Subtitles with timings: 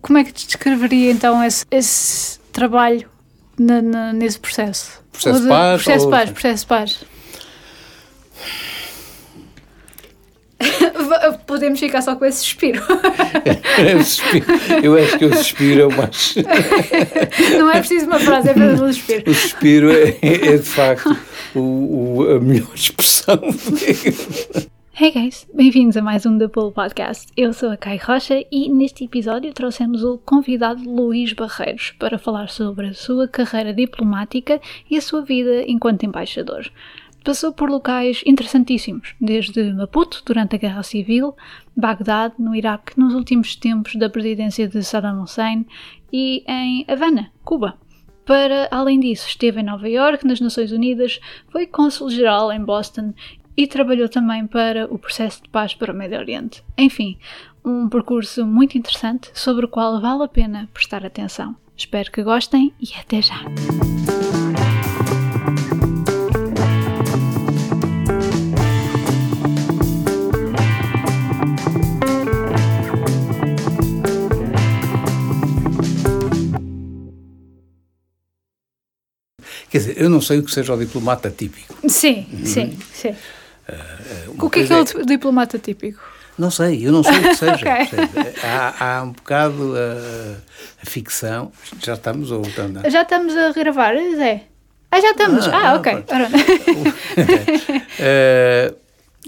[0.00, 3.08] como é que descreveria então esse, esse trabalho
[3.58, 5.02] na, na, nesse processo?
[5.12, 5.82] Processo de paz?
[5.82, 6.10] Processo ou...
[6.10, 7.04] paz, processo paz.
[11.46, 12.82] Podemos ficar só com esse suspiro.
[14.82, 16.34] eu acho que o suspiro é o mais.
[17.58, 19.30] Não é preciso uma frase, é apenas um suspiro.
[19.30, 21.16] O suspiro é, é de facto
[21.54, 23.40] o, o, a melhor expressão.
[25.04, 27.26] Hey guys, bem-vindos a mais um The Pull Podcast.
[27.36, 32.48] Eu sou a Kai Rocha e neste episódio trouxemos o convidado Luís Barreiros para falar
[32.48, 36.70] sobre a sua carreira diplomática e a sua vida enquanto embaixador.
[37.24, 41.34] Passou por locais interessantíssimos, desde Maputo, durante a Guerra Civil,
[41.76, 45.66] Bagdade, no Iraque, nos últimos tempos da presidência de Saddam Hussein
[46.12, 47.76] e em Havana, Cuba.
[48.24, 51.18] Para além disso, esteve em Nova York, nas Nações Unidas,
[51.50, 53.12] foi cônsul-geral em Boston
[53.56, 56.62] e trabalhou também para o processo de paz para o Médio Oriente.
[56.76, 57.18] Enfim,
[57.64, 61.56] um percurso muito interessante sobre o qual vale a pena prestar atenção.
[61.76, 63.42] Espero que gostem e até já!
[79.70, 81.74] Quer dizer, eu não sei o que seja o diplomata típico.
[81.88, 82.44] Sim, uhum.
[82.44, 83.14] sim, sim.
[83.68, 85.04] Uh, o que é que é o é...
[85.04, 86.00] diplomata típico?
[86.38, 87.54] Não sei, eu não sei o que seja.
[87.54, 87.88] okay.
[88.42, 90.36] há, há, um bocado a,
[90.82, 91.52] a, ficção.
[91.80, 92.82] Já estamos ou estamos?
[92.90, 94.44] Já estamos a gravar, Zé?
[94.90, 95.46] Ah, já estamos.
[95.48, 95.94] Ah, ah ok.
[95.94, 96.02] uh,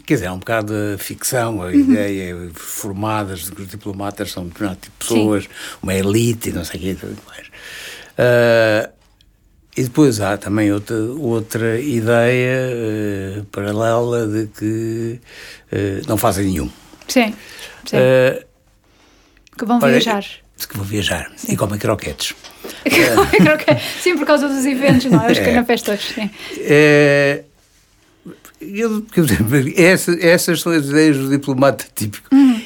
[0.04, 1.72] quer dizer, há um bocado de ficção, a uhum.
[1.72, 5.50] ideia formadas de que os diplomatas são determinado tipo de pessoas, Sim.
[5.82, 7.46] uma elite e não sei o que tudo mais.
[8.14, 8.93] Uh,
[9.76, 15.20] e depois há também outra, outra ideia uh, paralela de que
[15.72, 16.70] uh, não fazem nenhum.
[17.08, 17.34] Sim,
[17.84, 17.96] sim.
[17.96, 18.44] Uh,
[19.58, 20.24] que vão viajar.
[20.68, 21.52] Que vão viajar sim.
[21.54, 22.34] e comem croquetes.
[24.00, 25.32] sim, por causa dos eventos, não é?
[25.32, 25.44] Os é.
[25.44, 26.30] canapés todos, sim.
[26.58, 27.42] É,
[28.60, 29.04] eu,
[29.76, 32.28] essa, essas são as ideias do diplomata típico.
[32.32, 32.60] Hum.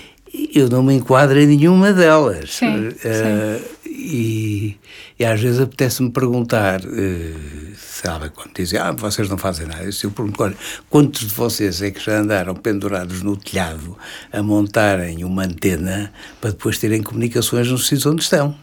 [0.55, 2.55] Eu não me enquadro em nenhuma delas.
[2.55, 3.65] Sim, sim.
[3.87, 4.77] E
[5.19, 9.83] e às vezes apetece-me perguntar, uh, sabe, quando dizem, ah, vocês não fazem nada.
[9.85, 10.57] Eu pergunto, olha,
[10.89, 13.97] quantos de vocês é que já andaram pendurados no telhado
[14.33, 18.55] a montarem uma antena para depois terem comunicações nos sítios onde estão?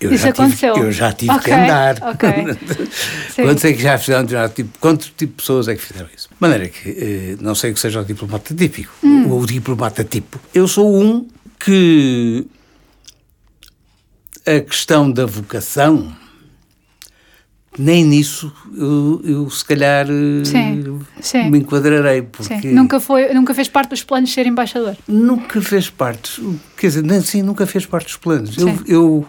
[0.00, 0.74] Eu Isso já aconteceu?
[0.74, 1.96] Tive, eu já tive okay, que andar.
[2.14, 2.44] Okay.
[3.44, 6.28] Quantos é que já fizeram tipo, quanto tipo de pessoas é que fizeram isso?
[6.28, 9.28] De maneira que, eh, não sei que seja o diplomata típico, hum.
[9.28, 10.38] ou o diplomata tipo.
[10.54, 11.26] Eu sou um
[11.58, 12.46] que
[14.56, 16.16] a questão da vocação,
[17.78, 20.06] nem nisso eu, eu se calhar
[20.44, 21.50] sim, sim.
[21.50, 22.22] me enquadrarei.
[22.22, 22.72] Porque sim.
[22.72, 24.96] Nunca, foi, nunca fez parte dos planos de ser embaixador?
[25.06, 26.42] Nunca fez parte,
[26.76, 28.56] quer dizer, nem, sim, nunca fez parte dos planos.
[28.56, 29.28] Eu, eu,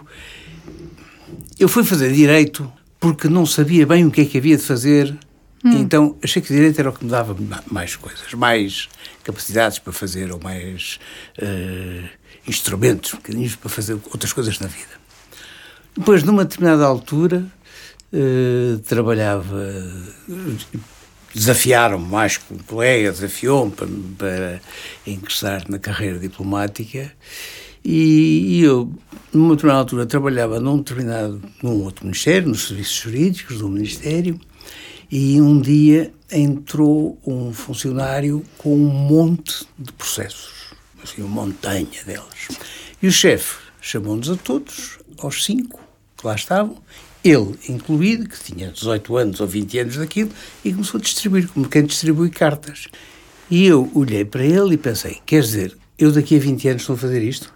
[1.58, 5.16] eu fui fazer direito porque não sabia bem o que é que havia de fazer.
[5.62, 5.72] Hum.
[5.72, 7.36] Então achei que direito era o que me dava
[7.70, 8.88] mais coisas, mais
[9.22, 10.98] capacidades para fazer, ou mais
[11.38, 12.08] uh,
[12.48, 14.99] instrumentos, um para fazer outras coisas na vida.
[16.00, 17.44] Depois, numa determinada altura,
[18.10, 19.70] eh, trabalhava,
[21.34, 24.60] desafiaram-me mais um colega, desafiou-me para, para
[25.06, 27.12] ingressar na carreira diplomática
[27.84, 28.90] e, e, eu,
[29.30, 34.40] numa determinada altura, trabalhava num determinado, num outro ministério, nos serviços jurídicos do ministério,
[35.10, 40.72] e um dia entrou um funcionário com um monte de processos,
[41.04, 42.48] assim, uma montanha deles.
[43.02, 45.89] E o chefe chamou-nos a todos aos cinco
[46.20, 46.76] que lá estavam,
[47.24, 50.30] ele incluído, que tinha 18 anos ou 20 anos daquilo,
[50.64, 52.88] e começou a distribuir, como quem distribui cartas.
[53.50, 56.94] E eu olhei para ele e pensei: quer dizer, eu daqui a 20 anos estou
[56.94, 57.52] a fazer isto?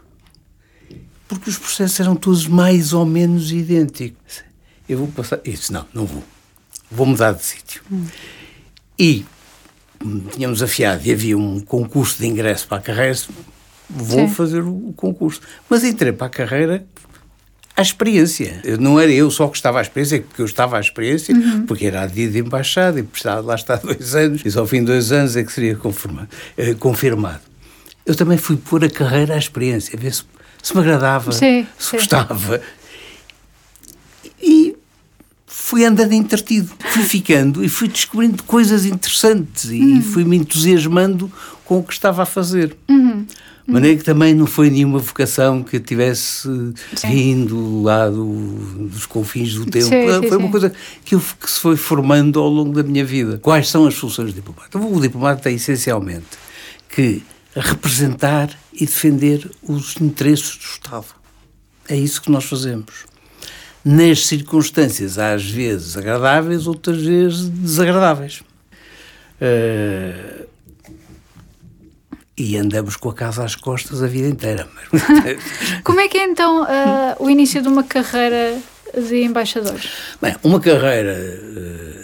[1.27, 4.45] Porque os processos eram todos mais ou menos idênticos.
[4.89, 5.39] Eu vou passar.
[5.39, 6.23] Disse: não, não vou.
[6.91, 7.83] Vou mudar de sítio.
[7.91, 8.07] Hum.
[8.99, 9.25] E
[10.33, 13.19] tínhamos afiado e havia um concurso de ingresso para a carreira.
[13.89, 14.35] Vou Sim.
[14.35, 15.41] fazer o concurso.
[15.69, 16.87] Mas entrei para a carreira
[17.77, 18.63] à experiência.
[18.79, 21.67] Não era eu só que estava à experiência, porque eu estava à experiência, uhum.
[21.67, 24.67] porque era a dia de embaixada e precisava lá estar dois anos, e só ao
[24.67, 25.79] fim de dois anos é que seria
[26.57, 27.41] eh, confirmado.
[28.07, 30.23] Eu também fui pôr a carreira à experiência, ver se,
[30.63, 31.97] se me agradava, sim, se sim.
[31.97, 32.61] gostava.
[34.41, 34.77] E
[35.47, 40.03] fui andando entretido, fui ficando e fui descobrindo coisas interessantes e uhum.
[40.03, 41.33] fui-me entusiasmando
[41.65, 42.77] com o que estava a fazer.
[42.89, 43.27] Uhum.
[43.67, 46.49] De maneira que também não foi nenhuma vocação que tivesse
[46.95, 47.09] sim.
[47.09, 49.87] vindo lá do, dos confins do tempo.
[49.87, 50.73] Sim, sim, foi uma coisa
[51.03, 53.39] que, eu, que, se foi formando ao longo da minha vida.
[53.39, 54.79] Quais são as funções do diplomata?
[54.79, 56.27] O diplomata tem essencialmente
[56.91, 57.23] que
[57.57, 61.07] representar e defender os interesses do Estado.
[61.89, 63.07] É isso que nós fazemos.
[63.83, 68.43] Nas circunstâncias, às vezes agradáveis, outras vezes desagradáveis.
[69.41, 70.47] Uh,
[72.37, 74.69] e andamos com a casa às costas a vida inteira.
[75.85, 76.67] Como é que é então uh,
[77.19, 78.59] o início de uma carreira
[78.97, 79.81] de embaixador?
[80.21, 81.15] Bem, uma carreira.
[81.15, 81.95] Uh,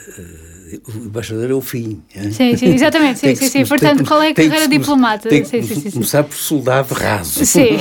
[0.86, 2.00] o embaixador é o fim.
[2.32, 3.18] Sim, sim, exatamente.
[3.18, 3.66] Sim, sim, sim.
[3.66, 5.28] Portanto, qual é a carreira diplomata?
[5.28, 7.44] Tem que sim, sim, começar por soldado raso.
[7.44, 7.70] Sim.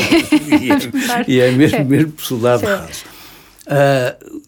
[0.60, 3.04] e, é, e é mesmo, mesmo por soldado raso.
[3.68, 4.42] Uh,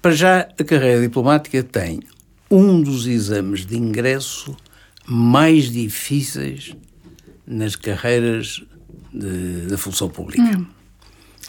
[0.00, 2.00] para já, a carreira diplomática tem
[2.50, 4.56] um dos exames de ingresso
[5.06, 6.74] mais difíceis
[7.46, 8.62] nas carreiras
[9.68, 10.42] da função pública.
[10.42, 10.66] Hum.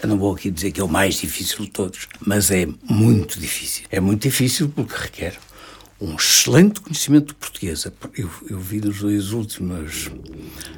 [0.02, 3.40] Eu não vou aqui dizer que é o mais difícil de todos, mas é muito
[3.40, 3.86] difícil.
[3.90, 5.40] É muito difícil porque requer
[6.00, 7.86] um excelente conhecimento do português.
[8.16, 10.12] Eu, eu vi nos dois últimos,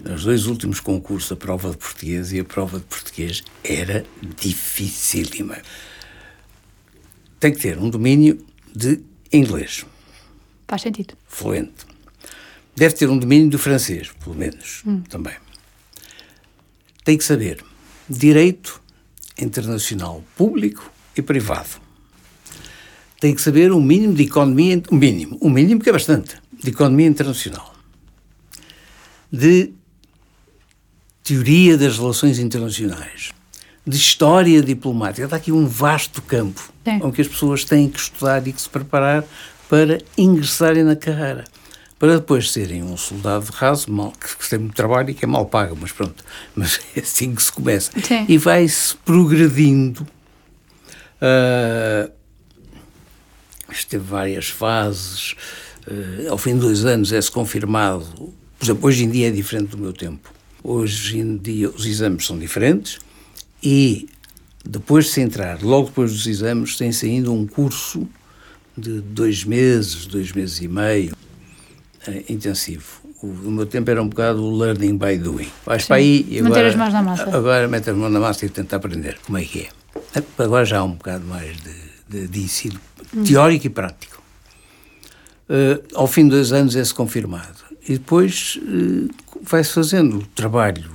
[0.04, 4.06] nos dois últimos concursos a prova de português e a prova de português era
[4.38, 5.58] dificílima.
[7.40, 9.02] Tem que ter um domínio de
[9.32, 9.86] inglês.
[10.68, 11.16] Faz sentido.
[11.28, 11.89] Fluente.
[12.76, 15.02] Deve ter um domínio do francês, pelo menos, hum.
[15.10, 15.34] também.
[17.04, 17.64] Tem que saber
[18.10, 18.82] direito
[19.38, 21.70] internacional público e privado.
[23.20, 26.70] Tem que saber um mínimo de economia, um mínimo, um mínimo que é bastante, de
[26.70, 27.76] economia internacional.
[29.32, 29.74] De
[31.24, 33.32] teoria das relações internacionais,
[33.86, 35.26] de história diplomática.
[35.26, 37.00] Está aqui um vasto campo Sim.
[37.04, 39.24] onde as pessoas têm que estudar e que se preparar
[39.70, 41.44] para ingressarem na carreira
[42.00, 45.46] para depois serem um soldado raso, mal, que tem muito trabalho e que é mal
[45.46, 46.24] pago, mas pronto,
[46.56, 47.92] mas é assim que se começa.
[48.02, 48.26] Sim.
[48.28, 50.08] E vai-se progredindo.
[51.22, 52.10] Uh,
[53.70, 55.36] esteve várias fases.
[55.86, 58.34] Uh, ao fim de dois anos é-se confirmado.
[58.58, 60.34] Por exemplo, hoje em dia é diferente do meu tempo.
[60.64, 63.00] Hoje em dia os exames são diferentes
[63.62, 64.08] e
[64.64, 68.08] depois de se entrar, logo depois dos exames, tem-se ainda um curso
[68.78, 71.16] de dois meses, dois meses e meio,
[72.28, 73.02] intensivo.
[73.22, 75.52] O, o, meu tempo era um bocado o learning by doing.
[75.66, 76.50] Vais para aí e agora...
[76.50, 77.38] Meter as mãos na massa.
[77.38, 79.70] Agora meter as mãos na massa e tentar aprender como é que é.
[80.38, 81.76] Agora já há um bocado mais de,
[82.08, 82.80] de, de ensino
[83.16, 83.24] hum.
[83.24, 84.22] teórico e prático.
[85.50, 87.58] Uh, ao fim de dois anos é-se confirmado.
[87.88, 89.10] E depois uh,
[89.42, 90.92] vai-se fazendo trabalho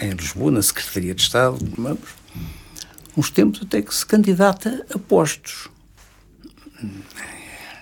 [0.00, 2.00] em Lisboa, na Secretaria de Estado, vamos,
[3.16, 5.70] uns tempos até que se candidata a postos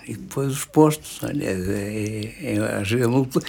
[0.07, 2.83] e depois os postos, olha, é, é, é,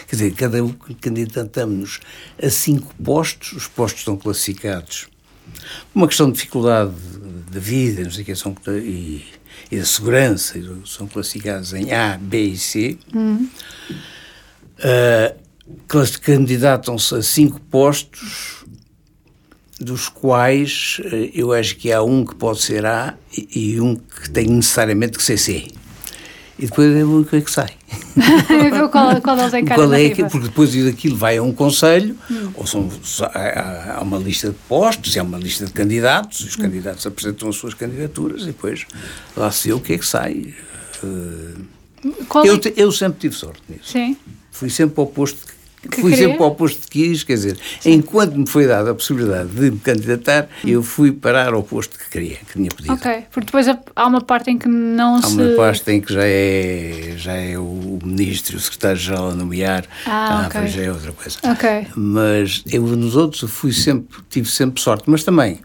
[0.06, 2.00] quer dizer, cada um candidatamos
[2.42, 5.08] a cinco postos, os postos estão classificados.
[5.94, 6.94] Uma questão de dificuldade
[7.50, 9.24] da vida, não sei o que, são, e,
[9.70, 12.98] e da segurança, são classificados em A, B e C.
[13.14, 13.48] Uhum.
[14.78, 15.46] Uh,
[16.22, 18.64] candidatam-se a cinco postos,
[19.78, 23.94] dos quais uh, eu acho que há um que pode ser A e, e um
[23.94, 25.68] que tem necessariamente que ser C
[26.58, 27.70] e depois é o que é que sai.
[28.90, 32.50] qual, qual é qual é que, Porque depois daquilo vai a um conselho, hum.
[32.54, 32.90] ou são,
[33.24, 36.62] há, há, uma lista de postos, há uma lista de candidatos, os hum.
[36.62, 38.86] candidatos apresentam as suas candidaturas e depois
[39.36, 40.54] lá se vê o que é que sai.
[41.02, 41.76] Uh,
[42.44, 42.72] eu, é?
[42.76, 43.92] eu sempre tive sorte nisso.
[43.92, 44.16] Sim.
[44.50, 46.28] Fui sempre ao posto que fui queria?
[46.28, 47.92] sempre ao posto de quis, quer dizer, Sim.
[47.92, 52.10] enquanto me foi dada a possibilidade de me candidatar, eu fui parar ao posto que
[52.10, 52.94] queria, que tinha pedido.
[52.94, 55.40] Ok, porque depois há uma parte em que não há se...
[55.40, 59.84] Há uma parte em que já é, já é o ministro, o secretário-geral a nomear,
[60.06, 60.66] ah, ah okay.
[60.68, 61.38] já é outra coisa.
[61.44, 61.88] Ok.
[61.96, 65.60] Mas eu nos outros fui sempre, tive sempre sorte, mas também,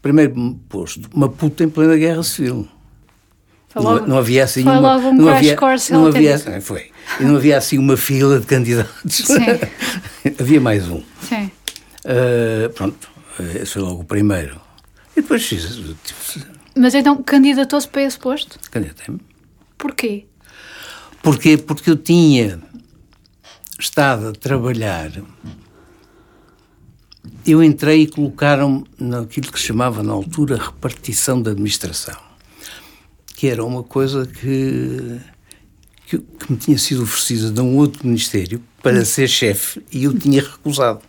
[0.00, 2.68] primeiro posto, uma puta em plena guerra civil.
[3.74, 5.56] Logo, não, não, havia assim foi uma, logo um não havia,
[5.90, 9.36] não havia, foi e não havia assim uma fila de candidatos Sim.
[10.40, 11.50] havia mais um Sim.
[12.04, 13.08] Uh, pronto
[13.54, 14.60] esse foi logo o primeiro
[15.16, 18.58] e depois tipo, mas então candidatou-se para esse posto?
[18.70, 19.20] candidatei-me
[19.78, 20.26] porquê?
[21.22, 21.56] Porquê?
[21.56, 22.60] porque eu tinha
[23.78, 25.12] estado a trabalhar
[27.46, 32.29] eu entrei e colocaram-me naquilo que se chamava na altura repartição da administração
[33.40, 35.18] que era uma coisa que,
[36.06, 40.12] que, que me tinha sido oferecida de um outro ministério para ser chefe e eu
[40.12, 41.00] tinha recusado.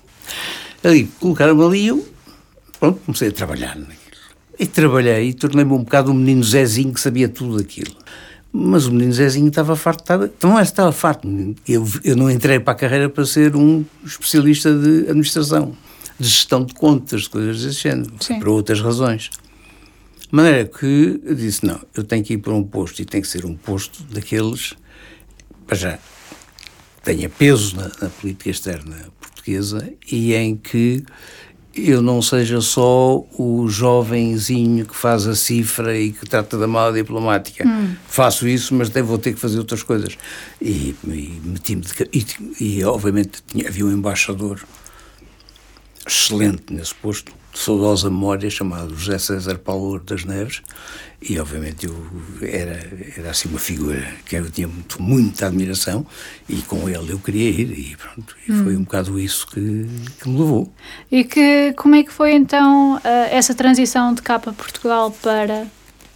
[0.81, 2.07] Ali, colocaram-me ali e eu,
[2.79, 3.99] pronto, comecei a trabalhar naquilo.
[4.57, 7.93] E trabalhei e tornei-me um bocado um menino Zezinho que sabia tudo aquilo.
[8.53, 11.27] Mas o menino Zezinho estava farto, estava, não é estava farto.
[11.67, 15.75] Eu, eu não entrei para a carreira para ser um especialista de administração,
[16.17, 18.39] de gestão de contas, de coisas desse género, Sim.
[18.39, 19.31] para outras razões.
[20.31, 23.21] De maneira que eu disse: não, eu tenho que ir para um posto e tem
[23.21, 24.73] que ser um posto daqueles,
[25.67, 25.99] para já,
[27.03, 31.03] tenha peso na, na política externa portuguesa e em que
[31.75, 36.93] eu não seja só o jovenzinho que faz a cifra e que trata da mala
[36.93, 37.67] diplomática.
[37.67, 37.95] Hum.
[38.07, 40.17] Faço isso, mas vou ter que fazer outras coisas.
[40.61, 42.25] E, e meti-me de, e,
[42.59, 44.61] e, obviamente tinha, havia um embaixador
[46.05, 50.61] excelente nesse posto, de saudosa memória, chamado José César Paulo das Neves,
[51.21, 51.95] e obviamente eu
[52.41, 52.79] era,
[53.17, 56.05] era assim uma figura que eu tinha muito, muita admiração
[56.49, 58.63] e com ele eu queria ir e pronto, e hum.
[58.63, 59.85] foi um bocado isso que,
[60.19, 60.73] que me levou.
[61.11, 65.67] E que, como é que foi então uh, essa transição de capa Portugal para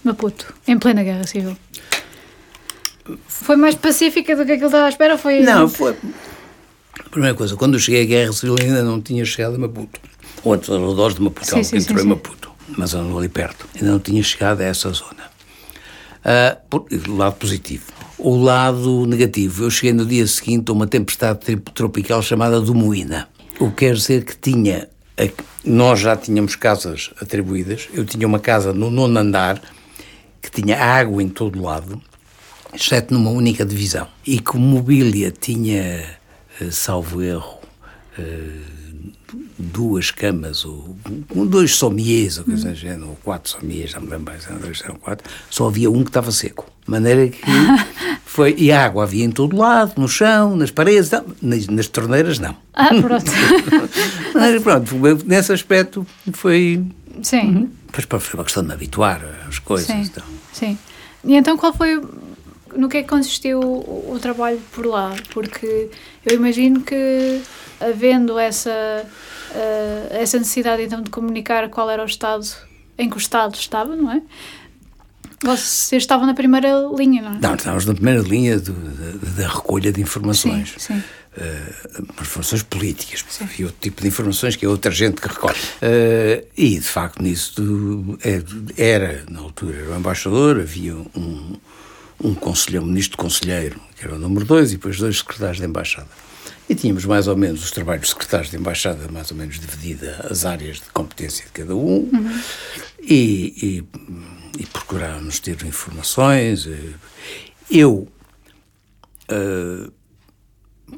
[0.04, 1.56] Maputo, em plena Guerra Civil?
[3.27, 5.18] Foi mais pacífica do que aquilo estava à espera?
[5.18, 5.42] Foi...
[5.42, 5.96] Não, foi...
[7.12, 10.00] Primeira coisa, quando eu cheguei à Guerra Civil ainda não tinha chegado a Maputo.
[10.45, 13.67] Ou antes, a de Maputo, sim, sim, entrou sim, em Maputo mas andou ali perto.
[13.75, 15.25] Ainda não tinha chegado a essa zona.
[16.23, 17.85] Uh, por, lado positivo.
[18.17, 23.27] O lado negativo, eu cheguei no dia seguinte a uma tempestade tropical chamada Moina.
[23.59, 24.89] O que quer dizer que tinha.
[25.63, 27.87] Nós já tínhamos casas atribuídas.
[27.93, 29.61] Eu tinha uma casa no nono andar
[30.41, 32.01] que tinha água em todo lado,
[32.73, 34.07] exceto numa única divisão.
[34.25, 35.81] E que mobília tinha,
[36.59, 37.59] eh, salvo erro,
[38.19, 38.75] uh,
[39.57, 40.95] duas camas, ou
[41.47, 44.95] dois sommiers, ou coisa género, ou quatro sommiers, já me lembro bem, eram dois, eram
[44.95, 46.65] quatro, só havia um que estava seco.
[46.85, 47.41] De maneira que
[48.25, 48.53] foi.
[48.57, 52.38] E a água havia em todo lado, no chão, nas paredes, não, nas, nas torneiras
[52.38, 52.55] não.
[52.74, 53.31] Ah, pronto.
[54.33, 54.95] Mas, pronto,
[55.25, 56.83] nesse aspecto foi.
[57.24, 57.71] Sim.
[57.88, 59.88] Depois foi uma questão de me habituar às coisas.
[59.88, 60.01] Sim.
[60.01, 60.24] Então.
[60.53, 60.77] Sim.
[61.24, 62.00] E então qual foi.
[62.75, 65.15] No que é que consistiu o, o trabalho por lá?
[65.33, 65.89] Porque
[66.25, 67.41] eu imagino que
[67.79, 69.05] havendo essa,
[69.55, 72.45] uh, essa necessidade então de comunicar qual era o estado
[72.97, 74.21] em que o Estado estava, não é?
[75.43, 77.39] Vocês estavam na primeira linha, não é?
[77.39, 80.74] Não, estávamos na primeira linha da recolha de informações.
[80.77, 81.03] Sim, sim.
[81.38, 83.43] Uh, informações políticas, sim.
[83.43, 85.57] havia outro tipo de informações que é outra gente que recolhe.
[85.57, 88.41] Uh, e, de facto, nisso é,
[88.81, 91.57] era, na altura, era o embaixador, havia um,
[92.24, 95.65] um conselheiro, um ministro conselheiro, que era o número dois, e depois dois secretários de
[95.65, 96.07] embaixada.
[96.67, 100.45] E tínhamos mais ou menos os trabalhos secretários de embaixada, mais ou menos dividida as
[100.45, 102.41] áreas de competência de cada um, uhum.
[103.01, 103.84] e,
[104.57, 106.65] e, e procurávamos ter informações.
[106.65, 106.93] Eh,
[107.69, 108.07] eu,
[109.31, 109.91] uh,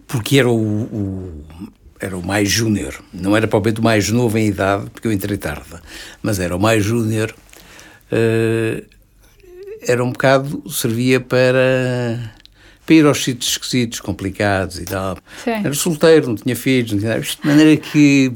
[0.08, 1.46] porque era o, o,
[2.00, 5.38] era o mais júnior, não era propriamente o mais novo em idade, porque eu entrei
[5.38, 5.82] tarde,
[6.22, 7.36] mas era o mais júnior,
[8.12, 8.86] uh,
[9.82, 12.37] era um bocado, servia para
[12.88, 15.18] para ir aos sítios esquisitos, complicados e tal.
[15.44, 15.52] Sim.
[15.52, 18.32] Era solteiro, não tinha filhos, não tinha, de maneira que,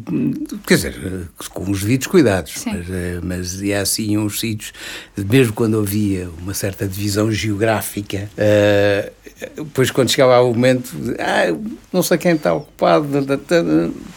[0.68, 2.74] quer dizer, com os devidos cuidados, Sim.
[2.74, 4.74] mas, eh, mas ia assim uns sítios,
[5.18, 9.12] mesmo quando havia uma certa divisão geográfica, uh,
[9.56, 11.58] depois quando chegava ao momento, ah,
[11.94, 13.08] não sei quem está ocupado,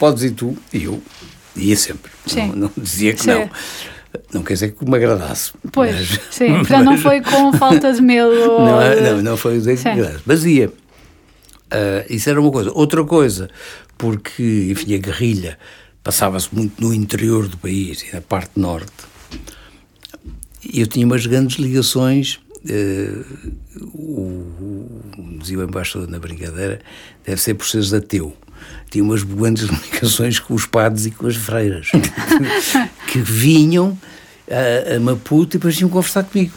[0.01, 1.01] podes ir tu, e eu
[1.55, 3.31] ia sempre, não, não, dizia que Sim.
[3.31, 3.51] não.
[4.35, 5.53] Não quer dizer que me agradasse.
[5.71, 6.53] Pois, mas, sim.
[6.59, 8.35] Portanto, não foi com falta de medo.
[8.59, 10.23] Não, não, não foi dizer que agradasse.
[10.27, 10.69] Mas ia.
[10.69, 12.73] Uh, isso era uma coisa.
[12.73, 13.49] Outra coisa,
[13.97, 15.59] porque, enfim, a guerrilha
[16.03, 18.93] passava-se muito no interior do país e na parte norte.
[20.73, 22.41] Eu tinha umas grandes ligações.
[22.65, 23.25] Uh,
[23.93, 24.21] o,
[25.19, 26.81] o, dizia o embaixador na brincadeira,
[27.25, 28.37] deve ser por seres ateu
[28.91, 31.91] tinha umas grandes ligações com os padres e com as freiras,
[33.09, 33.99] que vinham
[34.51, 36.53] a, a Maputo e depois vinham conversar comigo.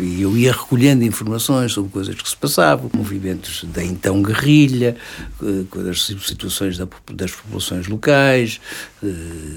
[0.00, 4.96] E eu ia recolhendo informações sobre coisas que se passavam, movimentos da então guerrilha,
[5.74, 8.60] das situações das populações locais,
[9.02, 9.06] eh,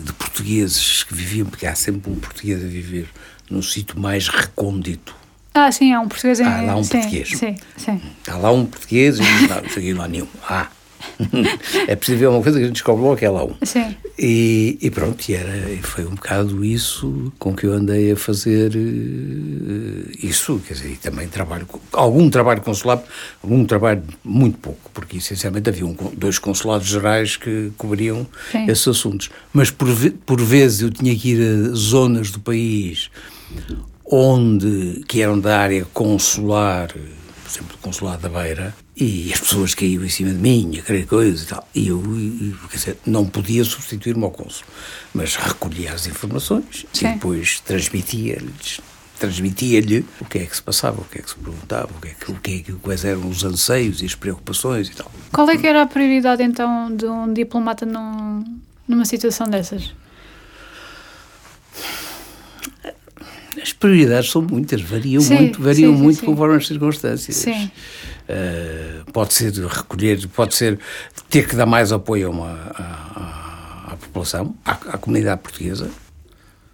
[0.04, 3.08] de portugueses que viviam, porque há sempre um português a viver
[3.52, 5.16] num sítio mais recôndito.
[5.54, 6.46] Ah, sim, há um português em...
[6.46, 7.30] Há lá um sim, português.
[7.30, 8.02] Sim, sim.
[8.28, 10.28] Há lá um português e não cheguei lá nenhum.
[10.50, 10.68] Ah,
[11.88, 13.56] é preciso ver uma coisa que a gente descobre logo que é lá um.
[13.64, 13.96] Sim.
[14.18, 18.72] E, e pronto, e era, foi um bocado isso com que eu andei a fazer
[18.76, 23.04] uh, isso, quer dizer, e também trabalho, algum trabalho consular,
[23.42, 28.66] algum trabalho muito pouco, porque essencialmente havia um, dois consulados gerais que cobriam Sim.
[28.70, 29.30] esses assuntos.
[29.52, 29.88] Mas por,
[30.26, 33.10] por vezes eu tinha que ir a zonas do país
[34.06, 39.74] onde, que eram da área consular, por exemplo, o consulado da Beira, e as pessoas
[39.74, 41.68] caíam em cima de mim, a querer coisas e tal.
[41.74, 42.02] E eu,
[42.70, 44.66] quer dizer, não podia substituir-me ao cônsul,
[45.14, 47.08] mas recolhia as informações Sim.
[47.08, 48.82] e depois transmitia-lhes
[49.20, 52.10] transmitia-lhe o que é que se passava, o que é que se perguntava, o que
[52.10, 55.10] é que, o que, é que, quais eram os anseios e as preocupações e tal.
[55.32, 58.44] Qual é que era a prioridade então de um diplomata num,
[58.86, 59.94] numa situação dessas?
[63.62, 67.38] As prioridades são muitas, variam sim, muito, variam sim, muito sim, conforme as circunstâncias.
[67.38, 67.72] Sim.
[68.24, 70.80] Uh, pode ser recolher, pode ser
[71.30, 75.90] ter que dar mais apoio a uma, a, a, população, à, à comunidade portuguesa.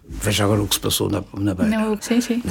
[0.08, 1.70] Veja agora o que se passou na, na Beira.
[1.70, 2.42] Não, sim, sim.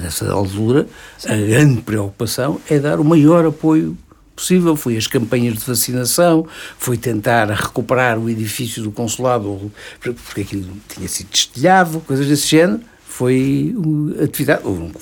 [0.00, 0.86] Nessa altura,
[1.18, 1.28] sim.
[1.28, 3.96] a grande preocupação é dar o maior apoio
[4.34, 4.76] possível.
[4.76, 6.46] Foi as campanhas de vacinação,
[6.78, 12.80] foi tentar recuperar o edifício do consulado, porque aquilo tinha sido destelhado, coisas desse género.
[13.04, 13.74] Foi
[14.22, 14.62] atividade.
[14.64, 14.92] Houve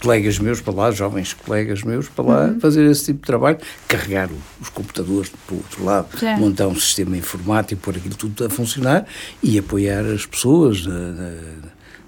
[0.00, 2.60] colegas meus para lá, jovens colegas meus para lá, uhum.
[2.60, 4.28] fazer esse tipo de trabalho, carregar
[4.60, 9.06] os computadores para o outro lado, montar um sistema informático, pôr aquilo tudo a funcionar
[9.42, 11.32] e apoiar as pessoas na, na,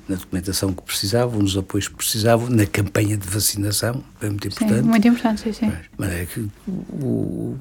[0.09, 4.75] na documentação que precisavam, nos apoios que precisavam, na campanha de vacinação, é muito importante.
[4.75, 5.73] Sim, muito importante, sim, sim.
[5.97, 7.59] Mas, é que o, o,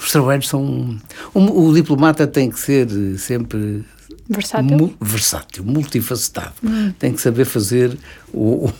[0.00, 0.96] os trabalhos são...
[1.34, 3.84] O, o diplomata tem que ser sempre
[4.28, 4.76] Versátil?
[4.76, 6.52] Mu versátil, multifacetado.
[6.62, 6.92] Hum.
[6.98, 7.96] Tem que saber fazer
[8.32, 8.70] o,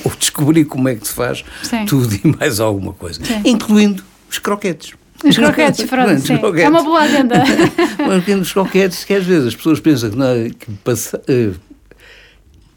[0.04, 1.84] ou descobrir como é que se faz Sim.
[1.86, 3.42] tudo e mais alguma coisa, Sim.
[3.44, 4.94] incluindo os croquetes.
[5.24, 6.36] Os croquetes, pronto, sim.
[6.36, 6.64] Croquetes.
[6.64, 7.42] É uma boa agenda.
[8.06, 11.52] Mas os croquetes, que às vezes as pessoas pensam que, não, é, que, passa, eh,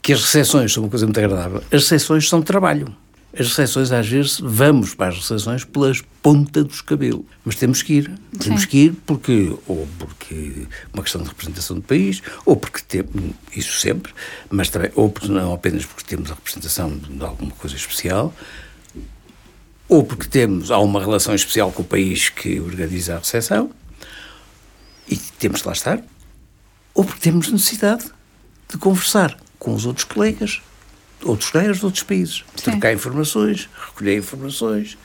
[0.00, 1.62] que as recepções são uma coisa muito agradável.
[1.70, 2.94] As recepções são trabalho.
[3.32, 7.24] As recepções, às vezes, vamos para as recepções pelas pontas dos cabelos.
[7.44, 8.18] Mas temos que ir.
[8.38, 8.68] Temos Sim.
[8.68, 13.78] que ir porque, ou porque uma questão de representação do país, ou porque temos, isso
[13.80, 14.14] sempre,
[14.48, 18.34] mas também, ou não apenas porque temos a representação de alguma coisa especial,
[19.88, 23.70] ou porque temos, há uma relação especial com o país que organiza a recepção,
[25.06, 26.02] e temos de lá estar,
[26.94, 28.06] ou porque temos necessidade
[28.70, 30.62] de conversar com os outros colegas
[31.24, 32.70] outros colegas de outros países, Sim.
[32.70, 34.96] trocar informações, recolher informações.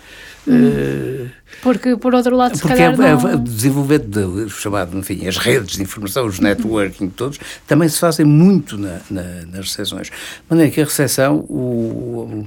[0.48, 1.25] Hum.
[1.25, 1.29] Uh,
[1.62, 3.29] porque, por outro lado, se porque calhar é, não...
[3.29, 8.25] é, desenvolvimento de, chamado, enfim, as redes de informação, os networking todos, também se fazem
[8.25, 10.08] muito na, na, nas recepções.
[10.08, 10.13] De
[10.50, 12.46] maneira que a recepção, o,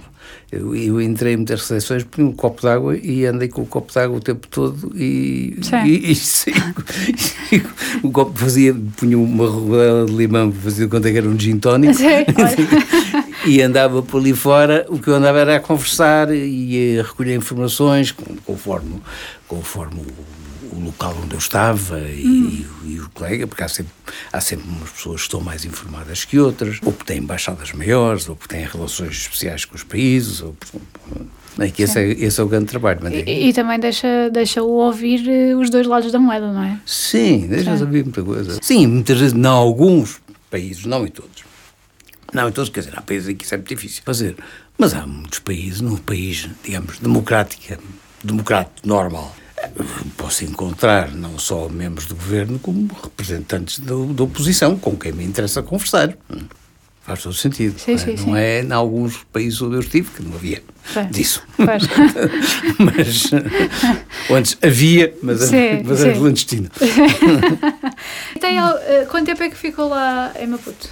[0.52, 3.92] eu, eu entrei em muitas recepções, punha um copo d'água e andei com o copo
[3.92, 7.62] d'água o tempo todo e, e, e, e,
[8.06, 11.94] o copo fazia, punha uma rodela de limão, fazia conta que era um gin tónico.
[11.94, 12.04] Sim,
[13.46, 17.36] e andava por ali fora, o que eu andava era a conversar e a recolher
[17.36, 18.12] informações
[18.44, 19.00] conforme,
[19.46, 22.66] conforme o, o local onde eu estava e, hum.
[22.84, 23.92] e, e, o colega, porque há sempre,
[24.32, 28.28] há sempre umas pessoas que estão mais informadas que outras, ou porque têm embaixadas maiores,
[28.28, 30.54] ou porque têm relações especiais com os países, ou
[31.58, 33.00] é que esse é, esse é, o grande trabalho.
[33.08, 36.78] E, e, também deixa, deixa o ouvir eh, os dois lados da moeda, não é?
[36.84, 38.58] Sim, deixa-o ouvir muita coisa.
[38.60, 41.45] Sim, muitas vezes, em alguns países, não em todos,
[42.32, 44.36] não, então, quer dizer, há países em que isso é muito difícil fazer.
[44.76, 47.82] Mas há muitos países, num país, digamos, democrático,
[48.22, 49.34] democrático, normal,
[50.16, 55.24] posso encontrar não só membros do governo, como representantes da, da oposição, com quem me
[55.24, 56.16] interessa conversar.
[57.02, 57.78] Faz todo sentido.
[57.78, 58.36] Sim, sim, não sim.
[58.36, 60.60] é em alguns países onde eu estive que não havia
[61.12, 61.40] disso.
[62.78, 63.30] mas
[64.28, 66.68] antes havia, mas, sim, mas era clandestino.
[68.46, 70.88] Uh, quanto tempo é que ficou lá em Maputo?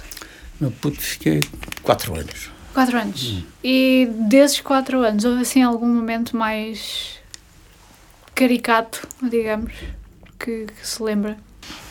[0.59, 1.41] No Puto fiquei
[1.83, 2.49] quatro anos.
[2.73, 3.29] Quatro anos.
[3.29, 3.43] Hum.
[3.63, 7.19] E desses quatro anos, houve assim algum momento mais
[8.33, 9.71] caricato, digamos,
[10.39, 11.37] que, que se lembra?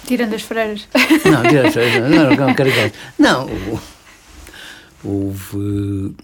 [0.06, 0.86] Tirando as freiras.
[1.24, 2.96] Não, tirando as freiras, não, não, não caricato.
[3.18, 3.48] Não,
[5.02, 6.14] houve.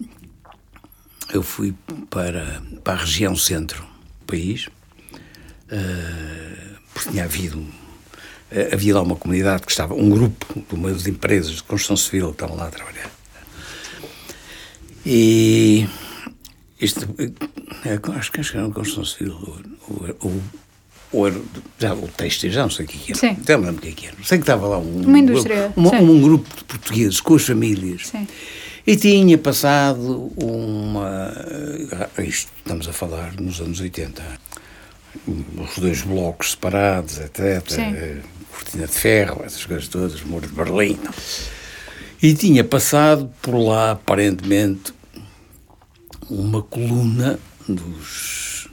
[1.32, 1.74] Eu fui
[2.10, 7.64] para, para a região centro do país, uh, porque tinha havido
[8.72, 12.28] havia lá uma comunidade que estava, um grupo de uma das empresas de construção civil
[12.28, 13.10] que estavam lá a trabalhar.
[15.06, 15.86] E
[16.80, 17.08] isto,
[17.84, 20.42] é, acho, que era uma construção civil, ou, ou,
[21.12, 21.40] ou era,
[21.78, 23.20] já, o texto, já não sei o que era.
[23.20, 23.36] Sim.
[23.46, 24.16] Já não lembro o que era.
[24.24, 25.72] Sei que estava lá um, uma indústria.
[25.76, 28.08] Um, um, um, grupo de portugueses com as famílias.
[28.08, 28.26] Sim.
[28.86, 31.32] E tinha passado uma.
[32.16, 34.22] Eh, isto estamos a falar nos anos 80.
[35.26, 37.62] Os dois blocos separados, etc.
[37.68, 40.98] Sim cortina de ferro, essas coisas todas, muro de Berlim.
[42.22, 44.92] E tinha passado por lá, aparentemente,
[46.28, 48.68] uma coluna dos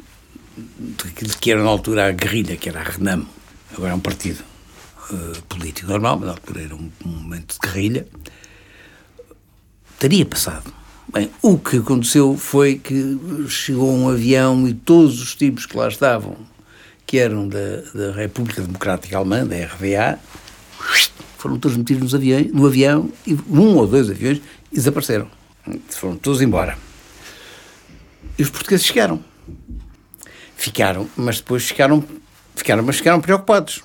[1.04, 3.28] daquilo que era na altura a guerrilha, que era a Renamo.
[3.74, 4.44] Agora é um partido
[5.12, 8.08] uh, político normal, mas na altura era um, um momento de guerrilha.
[10.00, 10.74] Teria passado.
[11.14, 15.88] Bem, o que aconteceu foi que chegou um avião e todos os tipos que lá
[15.88, 16.36] estavam
[17.08, 20.20] que eram da, da República Democrática Alemã, da RDA,
[21.38, 24.42] foram todos metidos nos no avião, e um ou dois aviões,
[24.72, 25.30] e desapareceram.
[25.90, 26.78] Foram todos embora.
[28.38, 29.24] E os portugueses chegaram.
[30.58, 32.04] Ficaram, mas depois ficaram,
[32.56, 33.84] ficaram, mas ficaram preocupados.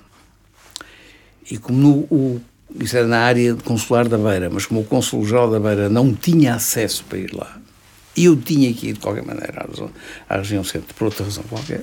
[1.49, 2.43] E como no, o,
[2.81, 6.55] isso era na área consular da Beira, mas como o Consul-Geral da Beira não tinha
[6.55, 7.61] acesso para ir lá,
[8.17, 9.67] eu tinha que ir de qualquer maneira
[10.29, 11.83] à, à região centro, por outra razão qualquer,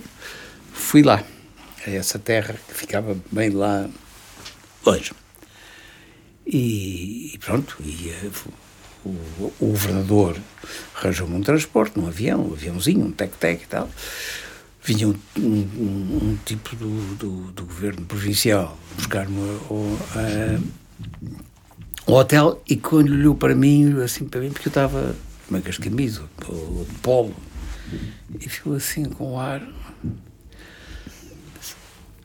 [0.80, 1.24] fui lá,
[1.86, 3.90] a essa terra que ficava bem lá
[4.86, 5.12] longe.
[6.46, 8.12] E, e pronto, e,
[9.06, 9.10] o,
[9.60, 10.36] o, governador
[10.96, 13.90] arranjou-me um transporte, um avião, um aviãozinho, um tec-tec e tal.
[14.84, 19.38] Vinha um, um, um tipo do, do, do, governo provincial buscar-me
[19.70, 19.98] ao,
[22.08, 25.16] ao hotel e quando olhou para mim, assim para mim, porque eu estava
[25.50, 27.36] mangas de camisa, de polo,
[28.40, 29.62] e ficou assim com o ar.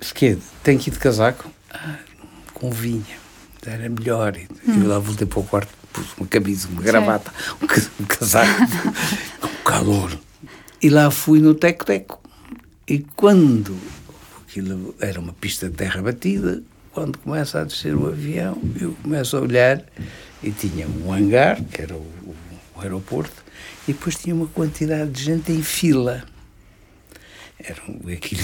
[0.04, 1.50] Se que tem que ir de casaco?
[1.70, 1.96] Ah,
[2.52, 3.16] convinha,
[3.64, 4.36] era melhor.
[4.68, 4.82] Hum.
[4.82, 7.32] Eu lá voltei para o quarto, pus uma camisa, uma gravata,
[7.98, 8.60] um casaco,
[9.40, 10.12] com calor.
[10.82, 12.20] E lá fui no teco-teco.
[12.86, 13.74] E quando
[14.42, 16.62] aquilo era uma pista de terra batida,
[16.92, 19.82] quando começa a descer o avião, eu começo a olhar
[20.42, 22.06] e tinha um hangar, que era o,
[22.76, 23.42] o aeroporto,
[23.88, 26.24] e depois tinha uma quantidade de gente em fila.
[27.66, 27.80] Era
[28.12, 28.42] aquilo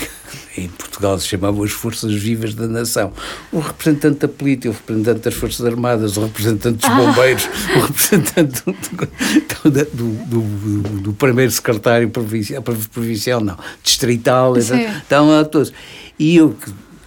[0.57, 3.13] em Portugal se chamavam as Forças Vivas da Nação.
[3.53, 7.79] O representante da polícia, o representante das Forças Armadas, o representante dos bombeiros, ah.
[7.79, 15.73] o representante do, do, do, do, primeiro secretário provincial, provincial, não, distrital, estavam lá todos.
[16.19, 16.57] E eu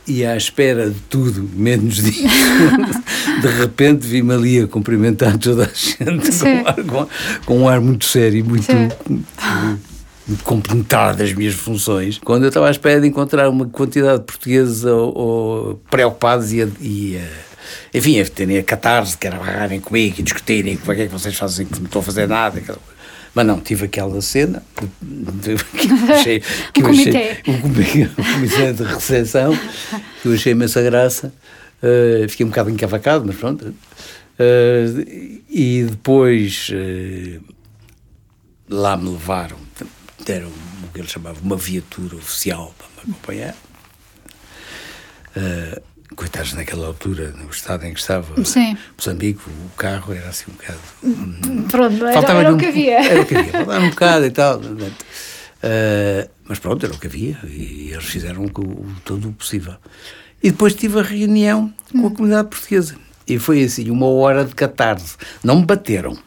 [0.06, 2.22] e à espera de tudo, menos disso,
[3.42, 7.08] de repente vi-me ali a cumprimentar toda a gente com um, ar, com,
[7.46, 9.93] com um, ar, muito sério e muito, muito,
[10.44, 12.18] compenetrado das minhas funções.
[12.20, 16.62] Quando eu estava à espera de encontrar uma quantidade de portugueses ou, ou preocupados e,
[16.82, 17.20] e
[17.94, 21.06] enfim, a terem a catarse, que era agarrarem comigo e discutirem como é que é
[21.06, 22.62] que vocês fazem que não estou a fazer nada.
[23.36, 24.64] Mas não, tive aquela cena
[25.02, 26.44] de, de, que eu achei.
[26.74, 26.92] Que um eu.
[26.92, 29.58] Achei, um, comitê de recepção,
[30.22, 31.34] que eu achei imensa graça.
[31.82, 33.66] Uh, fiquei um bocado encavacado, mas pronto.
[33.66, 37.44] Uh, e depois uh,
[38.70, 39.58] lá me levaram,
[40.24, 43.56] deram o que eles chamavam uma viatura oficial para me acompanhar.
[45.36, 45.82] Uh,
[46.16, 48.78] coitados naquela altura, no estado em que estava Sim.
[48.98, 50.80] Moçambique, o carro era assim um bocado.
[51.04, 53.04] Hum, pronto, era, era um, o que havia.
[53.04, 54.60] Era o que havia, faltava um bocado e tal.
[54.60, 58.50] Uh, mas pronto, era o que havia e eles fizeram o,
[59.04, 59.76] todo o possível.
[60.42, 62.14] E depois tive a reunião com a hum.
[62.14, 62.96] comunidade portuguesa.
[63.26, 65.16] E foi assim, uma hora de catarse.
[65.44, 66.18] Não me bateram.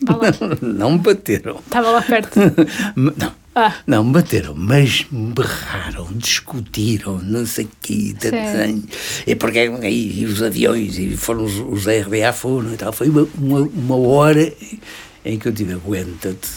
[0.62, 1.58] Não me bateram.
[1.58, 2.38] Estava lá perto.
[2.94, 3.74] não, ah.
[3.86, 8.14] Não, me bateram, mas me berraram, discutiram, não sei o quê.
[9.26, 12.92] E porque aí os aviões, e foram os, os RDA foram e tal.
[12.92, 14.52] Foi uma, uma, uma hora
[15.24, 16.48] em que eu tive aguenta-te,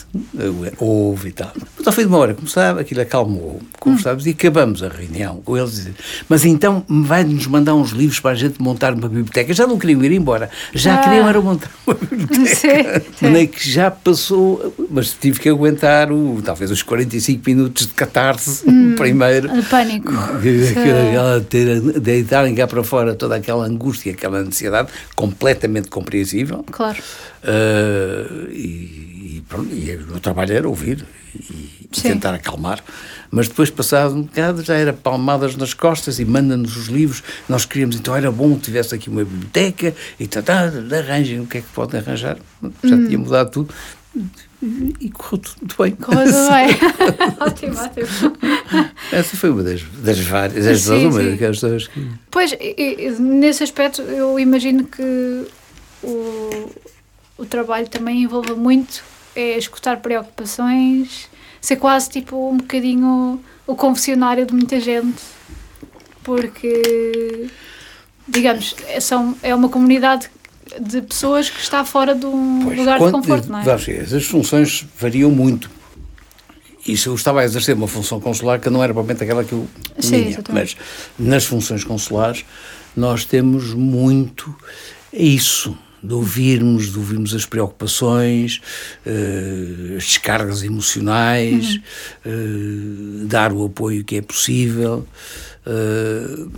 [0.78, 1.52] ouve e tal.
[1.78, 4.30] Mas ao fim de uma hora começava, aquilo acalmou, conversámos hum.
[4.30, 5.90] e acabamos a reunião com eles.
[6.30, 9.54] Mas então vai-nos mandar uns livros para a gente montar uma biblioteca.
[9.54, 11.04] Já não queriam ir embora, já ah.
[11.04, 13.04] queriam era montar uma biblioteca.
[13.16, 13.48] Sim, sim.
[13.48, 18.96] que já passou, mas tive que aguentar o, talvez os 45 minutos de catarse hum,
[18.96, 19.50] primeiro.
[19.50, 20.12] De pânico.
[22.00, 26.64] Deitarem cá para fora toda aquela angústia, aquela ansiedade, completamente compreensível.
[26.72, 26.98] Claro.
[27.44, 32.84] Uh, e, e, pronto, e o meu trabalho era ouvir e, e tentar acalmar.
[33.32, 37.24] Mas depois, passado um bocado, já era palmadas nas costas e manda-nos os livros.
[37.48, 41.48] Nós queríamos, então era bom que tivesse aqui uma biblioteca e tá, tá, arranjem o
[41.48, 42.38] que é que podem arranjar.
[42.84, 43.08] Já hum.
[43.08, 43.74] tinha mudado tudo
[45.00, 45.92] e correu tudo muito bem.
[45.96, 47.38] Correu tudo bem.
[47.40, 48.08] ótimo, ótimo.
[49.12, 52.08] Essa foi uma das, das várias, das sim, uma das que...
[52.30, 52.52] Pois,
[53.20, 55.48] nesse aspecto, eu imagino que
[56.04, 56.70] o,
[57.42, 59.04] o trabalho também envolve muito
[59.36, 61.28] é escutar preocupações,
[61.60, 65.22] ser quase tipo um bocadinho o confessionário de muita gente,
[66.22, 67.50] porque,
[68.28, 70.30] digamos, é, são, é uma comunidade
[70.80, 73.72] de pessoas que está fora de um pois, lugar de conforto, não é?
[73.72, 75.70] As funções variam muito.
[76.88, 79.54] E se eu estava a exercer uma função consular que não era propriamente aquela que
[79.54, 79.68] eu
[80.00, 80.78] Sim, tinha, mas
[81.18, 82.46] nas funções consulares
[82.96, 84.56] nós temos muito
[85.14, 88.62] isso de ouvirmos, de ouvirmos as preocupações,
[89.06, 91.80] uh, as descargas emocionais,
[92.26, 93.24] uhum.
[93.24, 95.08] uh, dar o apoio que é possível.
[95.66, 96.52] Uh,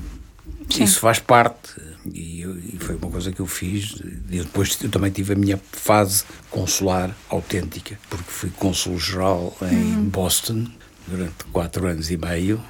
[0.80, 1.74] isso faz parte
[2.12, 3.96] e, e, foi uma coisa que eu fiz.
[4.30, 10.04] E depois eu também tive a minha fase consular autêntica, porque fui cônsul-geral em uhum.
[10.06, 10.66] Boston
[11.08, 12.62] durante quatro anos e meio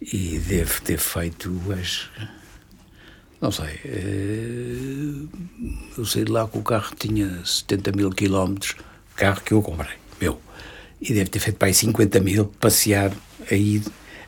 [0.00, 2.08] e devo ter feito as
[3.44, 3.78] não sei.
[3.84, 5.26] Eh,
[5.98, 8.74] eu saí de lá com o carro tinha 70 mil quilómetros,
[9.14, 10.40] carro que eu comprei, meu.
[10.98, 13.12] E deve ter feito para aí 50 mil, passear
[13.50, 13.82] aí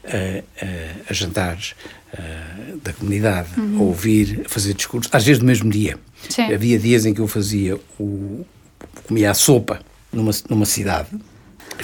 [0.05, 0.19] a,
[0.63, 1.75] a, a jantares
[2.13, 3.79] a, da comunidade, uhum.
[3.79, 5.99] a ouvir, a fazer discursos, às vezes no mesmo dia.
[6.29, 6.53] Sim.
[6.53, 8.45] Havia dias em que eu fazia o.
[9.05, 9.81] comia a sopa
[10.13, 11.09] numa, numa cidade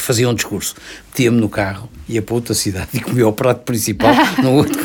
[0.00, 0.74] fazia um discurso,
[1.08, 4.80] metia-me no carro, ia para outra cidade e comia o prato principal no outro,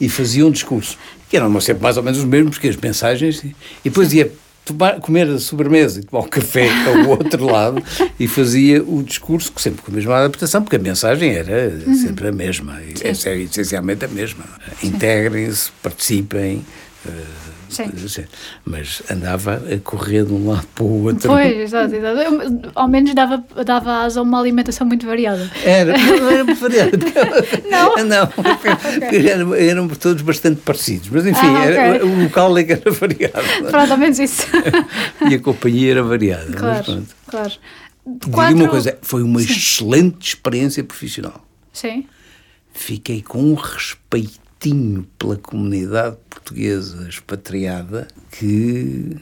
[0.00, 0.96] e fazia um discurso.
[1.30, 4.30] Que eram sempre mais ou menos os mesmos que as mensagens, e depois ia
[4.64, 7.82] tomar, comer a sobremesa e tomar um café ao outro lado
[8.18, 11.94] e fazia o discurso sempre com a mesma adaptação, porque a mensagem era uhum.
[11.94, 14.44] sempre a mesma, é essencialmente a mesma.
[14.82, 16.64] Integrem-se, participem.
[17.06, 18.24] Uh, Sim.
[18.64, 21.28] Mas andava a correr de um lado para o outro.
[21.28, 22.70] Pois, exato, exato.
[22.74, 25.50] Ao menos dava, dava asa a uma alimentação muito variada.
[25.64, 26.90] Era, não era muito variada.
[27.70, 27.90] não?
[28.10, 28.24] Não,
[29.06, 29.28] okay.
[29.28, 31.08] eram, eram todos bastante parecidos.
[31.10, 31.74] Mas enfim, ah, okay.
[31.76, 33.70] era, o local é que era variado.
[33.70, 34.46] Pronto, ao menos isso.
[35.28, 36.52] e a companhia era variada.
[36.52, 37.52] Claro, claro.
[38.32, 38.54] Quatro...
[38.54, 39.52] Digo uma coisa, foi uma Sim.
[39.52, 41.46] excelente experiência profissional.
[41.72, 42.06] Sim.
[42.72, 44.40] Fiquei com um respeito
[45.18, 46.16] pela comunidade
[46.50, 49.16] portuguesa expatriada que.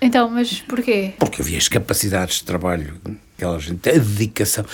[0.00, 1.14] Então, mas porquê?
[1.18, 3.00] Porque havia as capacidades de trabalho,
[3.36, 4.64] aquela gente, a dedicação.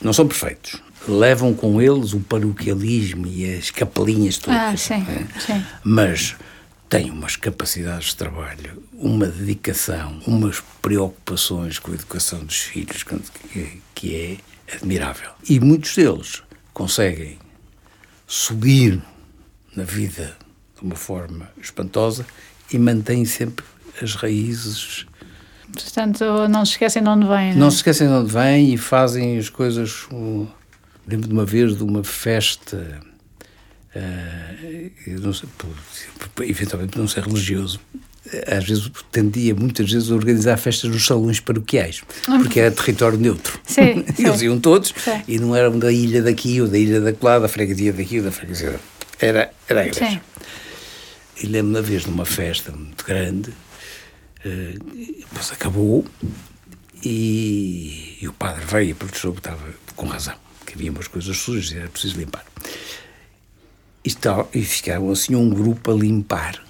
[0.00, 0.80] Não são perfeitos.
[1.06, 4.60] Levam com eles o paroquialismo e as capelinhas todas.
[4.60, 5.40] Ah, sim, é?
[5.40, 5.64] sim.
[5.82, 6.36] Mas
[6.88, 13.04] têm umas capacidades de trabalho, uma dedicação, umas preocupações com a educação dos filhos
[13.94, 15.30] que é admirável.
[15.48, 17.38] E muitos deles conseguem
[18.26, 19.02] subir
[19.74, 20.36] na vida
[20.82, 22.26] de uma forma espantosa
[22.72, 23.64] e mantém sempre
[24.02, 25.06] as raízes.
[25.72, 27.52] Portanto, não se esquecem de onde vêm.
[27.52, 27.70] Não, não é?
[27.70, 30.06] se esquecem de onde vêm e fazem as coisas.
[31.06, 33.00] lembro de uma vez de uma festa,
[33.94, 35.48] uh, não sei,
[36.34, 37.80] por, eventualmente não ser religioso,
[38.46, 43.58] às vezes tendia muitas vezes a organizar festas nos salões paroquiais, porque era território neutro.
[43.64, 45.22] Sim, Eles iam todos sim.
[45.26, 48.24] e não eram da ilha daqui ou da ilha da lá, da freguesia daqui ou
[48.24, 48.78] da freguesia.
[49.20, 50.10] Era, era a igreja.
[50.10, 50.20] Sim.
[51.42, 56.06] E lembro-me uma vez numa festa muito grande, uh, depois acabou
[57.04, 61.36] e, e, o padre veio e protestou que estava com razão, que havia umas coisas
[61.36, 62.44] sujas e era preciso limpar.
[64.04, 66.62] E, tal, e ficava assim um grupo a limpar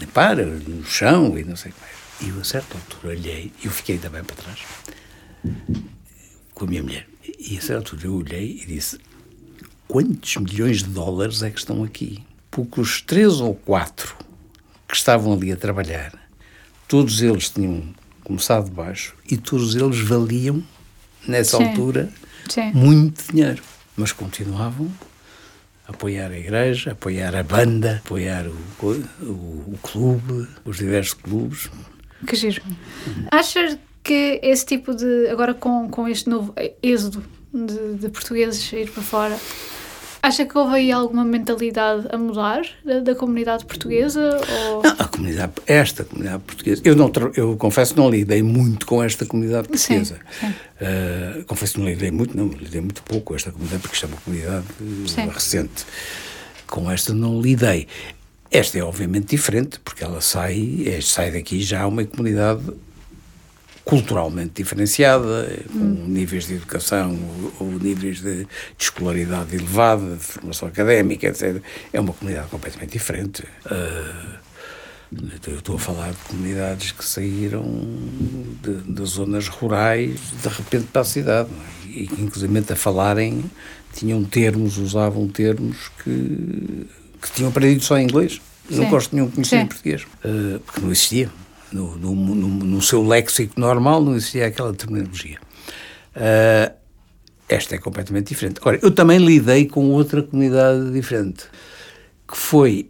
[0.00, 1.94] limpar no chão e não sei como é.
[2.24, 4.60] E eu, a certa altura, olhei, e eu fiquei também para trás,
[6.52, 7.06] com a minha mulher.
[7.38, 8.98] E a certa altura eu olhei e disse:
[9.88, 12.22] quantos milhões de dólares é que estão aqui?
[12.50, 14.13] Porque os três ou quatro
[14.94, 16.12] que estavam ali a trabalhar,
[16.86, 17.82] todos eles tinham
[18.22, 20.62] começado de baixo e todos eles valiam,
[21.26, 21.64] nessa Sim.
[21.64, 22.08] altura,
[22.48, 22.70] Sim.
[22.72, 23.60] muito dinheiro.
[23.96, 24.88] Mas continuavam
[25.86, 28.56] apoiar a igreja, apoiar a banda, apoiar o,
[29.20, 31.68] o, o clube, os diversos clubes.
[32.24, 32.62] Que giro.
[33.32, 35.28] Achas que esse tipo de.
[35.28, 39.36] Agora com, com este novo êxodo de, de portugueses ir para fora,
[40.24, 44.40] Acha que houve aí alguma mentalidade a mudar da, da comunidade portuguesa?
[44.70, 44.82] Ou...
[44.82, 46.80] Não, a comunidade, esta comunidade portuguesa.
[46.82, 50.14] Eu, não, eu confesso que não lidei muito com esta comunidade portuguesa.
[50.40, 50.54] Sim, sim.
[50.80, 54.06] Uh, confesso que não lidei muito, não, lidei muito pouco com esta comunidade, porque isto
[54.06, 54.66] é uma comunidade
[55.06, 55.28] sim.
[55.28, 55.84] recente.
[56.66, 57.86] Com esta não lidei.
[58.50, 62.62] Esta é obviamente diferente, porque ela sai, é, sai daqui já uma comunidade
[63.84, 66.04] culturalmente diferenciada, com hum.
[66.08, 67.18] níveis de educação
[67.60, 71.62] ou, ou níveis de, de, escolaridade elevada, de formação académica, etc.
[71.92, 73.44] É uma comunidade completamente diferente.
[73.66, 74.44] Uh,
[75.46, 77.62] eu estou a falar de comunidades que saíram
[78.86, 81.50] das zonas rurais de repente para a cidade
[81.84, 81.88] é?
[81.90, 83.44] e que, inclusive, a falarem,
[83.92, 86.86] tinham termos, usavam termos que,
[87.20, 88.40] que tinham aprendido só em inglês.
[88.68, 88.76] Sim.
[88.76, 91.30] Não gosto nenhum conhecer em português, uh, porque não existia
[91.74, 95.38] no, no, no, seu léxico normal não existia aquela terminologia.
[96.14, 96.72] Uh,
[97.48, 98.58] esta é completamente diferente.
[98.60, 101.44] Agora, eu também lidei com outra comunidade diferente,
[102.28, 102.88] que foi,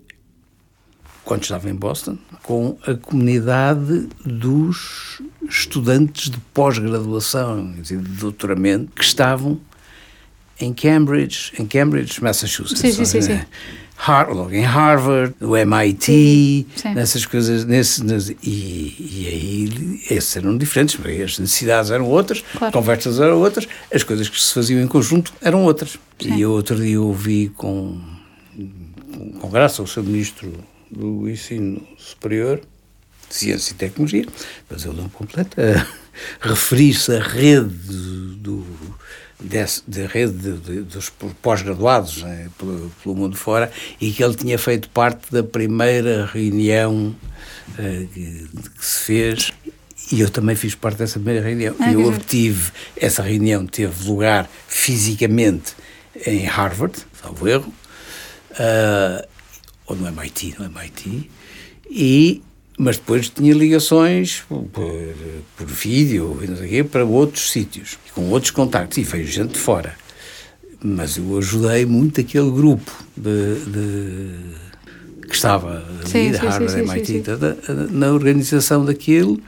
[1.24, 9.02] quando estava em Boston, com a comunidade dos estudantes de pós-graduação e de doutoramento que
[9.02, 9.60] estavam
[10.60, 12.78] em Cambridge, em Cambridge, Massachusetts.
[12.78, 13.22] Sim, sim, sim.
[13.22, 13.40] sim.
[14.06, 16.94] Har em Harvard, no MIT, sim, sim.
[16.94, 22.70] nessas coisas, nesse, nesse, e, e aí esses eram diferentes, as necessidades eram outras, claro.
[22.70, 25.98] conversas eram outras, as coisas que se faziam em conjunto eram outras.
[26.20, 26.36] Sim.
[26.36, 27.98] E outro dia ouvi com,
[29.40, 30.52] com graça o seu ministro
[30.90, 32.60] do Ensino Superior,
[33.30, 34.26] de Ciência e Tecnologia,
[34.68, 35.86] mas ele não completa,
[36.42, 37.70] referir-se à rede
[38.36, 38.66] do
[39.40, 41.10] desse, de rede de, de, dos
[41.42, 43.70] pós-graduados né, pelo, pelo, mundo fora
[44.00, 47.14] e que ele tinha feito parte da primeira reunião
[47.70, 49.52] uh, que, que, se fez
[50.12, 51.74] e eu também fiz parte dessa primeira reunião.
[51.78, 55.74] Ah, eu obtive, essa reunião teve lugar fisicamente
[56.26, 57.72] em Harvard, salvo erro,
[58.50, 59.26] uh,
[59.86, 61.30] ou no MIT, no MIT,
[61.90, 62.42] e
[62.78, 64.64] mas depois tinha ligações por,
[65.56, 69.94] por vídeo quê, para outros sítios, com outros contactos, e veio gente de fora.
[70.82, 77.06] Mas eu ajudei muito aquele grupo de, de que estava ali, da Harvard, sim, MIT,
[77.06, 77.96] sim, sim.
[77.96, 79.40] na organização daquilo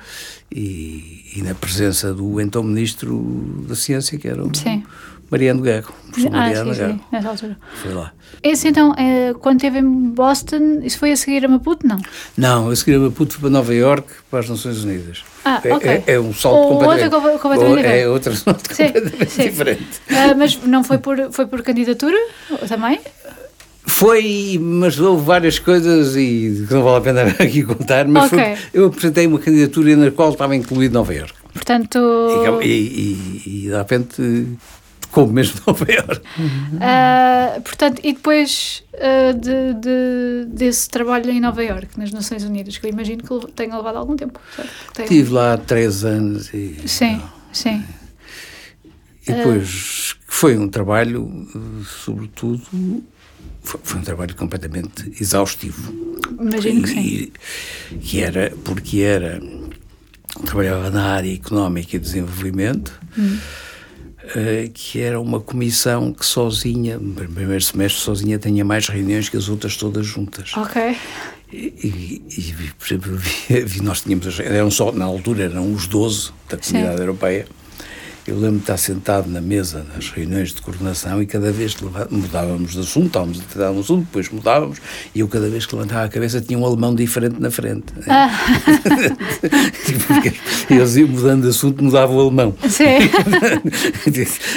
[0.50, 4.84] e, e na presença do então Ministro da Ciência, que era o Sim.
[5.30, 5.92] Mariano Guerro.
[6.08, 7.56] o professor Ah, Mariano sim, sim, nessa altura.
[7.86, 8.12] Lá.
[8.42, 11.86] Esse então, é, quando esteve em Boston, isso foi a seguir a Maputo?
[11.86, 12.00] Não.
[12.36, 15.24] Não, a seguir a Maputo para Nova Iorque para as Nações Unidas.
[15.44, 15.90] Ah, é, ok.
[15.90, 18.06] é, é um salto Ou outra completamente, co- completamente ou- É diferente.
[18.08, 19.42] outra salto Sim, completamente sim.
[19.42, 19.86] diferente.
[20.10, 22.16] Ah, mas não foi por, foi por candidatura
[22.68, 23.00] também?
[23.88, 28.38] Foi, mas houve várias coisas e que não vale a pena aqui contar, mas Ok.
[28.38, 31.34] foi- eu apresentei uma candidatura na qual estava incluído Nova Iorque.
[31.52, 31.98] Portanto,
[32.62, 34.46] E, e, e, e de repente
[35.16, 36.26] como mesmo Nova Iorque.
[36.78, 42.76] ah, portanto e depois ah, de, de- desse trabalho em Nova Iorque, nas Nações Unidas,
[42.76, 44.38] que eu imagino que tenha levado algum tempo.
[44.92, 47.82] tenha- Estive lá três anos e, Sim, sim.
[49.26, 51.48] e depois foi um trabalho,
[52.04, 52.60] sobretudo,
[53.62, 55.94] foi, foi um trabalho completamente exaustivo.
[56.38, 57.00] Imagino que sim.
[57.00, 57.32] E-
[58.02, 59.40] que era, porque era,
[60.44, 63.38] trabalhava na área económica e desenvolvimento, Hum.
[64.34, 69.36] Eh, que era uma comissão que sozinha, no primeiro semestre, sozinha tinha mais reuniões que
[69.36, 70.52] as outras todas juntas.
[70.56, 70.96] Ok.
[71.52, 72.54] E, e- e,
[73.82, 77.02] nós tínhamos, eram só, na altura eram os 12 da comunidade Sim.
[77.02, 77.46] europeia.
[78.26, 81.84] Eu lembro de estar sentado na mesa nas reuniões de coordenação e cada vez que
[82.10, 84.78] mudávamos de assunto, estávamos a tratar um assunto, depois mudávamos,
[85.14, 87.86] e eu cada vez que levantava a cabeça tinha um alemão diferente na frente.
[88.08, 88.30] Ah.
[90.70, 92.54] Eles iam mudando de assunto, mudava o alemão.
[92.68, 92.84] Sim.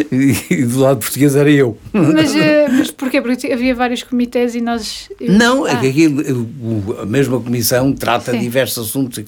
[0.49, 1.77] e, do lado português era eu.
[1.93, 3.21] Mas, eh, mas porquê?
[3.21, 5.09] Porque havia vários comitês e nós.
[5.19, 6.21] Não, é Ah, que aquilo,
[7.01, 8.39] a mesma comissão trata Sim.
[8.39, 9.23] diversos assuntos.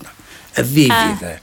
[0.57, 1.39] A dívida,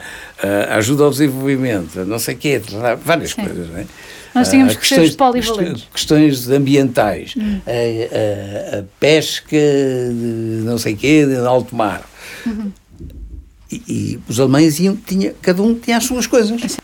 [0.71, 2.61] a ajuda ao desenvolvimento, não sei o quê,
[3.05, 3.43] várias Sim.
[3.45, 3.69] coisas.
[3.71, 3.87] Não é?
[4.35, 5.83] Nós tínhamos Ah, que ser polivalentes.
[5.83, 5.87] Hum.
[5.93, 7.35] Questões ambientais,
[7.67, 12.09] a, a- a pesca, de não sei o quê, de alto mar.
[12.47, 12.71] Uhum.
[13.73, 16.77] E, e os alemães iam, tinha, cada um tinha as suas coisas.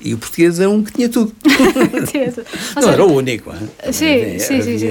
[0.00, 1.32] E o português é um que tinha tudo.
[1.44, 3.50] Ou não seja, era o único.
[3.52, 3.68] hein?
[3.92, 4.86] Sim, Havia- sim, sim, sim.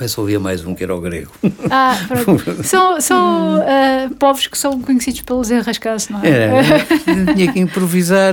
[0.00, 1.30] Também só havia mais um que era o grego.
[1.70, 2.64] Ah, pronto.
[2.64, 6.28] São, são ah, povos que são conhecidos pelos enrascanços, não é?
[6.30, 8.32] Era, tinha que improvisar.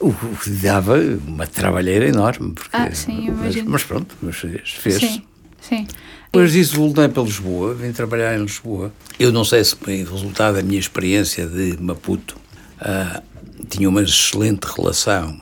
[0.00, 0.96] O que dava
[1.28, 2.54] uma trabalheira enorme.
[2.54, 4.96] Porque, Ah, sim, mas, mas pronto, mas fez.
[4.96, 5.22] Sim,
[5.60, 5.86] sim.
[6.24, 8.92] Depois disso voltei para Lisboa, vim trabalhar em Lisboa.
[9.16, 12.36] Eu não sei se foi resultado da minha experiência de Maputo.
[12.80, 13.22] ah,
[13.68, 15.40] tinha uma excelente relação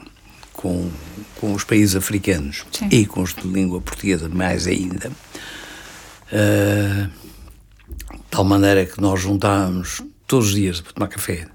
[0.52, 0.90] com,
[1.40, 2.88] com os países africanos Sim.
[2.90, 5.10] e com os de língua portuguesa mais ainda.
[6.32, 7.08] Ah,
[8.12, 11.46] de tal maneira que nós juntávamos todos os dias para tomar café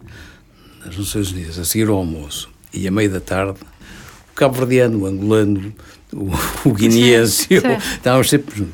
[0.85, 3.59] nas Nações Unidas, a seguir ao almoço e a meio da tarde,
[4.31, 5.73] o cabo-verdiano, o angolano,
[6.11, 6.31] o,
[6.69, 7.67] o guineense, Sim, eu, sim.
[7.95, 8.73] estávamos sempre juntos.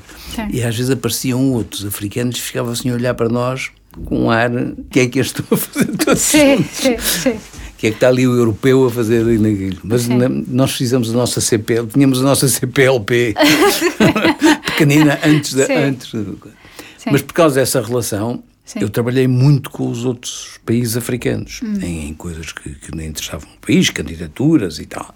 [0.51, 3.71] E às vezes apareciam outros africanos e ficavam assim a olhar para nós
[4.05, 6.71] com um ar, o que é que eu estou a fazer todos Sim, juntos?
[6.77, 7.39] sim, sim.
[7.77, 9.79] que é que está ali o europeu a fazer ali naquilo.
[9.83, 13.33] Mas na- nós fizemos a nossa CPL, tínhamos a nossa CPLP
[14.86, 15.65] pequenina antes da.
[15.65, 15.74] Sim.
[15.76, 16.50] Antes, da-
[16.98, 17.10] Sim.
[17.12, 18.80] Mas por causa dessa relação, Sim.
[18.82, 21.80] eu trabalhei muito com os outros países africanos, Hum.
[21.82, 25.15] em, em coisas que, que me interessavam o país, candidaturas e tal.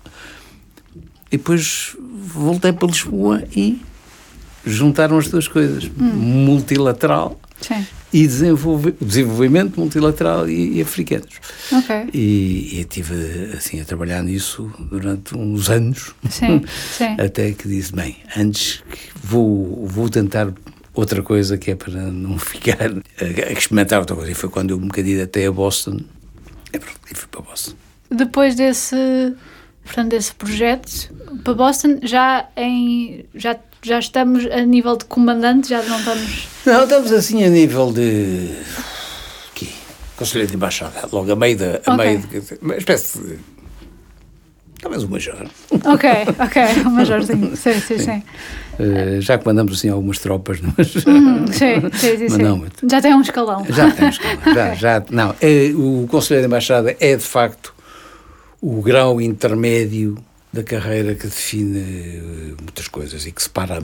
[1.31, 3.81] E depois voltei para Lisboa e
[4.65, 6.03] juntaram as duas coisas, Hum.
[6.45, 7.85] multilateral Sim.
[8.13, 11.39] E desenvolve, desenvolvimento multilateral e, e africanos.
[11.71, 12.09] Ok.
[12.13, 16.13] E, e estive assim a trabalhar nisso durante uns anos.
[16.29, 16.61] Sim,
[16.95, 17.15] sim.
[17.19, 18.83] Até que disse, bem, antes
[19.15, 20.53] vou, vou tentar
[20.93, 24.31] outra coisa que é para não ficar a, a experimentar outra coisa.
[24.31, 26.01] E foi quando eu me candidatei a Boston.
[26.71, 27.73] E pronto, e fui para Boston.
[28.11, 28.95] Depois desse,
[29.83, 31.11] portanto, desse projeto
[31.43, 36.47] para Boston, já em já já estamos a nível de comandante, já não estamos.
[36.65, 38.49] Não, estamos assim a nível de.
[39.51, 39.69] Aqui,
[40.15, 41.81] Conselheiro de Embaixada, logo a meio da.
[41.85, 42.05] A Ok.
[42.05, 43.39] meio de, uma espécie de.
[44.81, 45.47] Talvez o major.
[45.85, 46.09] Ok,
[46.39, 47.55] ok, o majorzinho.
[47.55, 48.23] Sim, sim, sim.
[48.77, 50.93] Eh, já comandamos assim algumas tropas, mas.
[51.07, 52.37] Hum, sim, sim, sim, sim.
[52.41, 52.65] não.
[52.89, 53.65] Já tem um escalão.
[53.69, 57.73] Já temos que já, já, não, é, o Conselheiro de Embaixada é de facto
[58.61, 60.17] o grau intermédio
[60.53, 63.81] da carreira que define eh, muitas coisas e que separa,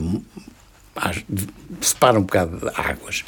[1.80, 3.24] separa um bocado de águas.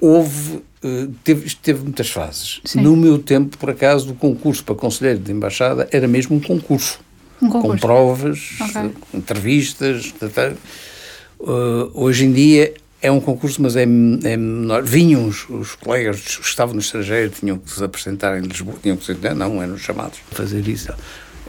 [0.00, 2.62] Houve, eh, teve, isto teve muitas fases.
[2.64, 2.80] Sim.
[2.80, 7.00] No meu tempo, por acaso, o concurso para Conselheiro de Embaixada era mesmo um concurso.
[7.40, 8.80] Um Com provas, Ok.
[8.80, 10.14] eh, entrevistas.
[11.38, 14.82] Uh, hoje em dia é um concurso, mas é, é menor.
[14.82, 18.96] Vinham os, os colegas que estavam no estrangeiro, tinham que se apresentar em Lisboa, tinham
[18.96, 20.92] que se não, eram chamados a fazer isso.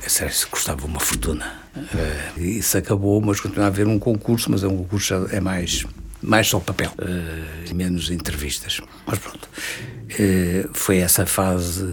[0.07, 1.45] Sério, isso custava uma fortuna.
[1.75, 5.85] Uh, isso acabou, mas continua a haver um concurso, mas é um concurso é mais
[6.21, 8.81] mais só papel, uh, menos entrevistas.
[9.05, 11.85] Mas pronto, uh, foi essa fase.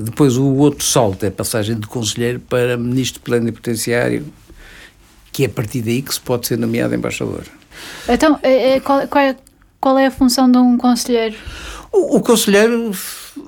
[0.00, 4.26] Depois o outro salto é a passagem de conselheiro para ministro plenipotenciário,
[5.30, 7.44] que é a partir daí que se pode ser nomeado embaixador.
[8.08, 8.40] Então,
[8.82, 9.36] qual, qual, é,
[9.80, 11.36] qual é a função de um conselheiro?
[11.92, 12.92] O, o conselheiro.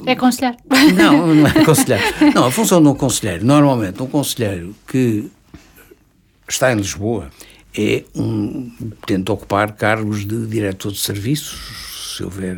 [0.07, 0.57] É conselheiro?
[0.96, 2.05] Não, não é conselheiro.
[2.34, 5.30] Não, a função de um conselheiro, normalmente, um conselheiro que
[6.48, 7.30] está em Lisboa
[7.76, 8.70] é um.
[9.07, 12.57] tenta ocupar cargos de diretor de serviços, se houver.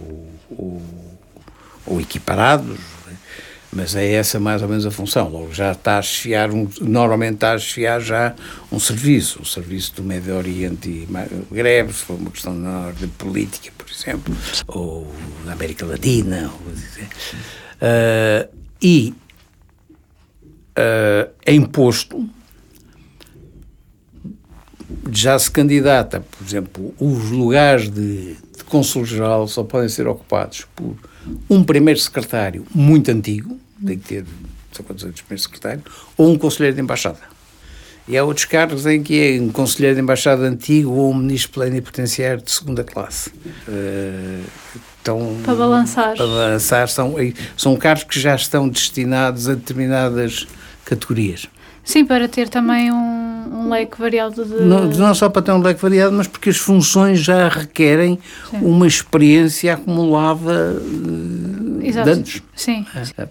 [0.00, 0.82] ou, ou,
[1.86, 2.78] ou equiparados,
[3.72, 5.28] mas é essa mais ou menos a função.
[5.28, 8.34] Logo, já está a chefiar, um, normalmente está a chefiar já
[8.70, 11.08] um serviço, o serviço do Médio Oriente e
[11.50, 15.10] Greve, se for uma questão na ordem política, por exemplo, ou
[15.46, 17.08] na América Latina, ou dizer.
[17.80, 19.14] Uh, e
[20.78, 22.28] uh, é imposto,
[25.10, 30.96] já se candidata, por exemplo, os lugares de, de Consul-Geral só podem ser ocupados por
[31.48, 34.24] um primeiro secretário muito antigo, tem que ter,
[34.72, 35.82] só quantos anos, primeiro secretário,
[36.16, 37.32] ou um conselheiro de embaixada.
[38.06, 41.52] E há outros cargos em que é um conselheiro de embaixada antigo ou um ministro
[41.52, 43.30] plenipotenciário de segunda classe.
[43.68, 44.42] Uh,
[45.00, 46.16] então, para balançar.
[46.16, 47.14] Para balançar, são,
[47.56, 50.46] são cargos que já estão destinados a determinadas
[50.84, 51.48] categorias.
[51.84, 54.62] Sim, para ter também um, um leque variado de.
[54.62, 58.18] Não, não, só para ter um leque variado, mas porque as funções já requerem
[58.50, 58.58] Sim.
[58.58, 60.80] uma experiência acumulada
[61.82, 62.04] Exato.
[62.04, 62.42] de anos.
[62.54, 62.86] Sim.
[63.16, 63.28] É.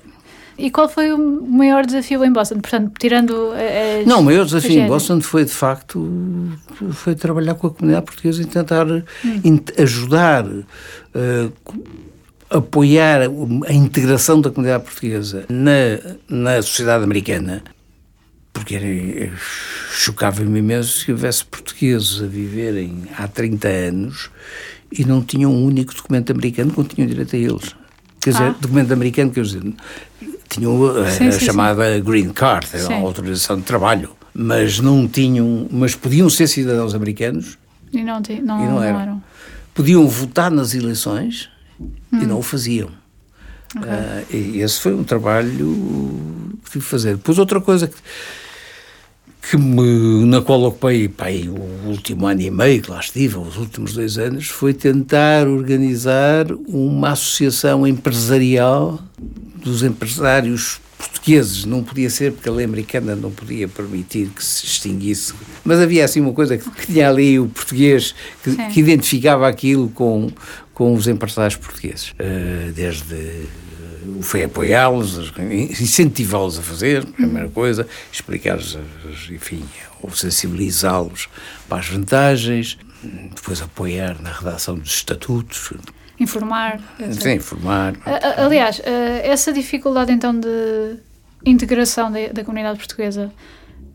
[0.58, 2.60] E qual foi o maior desafio em Boston?
[2.60, 6.52] Portanto, tirando as, Não, o maior desafio em Boston foi, de facto,
[6.92, 9.60] foi trabalhar com a comunidade portuguesa e tentar hum.
[9.78, 11.54] ajudar, uh,
[12.50, 13.22] apoiar
[13.68, 17.64] a integração da comunidade portuguesa na, na sociedade americana
[18.54, 19.32] porque era,
[19.92, 24.30] chocava-me imenso se houvesse portugueses a viverem há 30 anos
[24.92, 27.76] e não tinham um único documento americano que tinham direito a eles.
[28.22, 28.56] Quer dizer, ah.
[28.60, 29.64] documento americano, quer dizer,
[30.52, 32.04] tinham a, sim, a sim, chamada sim.
[32.04, 37.58] green card, a autorização de trabalho, mas não tinham, mas podiam ser cidadãos americanos
[37.92, 39.00] e não, não, e não, não eram.
[39.00, 39.24] eram.
[39.74, 41.50] Podiam votar nas eleições
[41.80, 41.90] hum.
[42.14, 42.90] e não o faziam.
[43.76, 43.90] Okay.
[43.90, 47.16] Uh, e esse foi um trabalho que tive que fazer.
[47.16, 47.96] Depois outra coisa que
[49.42, 53.58] que me, na qual ocupei pai, o último ano e meio que lá estive, os
[53.58, 59.00] últimos dois anos, foi tentar organizar uma associação empresarial
[59.64, 61.66] dos empresários portugueses.
[61.66, 65.34] Não podia ser, porque a lei americana não podia permitir que se extinguisse.
[65.64, 69.90] Mas havia assim uma coisa que, que tinha ali o português, que, que, identificava aquilo
[69.90, 70.30] com,
[70.74, 72.10] com os empresários portugueses.
[72.12, 73.48] Uh, desde
[74.22, 75.32] foi apoiá-los,
[75.80, 78.78] incentivá-los a fazer, primeira coisa, explicar-lhes,
[79.30, 79.64] enfim,
[80.02, 81.30] ou sensibilizá-los
[81.68, 82.78] para as vantagens,
[83.36, 85.74] depois apoiar na redação dos estatutos.
[86.22, 86.80] Informar.
[87.20, 87.96] Sim, informar.
[88.38, 88.82] Aliás,
[89.24, 90.98] essa dificuldade então de
[91.46, 93.32] integração da, da comunidade portuguesa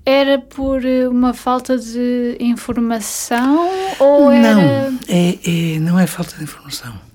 [0.05, 3.69] era por uma falta de informação
[3.99, 4.55] ou era...
[4.55, 7.07] Não, é, é, não é falta de informação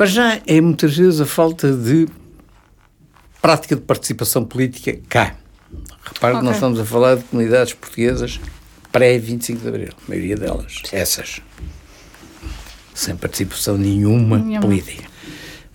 [0.00, 2.08] para já é muitas vezes a falta de
[3.42, 5.36] prática de participação política cá.
[6.02, 6.38] Repare okay.
[6.38, 8.40] que nós estamos a falar de comunidades portuguesas
[8.90, 11.42] pré-25 de Abril, a maioria delas, essas.
[13.00, 14.60] Sem participação nenhuma, nenhuma.
[14.60, 15.08] política.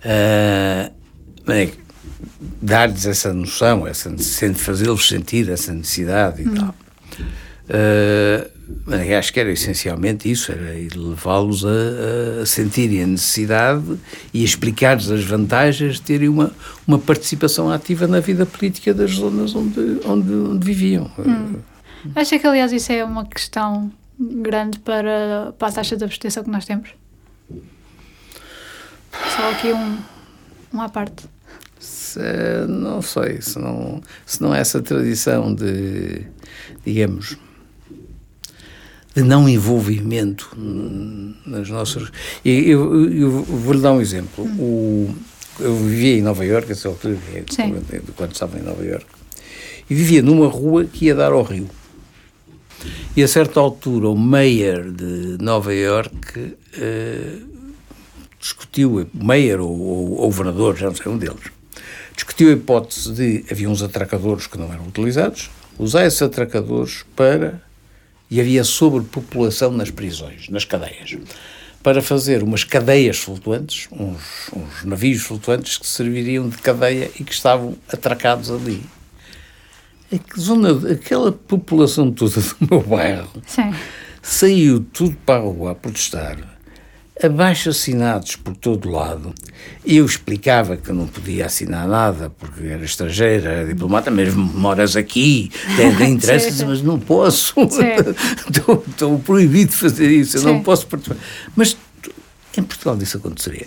[0.04, 0.92] Uh,
[2.62, 4.14] Dar-lhes essa noção, essa
[4.54, 6.54] fazê-los sentir essa necessidade e hum.
[6.54, 6.74] tal.
[7.68, 13.98] Uh, acho que era essencialmente isso, era levá-los a, a, sentirem a necessidade
[14.32, 16.52] e explicar-lhes as vantagens de terem uma,
[16.86, 21.10] uma participação ativa na vida política das zonas onde, onde, onde viviam.
[21.18, 21.56] Hum.
[22.14, 26.50] Acha que, aliás, isso é uma questão grande para, para a taxa de abstenção que
[26.50, 26.90] nós temos?
[29.36, 29.98] Só aqui um,
[30.72, 31.24] um à parte.
[31.78, 32.18] Se,
[32.68, 36.26] não sei, se não, se não é essa tradição de,
[36.84, 37.36] digamos,
[39.14, 40.50] de não envolvimento
[41.46, 42.10] nas nossas.
[42.44, 44.44] Eu, eu vou-lhe dar um exemplo.
[44.58, 45.14] O,
[45.58, 47.16] eu vivia em Nova Iorque, essa altura,
[48.14, 49.06] quando estava em Nova Iorque,
[49.88, 51.68] e vivia numa rua que ia dar ao rio.
[53.16, 56.40] E a certa altura, o mayor de Nova Iorque
[56.76, 57.55] uh,
[58.46, 61.50] discutiu, o mayor ou, ou, ou já não sei, um deles,
[62.14, 67.60] discutiu a hipótese de havia uns atracadores que não eram utilizados, usar esses atracadores para
[68.30, 71.16] e havia sobrepopulação nas prisões, nas cadeias,
[71.82, 77.32] para fazer umas cadeias flutuantes, uns, uns navios flutuantes que serviriam de cadeia e que
[77.32, 78.82] estavam atracados ali.
[80.38, 83.74] Zona, aquela população toda do meu bairro Sim.
[84.22, 86.55] saiu tudo para a rua a protestar,
[87.22, 89.34] abaixo assinados por todo lado.
[89.84, 95.50] Eu explicava que não podia assinar nada porque era estrangeira, era diplomata, mesmo moras aqui,
[95.76, 97.54] tem, tem interesse, mas não posso.
[97.60, 101.18] estou, estou, proibido de fazer isso, eu não posso participar.
[101.54, 101.76] Mas
[102.56, 103.66] em Portugal isso aconteceria.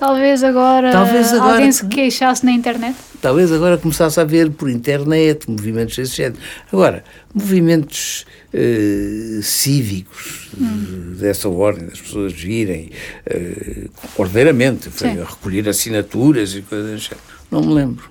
[0.00, 2.96] Talvez agora, talvez agora alguém se queixasse na internet?
[3.20, 6.40] Talvez agora começasse a haver por internet movimentos desse género.
[6.72, 8.24] Agora, movimentos
[8.54, 11.16] uh, cívicos hum.
[11.18, 12.90] dessa ordem, das pessoas virem
[13.30, 17.26] uh, ordeiramente, a recolher assinaturas e coisas desse género.
[17.50, 18.08] Não me lembro.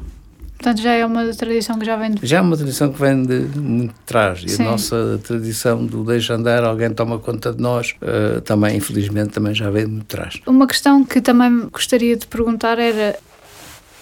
[0.60, 2.28] Portanto, já é uma tradição que já vem de...
[2.28, 4.43] Já é uma tradição que vem de muito de trás.
[4.43, 4.64] E Sim.
[4.64, 9.55] a nossa tradição do deixa andar, alguém toma conta de nós, uh, também, infelizmente, também
[9.55, 10.38] já vem de muito de trás.
[10.45, 13.18] Uma questão que também gostaria de perguntar era,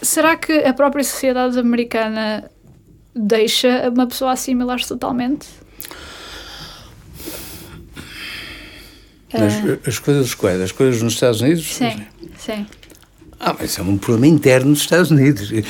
[0.02, 2.50] será que a própria sociedade americana
[3.16, 5.48] deixa uma pessoa assimilar-se totalmente?
[9.32, 10.60] As, as coisas quais?
[10.60, 11.72] As coisas nos Estados Unidos?
[11.72, 12.04] Sim,
[12.36, 12.66] sim.
[13.40, 15.50] Ah, mas isso é um problema interno dos Estados Unidos.
[15.50, 15.64] Sim,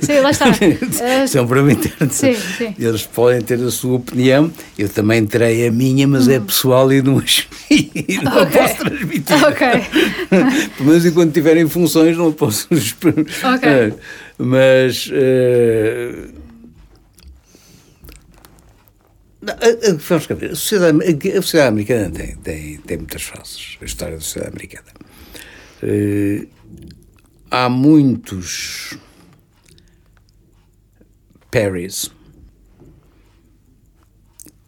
[0.00, 0.46] sim, lá está.
[1.24, 2.12] isso é um problema interno.
[2.12, 2.74] Sim, sim.
[2.76, 6.32] Eles podem ter a sua opinião, eu também terei a minha, mas hum.
[6.32, 7.22] é pessoal e não,
[7.70, 8.58] e não okay.
[8.60, 9.44] posso transmitir.
[9.44, 9.66] Ok.
[10.76, 12.66] Pelo menos enquanto tiverem funções não posso...
[12.72, 13.68] Ok.
[13.68, 13.92] Eh,
[14.36, 15.06] mas...
[15.06, 16.32] Uh,
[20.00, 20.98] vamos ver, a sociedade,
[21.30, 24.88] a sociedade americana tem, tem, tem muitas faces, a história da sociedade americana.
[25.80, 26.57] Uh,
[27.50, 28.96] há muitos
[31.50, 32.10] Perrys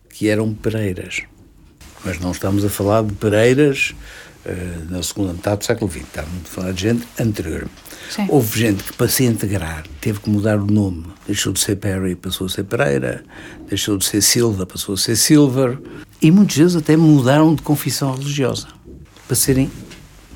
[0.09, 1.23] que eram Pereiras.
[2.05, 3.95] Mas não estamos a falar de Pereiras
[4.45, 7.69] uh, na segunda metade do século XX, estamos a falar de gente anterior.
[8.11, 8.27] Sim.
[8.29, 11.07] Houve gente que, para se integrar, teve que mudar o nome.
[11.27, 13.23] Deixou de ser Perry, passou a ser Pereira,
[13.69, 15.79] deixou de ser Silva, passou a ser Silver.
[16.21, 18.69] E muitos deles até mudaram de confissão religiosa
[19.27, 19.71] para serem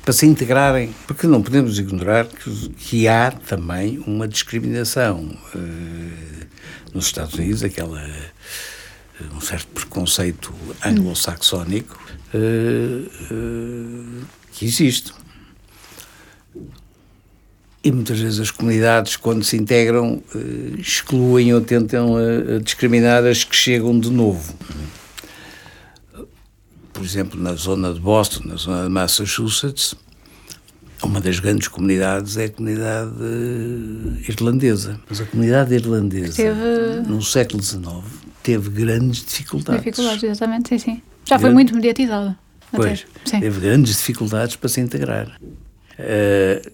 [0.05, 6.45] para se integrarem, porque não podemos ignorar que, que há também uma discriminação uh,
[6.93, 10.53] nos Estados Unidos, aquela uh, um certo preconceito
[10.85, 11.99] anglo-saxónico
[12.35, 15.11] uh, que existe.
[17.83, 20.21] E muitas vezes as comunidades, quando se integram,
[20.77, 22.15] excluem ou tentam
[22.63, 24.55] discriminar as que chegam de novo
[26.95, 29.95] por exemplo, na zona de Boston, na zona de Massachusetts,
[31.03, 33.11] uma das grandes comunidades é a comunidade
[34.29, 34.97] irlandesa.
[35.09, 37.01] Mas a comunidade irlandesa, teve...
[37.05, 37.85] no século XIX,
[38.41, 39.83] teve grandes dificuldades.
[39.83, 41.01] Dificuldades, exatamente, sim, sim.
[41.25, 42.37] Já foi muito mediatizada.
[42.71, 43.41] Pois, sim.
[43.41, 45.37] teve grandes dificuldades para se integrar.
[45.99, 46.71] Uh,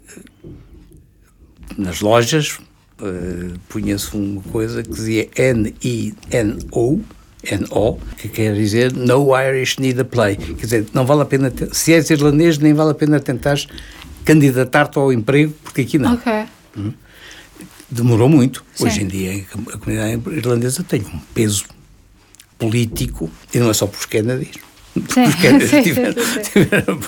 [1.77, 2.59] nas lojas,
[2.99, 7.01] uh, punha-se uma coisa que dizia N-I-N-O,
[7.43, 10.35] N-O, que quer dizer No Irish Need a Play.
[10.35, 13.57] Quer dizer, não vale a pena, se és irlandês, nem vale a pena tentar
[14.23, 16.13] candidatar-te ao emprego, porque aqui não.
[16.13, 16.31] Ok.
[16.77, 16.93] Hum?
[17.89, 18.63] Demorou muito.
[18.73, 18.85] Sim.
[18.85, 21.65] Hoje em dia a comunidade irlandesa tem um peso
[22.57, 24.55] político, e não é só por os Kennedys.
[25.09, 25.23] Sim.
[25.23, 26.99] Os Kennedys sim, tiveram, sim, tiveram,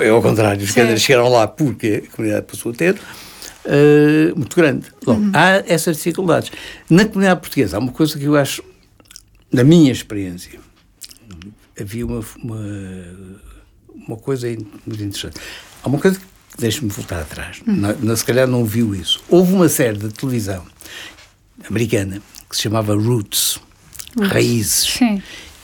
[0.00, 4.54] é ao contrário, os Kennedys chegaram lá porque a comunidade passou a ter, uh, muito
[4.54, 4.86] grande.
[5.04, 5.32] Bom, uhum.
[5.34, 6.52] há essas dificuldades.
[6.88, 8.62] Na comunidade portuguesa há uma coisa que eu acho
[9.52, 10.58] na minha experiência,
[11.80, 12.64] havia uma, uma,
[13.94, 15.40] uma coisa muito interessante.
[15.82, 16.26] Há uma coisa que
[16.58, 17.76] deixe-me voltar atrás, hum.
[17.76, 19.22] na, na, se calhar não viu isso.
[19.28, 20.64] Houve uma série de televisão
[21.68, 23.58] americana que se chamava Roots,
[24.16, 24.32] Roots.
[24.32, 24.94] Raízes.
[24.94, 25.22] Sim.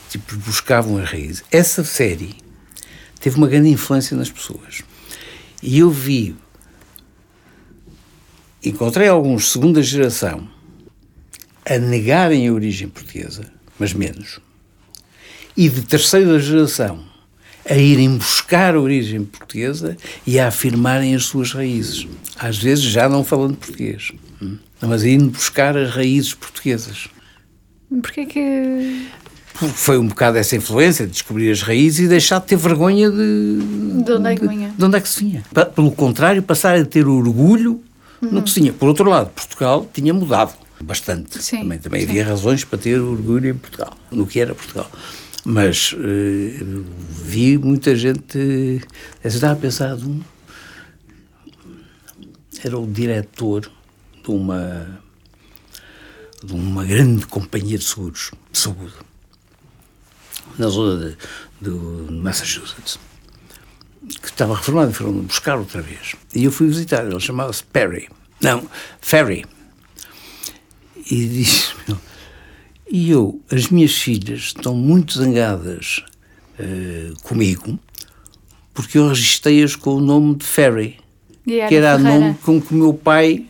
[0.09, 1.43] Tipo, buscavam as raízes.
[1.51, 2.35] Essa série
[3.19, 4.83] teve uma grande influência nas pessoas.
[5.61, 6.35] E eu vi,
[8.63, 10.47] encontrei alguns segunda geração
[11.65, 14.39] a negarem a origem portuguesa mas menos.
[15.55, 17.03] E de terceira geração,
[17.69, 19.95] a irem buscar a origem portuguesa
[20.25, 22.07] e a afirmarem as suas raízes.
[22.37, 24.11] Às vezes já não falando português,
[24.41, 24.57] hum?
[24.81, 27.07] mas indo buscar as raízes portuguesas.
[28.01, 29.07] Porquê que...
[29.53, 33.09] Porque foi um bocado essa influência de descobrir as raízes e deixar de ter vergonha
[33.11, 33.59] de...
[34.03, 34.69] De onde é que vinha?
[34.69, 35.43] De, de onde é que se vinha.
[35.75, 37.79] Pelo contrário, passar a ter orgulho
[38.19, 38.31] uhum.
[38.31, 38.73] no que se tinha.
[38.73, 40.53] Por outro lado, Portugal tinha mudado
[40.83, 41.41] bastante.
[41.41, 42.09] Sim, também também sim.
[42.09, 44.89] havia razões para ter orgulho em Portugal, no que era Portugal.
[45.45, 48.37] Mas uh, vi muita gente.
[49.23, 50.21] Eu estava a pensar um.
[52.63, 53.69] Era o diretor
[54.23, 55.01] de uma.
[56.43, 58.93] de uma grande companhia de seguros, de saúde,
[60.57, 61.17] na zona de,
[61.69, 62.99] de Massachusetts
[64.21, 66.15] que estava reformado e foram buscar outra vez.
[66.35, 68.09] E eu fui visitar, ele chamava-se Perry.
[68.41, 68.67] Não,
[68.99, 69.45] Ferry
[71.09, 71.73] e disse,
[72.91, 76.03] E eu, as minhas filhas estão muito zangadas
[76.59, 77.79] uh, comigo
[78.73, 80.97] porque eu registrei-as com o nome de Ferry,
[81.45, 83.45] E que era o nome com que o meu pai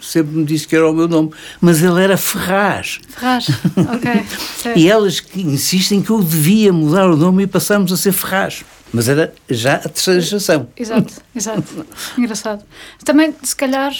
[0.00, 1.30] sempre me disse que era o meu nome,
[1.60, 3.00] mas ele era Ferraz.
[3.08, 4.74] Ferraz, ok.
[4.76, 8.64] E elas insistem que eu devia mudar o nome e passarmos a ser Ferraz.
[8.92, 10.68] Mas era já a terceira geração.
[10.76, 11.86] Exato, exato.
[12.16, 12.64] Engraçado.
[13.04, 13.92] Também, se calhar,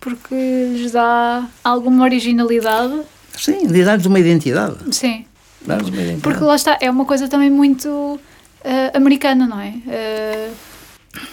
[0.00, 0.34] porque
[0.72, 3.00] lhes dá alguma originalidade.
[3.36, 4.76] Sim, de dar-lhes uma identidade.
[4.94, 5.24] Sim.
[5.64, 6.20] Uma identidade.
[6.22, 8.18] Porque lá está, é uma coisa também muito
[8.64, 9.74] eh, americana, não é?
[9.86, 10.50] Eh,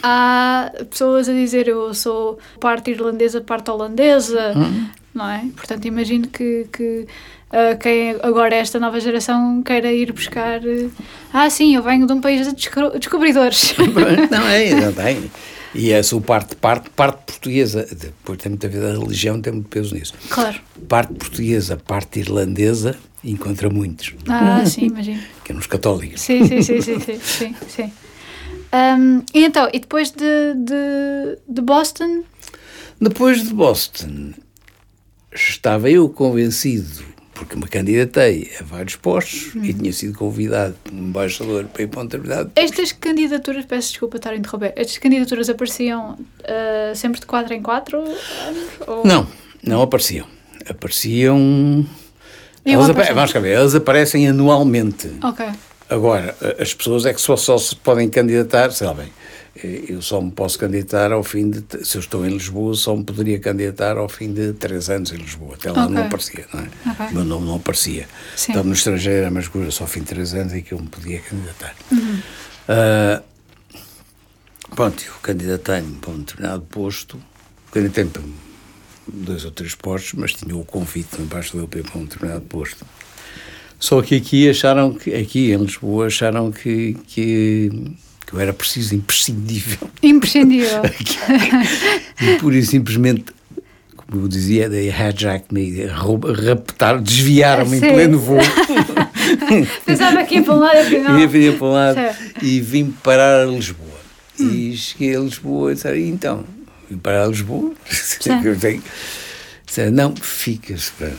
[0.04, 4.54] há pessoas a dizer eu sou parte irlandesa, parte holandesa,
[5.14, 5.46] não é?
[5.56, 7.08] Portanto, imagino que, que
[7.52, 10.66] eh, quem agora é esta nova geração queira ir buscar.
[10.66, 10.90] eh,
[11.34, 12.54] ah, sim, eu venho de um país de
[13.00, 13.74] descobridores.
[14.32, 15.32] Não é, não tem.
[15.78, 19.54] E a sua parte, parte, parte portuguesa, depois tem muito a ver a religião, tem
[19.54, 20.14] muito peso nisso.
[20.30, 20.60] claro.
[20.90, 25.22] Parte portuguesa, parte irlandesa, encontra muitos, Ah, sim, imagino.
[25.46, 26.20] que é nos católicos.
[26.22, 27.92] Sim, sim, sim, sim, sim, sim, sim.
[28.72, 32.24] Ahm, e então, e depois de, de, de Boston,
[33.00, 34.34] Depois de Boston,
[35.34, 37.04] estava eu convencido,
[37.38, 42.02] porque me candidatei a vários postos e tinha sido convidado como embaixador para ir para
[42.02, 47.26] um determinado estas candidaturas, peço desculpa estar a interromper, estas candidaturas apareciam ah, sempre de
[47.26, 48.18] 4 em 4 anos?
[48.88, 49.06] Ou...
[49.06, 49.28] Não,
[49.64, 50.26] não apareciam.
[50.70, 51.38] Apareciam.
[52.66, 55.10] Iam Elas, apa- vamos ver, elas aparecem anualmente.
[55.24, 55.46] Ok,
[55.90, 59.12] Agora, a- as pessoas é que só, só se podem candidatar, sei lá bem, eh,
[59.64, 63.04] eu só me posso candidatar ao fim de, se eu estou em Lisboa, só me
[63.04, 65.96] poderia candidatar ao fim de três anos em Lisboa, até lá Ok.
[65.96, 66.70] não aparecia, não é?
[66.92, 67.06] Ok.
[67.08, 68.08] O meu nome não aparecia.
[68.36, 68.52] Sim.
[68.52, 70.80] Estava no estrangeiro, era mais coisa, só ao fim de três anos é que eu
[70.80, 71.76] me podia candidatar.
[71.92, 72.20] Uhum.
[72.68, 73.22] Ah,
[74.76, 77.20] pronto, eu candidatei-me para um determinado posto,
[77.72, 78.24] candidatei-me para
[79.08, 82.86] dois ou três postos, mas tinha o convite do embaixador para um determinado posto.
[83.80, 87.72] Só que aqui acharam que, aqui em Lisboa, acharam que, que,
[88.28, 89.90] que eu era preciso, imprescindível.
[90.04, 90.82] imprescindível.
[92.22, 93.26] e pura e simplesmente,
[93.96, 98.38] como eu dizia, they hijacked me, raptaram, desviaram-me em pleno voo.
[99.86, 101.18] Pensava que ia para um lado, afinal.
[101.20, 102.00] E vinha para um lado
[102.42, 103.88] e vim parar a Lisboa.
[104.38, 106.44] E cheguei a Lisboa e disse, "E então,
[106.90, 107.74] vim parar a Lisboa.
[108.44, 108.84] Eu tenho-
[109.66, 111.12] Disseram, não, ficas para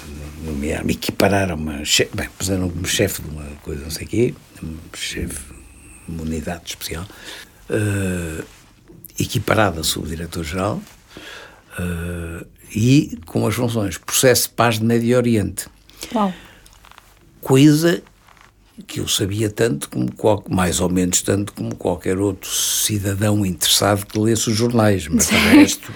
[0.43, 1.83] nomear-me, equipararam-me,
[2.15, 4.35] bem, puseram como chefe de uma coisa, não sei o quê,
[4.97, 5.58] chefe
[6.09, 7.07] uma unidade especial,
[7.71, 8.45] eh,
[9.19, 10.81] equiparado a subdiretor-geral,
[11.79, 15.67] eh, e com as funções processo de paz de Médio Oriente.
[16.15, 16.33] Uau.
[17.41, 18.03] coisa
[18.87, 20.09] que eu sabia tanto como
[20.49, 25.35] mais ou menos tanto como qualquer outro cidadão interessado que lesse os jornais, mas de
[25.35, 25.93] resto,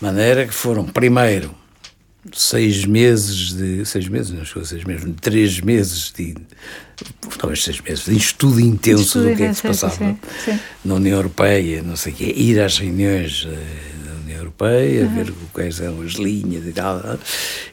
[0.00, 1.54] maneira que foram primeiro
[2.32, 6.36] seis meses de seis meses, não chegou a seis meses, três meses de
[7.38, 10.58] talvez seis meses de estudo intenso Estudo do que é que se passava sim, sim.
[10.84, 15.14] na União Europeia, não sei o quê, ir às reuniões eh, da União Europeia, Uhum.
[15.14, 17.18] ver quais são as linhas e tal,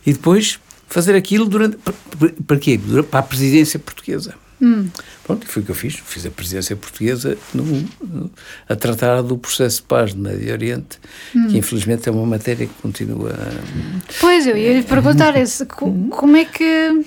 [0.06, 1.78] e depois fazer aquilo durante.
[2.48, 2.80] Para, quê?
[3.10, 4.34] Para a presidência portuguesa.
[4.62, 4.90] Hum.
[5.24, 5.96] Pronto, foi o que eu fiz.
[5.96, 7.64] Fiz a presidência portuguesa no-
[8.02, 8.32] no-
[8.68, 11.00] a tratar do processo de paz no Médio Oriente,
[11.36, 11.48] Hum.
[11.48, 13.36] que infelizmente é uma matéria que continua.
[14.20, 17.06] Pois, eu ia lhe perguntar esse, co- como é que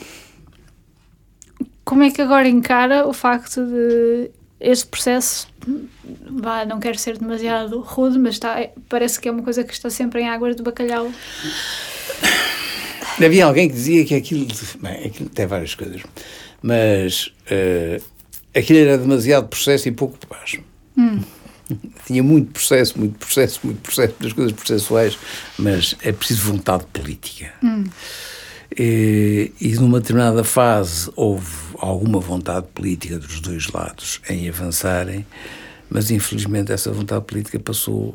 [1.84, 4.30] como é que agora encara o facto de
[4.60, 5.48] este processo
[6.30, 8.56] vá, não quero ser demasiado rude, mas está,
[8.88, 11.10] parece que é uma coisa que está sempre em águas de bacalhau.
[13.24, 14.46] Havia alguém que dizia que aquilo.
[14.80, 16.00] Bem, aquilo tem várias coisas,
[16.62, 18.00] mas eh,
[18.54, 20.58] aquilo era demasiado processo e pouco paz.
[22.06, 25.18] Tinha muito processo, muito processo, muito processo, muitas coisas processuais,
[25.58, 27.52] mas é preciso vontade política.
[28.78, 35.26] E, e numa determinada fase houve alguma vontade política dos dois lados em avançarem,
[35.92, 38.14] mas infelizmente essa vontade política passou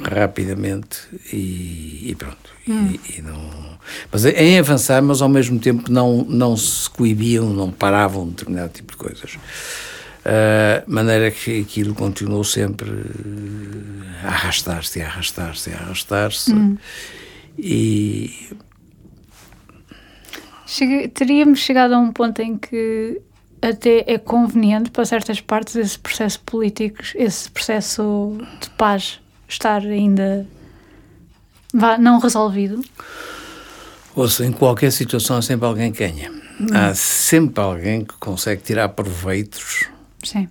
[0.00, 0.98] rapidamente
[1.32, 2.54] e, e pronto.
[2.68, 3.78] E, e não,
[4.12, 8.92] mas em avançar, mas ao mesmo tempo não, não se coibiam, não paravam determinado tipo
[8.92, 9.34] de coisas.
[9.34, 12.90] Uh, maneira que aquilo continuou sempre
[14.24, 16.52] a arrastar-se, a arrastar-se, a arrastar-se.
[17.58, 18.48] E
[20.66, 23.20] Chegue- teríamos chegado a um ponto em que
[23.68, 30.46] até é conveniente para certas partes esse processo político, esse processo de paz estar ainda
[31.98, 32.82] não resolvido.
[34.14, 36.32] Ouça, em qualquer situação há sempre alguém que ganha.
[36.72, 39.84] Há sempre alguém que consegue tirar proveitos
[40.24, 40.48] Sim,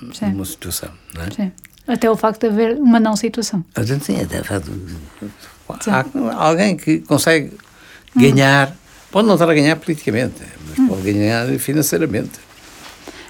[0.00, 1.30] de sim, uma situação, não é?
[1.30, 1.52] sim.
[1.86, 3.64] Até o facto de haver uma não situação.
[4.02, 4.62] Sim, até faz-
[5.90, 6.04] há
[6.46, 7.52] alguém que consegue
[8.16, 8.74] ganhar
[9.10, 10.42] Pode não estar a ganhar politicamente,
[10.76, 10.88] mas hum.
[10.88, 12.32] pode ganhar financeiramente.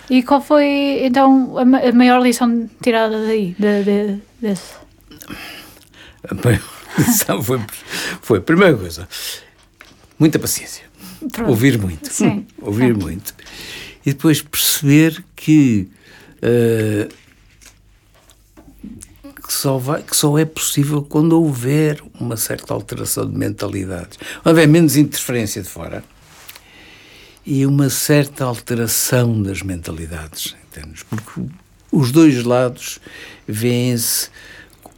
[0.08, 4.74] E qual foi, então, a maior lição tirada daí, de, de, desse?
[6.28, 6.62] A maior
[6.98, 7.60] lição foi,
[8.20, 9.08] foi, primeira coisa,
[10.18, 10.84] muita paciência.
[11.32, 11.50] Pronto.
[11.50, 12.12] Ouvir muito.
[12.12, 12.46] Sim.
[12.60, 13.02] Ouvir Pronto.
[13.02, 13.34] muito.
[14.04, 15.88] E depois perceber que,
[16.42, 17.08] uh,
[19.42, 24.18] que, só vai, que só é possível quando houver uma certa alteração de mentalidades.
[24.42, 26.04] Quando houver menos interferência de fora
[27.46, 31.02] e uma certa alteração das mentalidades, entendes?
[31.02, 31.42] Porque
[31.92, 32.98] os dois lados
[33.46, 34.30] veem-se,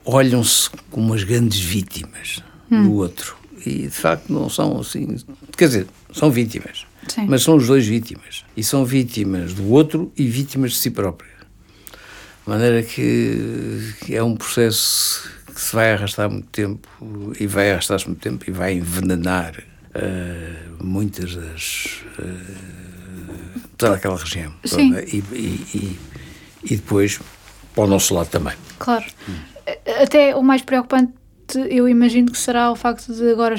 [0.05, 2.85] olham-se como as grandes vítimas hum.
[2.85, 3.37] do outro.
[3.65, 5.17] E de facto não são assim.
[5.57, 6.87] Quer dizer, são vítimas.
[7.09, 7.27] Sim.
[7.29, 8.45] Mas são os dois vítimas.
[8.57, 11.35] E são vítimas do outro e vítimas de si próprias.
[12.45, 16.89] De maneira que, que é um processo que se vai arrastar muito tempo
[17.41, 19.55] e vai arrastar-se muito tempo e vai envenenar
[19.97, 22.05] uh, muitas das.
[22.19, 24.53] Uh, toda aquela região.
[24.65, 24.91] Sim.
[24.91, 25.99] Toda, e, e, e,
[26.65, 27.21] e, depois
[27.75, 28.55] para o nosso lado também.
[28.79, 29.05] Claro.
[29.29, 29.35] Hum.
[30.03, 31.13] Até o mais preocupante,
[31.69, 33.55] eu imagino que será o facto de agora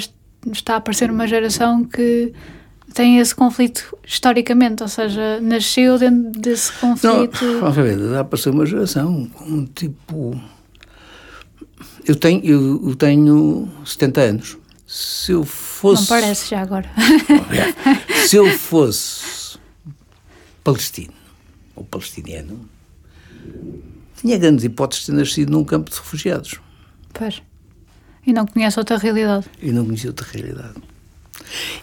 [0.52, 2.32] estar a aparecer uma geração que
[2.94, 7.44] tem esse conflito historicamente, ou seja, nasceu dentro desse conflito.
[7.60, 10.40] Não, ver, dá para ser uma geração, um tipo.
[12.06, 12.44] Eu tenho,
[12.88, 14.58] eu tenho 70 anos.
[14.88, 16.00] Se eu fosse.
[16.00, 16.90] Não parece já agora.
[18.26, 19.58] Se eu fosse
[20.64, 21.12] palestino
[21.76, 22.66] ou palestiniano,
[24.16, 26.54] tinha grandes hipóteses de ter nascido num campo de refugiados.
[27.12, 27.42] Pois.
[28.26, 29.46] E não conhece outra realidade.
[29.60, 30.82] E não conhecia outra realidade.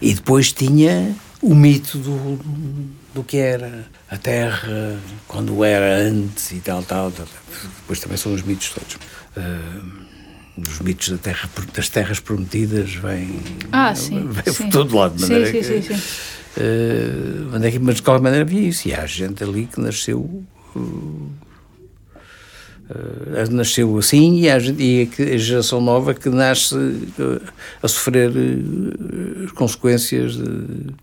[0.02, 2.36] E depois tinha o mito do,
[3.14, 7.12] do que era a Terra, quando era antes e tal, tal.
[7.12, 7.26] tal.
[7.80, 8.96] Depois também são os mitos todos.
[9.36, 10.05] Uh,
[10.56, 13.40] os mitos da terra, das terras prometidas vêm,
[13.72, 15.16] ah, sim, vêm por todo lado.
[15.16, 16.02] De maneira sim, sim, que, sim, sim.
[16.56, 18.88] Uh, mas de qualquer maneira havia isso.
[18.88, 20.20] E há gente ali que nasceu.
[20.74, 21.30] Uh,
[22.88, 26.76] Uh, nasceu assim e a, e a, geração nova que nasce
[27.82, 28.30] a sofrer
[29.44, 30.94] as consequências de,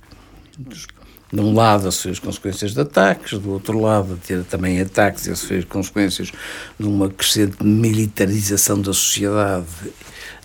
[1.34, 5.66] de, um lado as consequências de ataques, do outro lado ter também ataques e as
[5.66, 6.32] consequências
[6.80, 9.66] de uma crescente militarização da sociedade,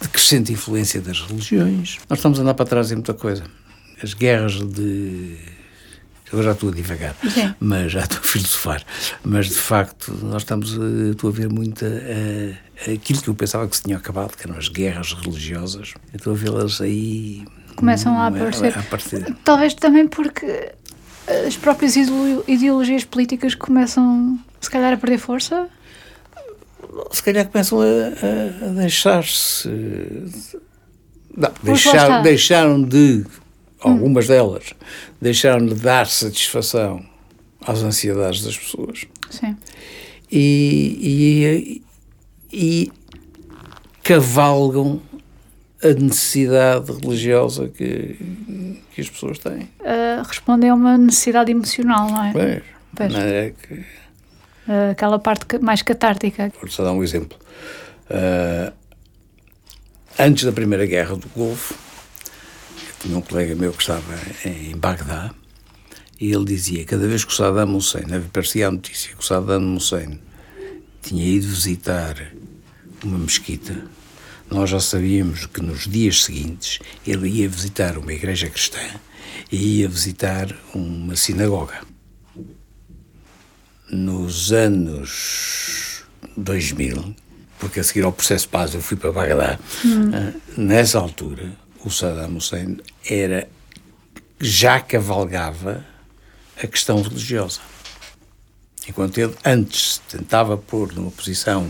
[0.00, 1.98] de crescente influência das religiões.
[2.08, 3.44] Nós estamos a andar para trás em muita coisa.
[4.02, 5.36] As guerras de
[6.32, 7.54] eu já estou a divagar, Sim.
[7.58, 8.84] mas já estou a filosofar.
[9.24, 13.34] Mas de facto, nós estamos, a, estou a ver muito a, a, aquilo que eu
[13.34, 15.94] pensava que se tinha acabado, que eram as guerras religiosas.
[16.12, 17.44] Eu estou a vê-las aí.
[17.78, 18.76] Começam a aparecer.
[18.76, 19.36] a aparecer.
[19.44, 20.72] Talvez também porque
[21.46, 25.68] as próprias ideologias políticas começam, se calhar, a perder força?
[27.12, 29.68] Se calhar começam a, a deixar-se.
[31.36, 33.24] Não, deixar, deixaram de
[33.80, 34.74] algumas delas,
[35.20, 37.04] deixaram de dar satisfação
[37.64, 39.04] às ansiedades das pessoas.
[39.30, 39.56] Sim.
[40.30, 41.80] E,
[42.52, 42.92] e, e
[44.02, 45.00] cavalgam
[45.82, 48.16] a necessidade religiosa que,
[48.92, 49.68] que as pessoas têm.
[49.80, 52.32] Uh, respondem a uma necessidade emocional, não é?
[52.32, 52.62] Pois.
[52.96, 53.12] pois.
[53.12, 53.74] Não é que...
[53.74, 56.52] Uh, aquela parte mais catártica.
[56.60, 57.38] Vou-te dar um exemplo.
[58.10, 58.72] Uh,
[60.18, 61.74] antes da Primeira Guerra do Golfo,
[63.00, 64.14] tinha um colega meu que estava
[64.44, 65.32] em Bagdá
[66.20, 69.76] e ele dizia cada vez que o Saddam Hussein, aparecia a notícia que o Saddam
[69.76, 70.18] Hussein
[71.00, 72.32] tinha ido visitar
[73.04, 73.84] uma mesquita,
[74.50, 78.80] nós já sabíamos que nos dias seguintes ele ia visitar uma igreja cristã
[79.50, 81.80] e ia visitar uma sinagoga.
[83.90, 86.04] Nos anos
[86.36, 87.14] 2000,
[87.58, 90.10] porque a seguir ao processo de paz eu fui para Bagdá, hum.
[90.12, 91.52] Ah, nessa altura
[91.84, 92.78] o Saddam Hussein
[93.08, 93.48] era
[94.40, 95.84] já cavalgava
[96.62, 97.60] a questão religiosa.
[98.88, 101.64] Enquanto ele antes tentava pôr numa posição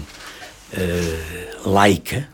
[0.72, 2.28] uh, laica,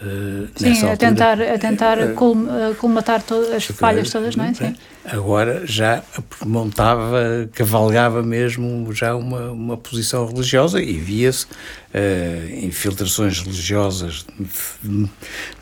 [0.00, 4.54] Uh, sim, a altura, tentar, a tentar uh, colmatar todas as falhas todas, não é?
[4.54, 4.76] Sim.
[5.04, 6.04] Agora já
[6.46, 15.10] montava, cavalgava mesmo já uma, uma posição religiosa e via-se uh, infiltrações religiosas de,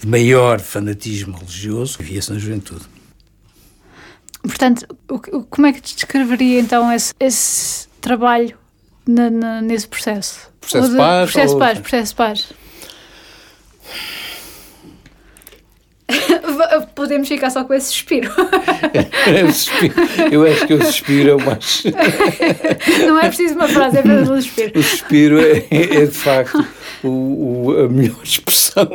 [0.01, 2.84] de maior fanatismo religioso, via-se na juventude.
[4.43, 4.87] Portanto,
[5.49, 8.55] como é que descreveria então esse, esse trabalho
[9.07, 10.51] na, na, nesse processo?
[10.61, 11.30] Processo de paz?
[11.30, 12.53] Processo de paz, processo de paz.
[16.95, 18.31] Podemos ficar só com esse suspiro.
[19.27, 20.35] É.
[20.35, 21.83] Eu acho que o suspiro é o mais.
[23.07, 24.79] Não é preciso uma frase, é apenas um suspiro.
[24.79, 26.65] O suspiro é, é de facto
[27.03, 28.89] o, o, a melhor expressão.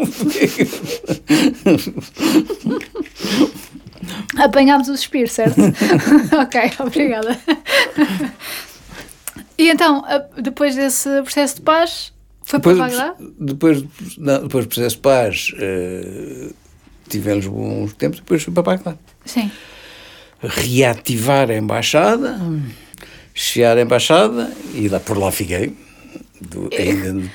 [4.38, 5.60] Apanhámos o suspiro, certo?
[6.42, 7.38] ok, obrigada.
[9.58, 10.04] e então,
[10.42, 13.16] depois desse processo de paz, foi depois, para Bagdá?
[13.40, 13.84] Depois,
[14.18, 16.54] não, depois do processo de paz, uh,
[17.12, 18.96] tivemos bons tempos, depois fui para Bagdá.
[19.26, 19.52] Sim.
[20.42, 22.40] Reativar a embaixada,
[23.34, 25.76] chegar a embaixada e lá por lá fiquei.
[26.42, 27.30] Do, ainda,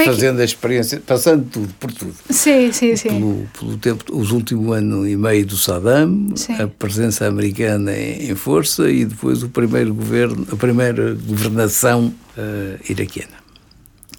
[0.00, 0.42] é fazendo que...
[0.42, 2.14] a experiência, passando tudo, por tudo.
[2.28, 3.08] Sim, sim, sim.
[3.08, 6.54] Pelo, pelo tempo, os últimos ano e meio do Saddam, sim.
[6.54, 12.90] a presença americana em, em, força e depois o primeiro governo, a primeira governação uh,
[12.90, 13.42] iraquiana.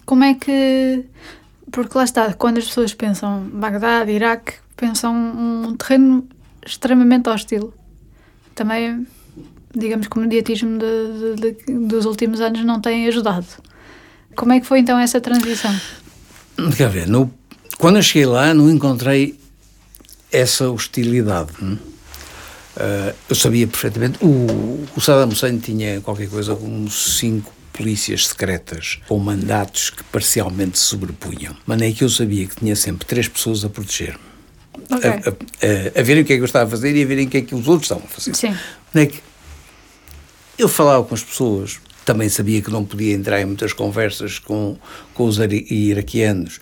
[0.06, 1.04] Como é que.
[1.72, 6.28] Porque lá está, quando as pessoas pensam Bagdá, Iraque, pensam um terreno
[6.66, 7.74] extremamente hostil.
[8.54, 9.08] Também,
[9.76, 13.46] digamos que o mediatismo de, de, de, dos últimos anos não tem ajudado.
[14.36, 15.74] Como é que foi então essa transição?
[16.78, 17.32] Quer ver, no,
[17.78, 19.40] quando eu cheguei lá não encontrei
[20.32, 21.52] essa hostilidade.
[21.62, 24.18] Uh, eu sabia perfeitamente.
[24.24, 30.78] O, o Saddam Hussein tinha qualquer coisa como cinco polícias secretas com mandatos que parcialmente
[30.78, 31.56] se sobrepunham.
[31.66, 34.34] Mas é que eu sabia que tinha sempre três pessoas a proteger-me.
[34.90, 35.10] Okay.
[35.10, 37.06] A, a, a, a, verem o que é que eu estava a fazer e a
[37.06, 38.36] verem o que é que os outros estavam a fazer.
[38.36, 38.56] Sim.
[38.96, 39.20] É que
[40.58, 44.78] eu falava com as pessoas, também sabia que não podia entrar em muitas conversas com,
[45.14, 46.60] com os iraquianos,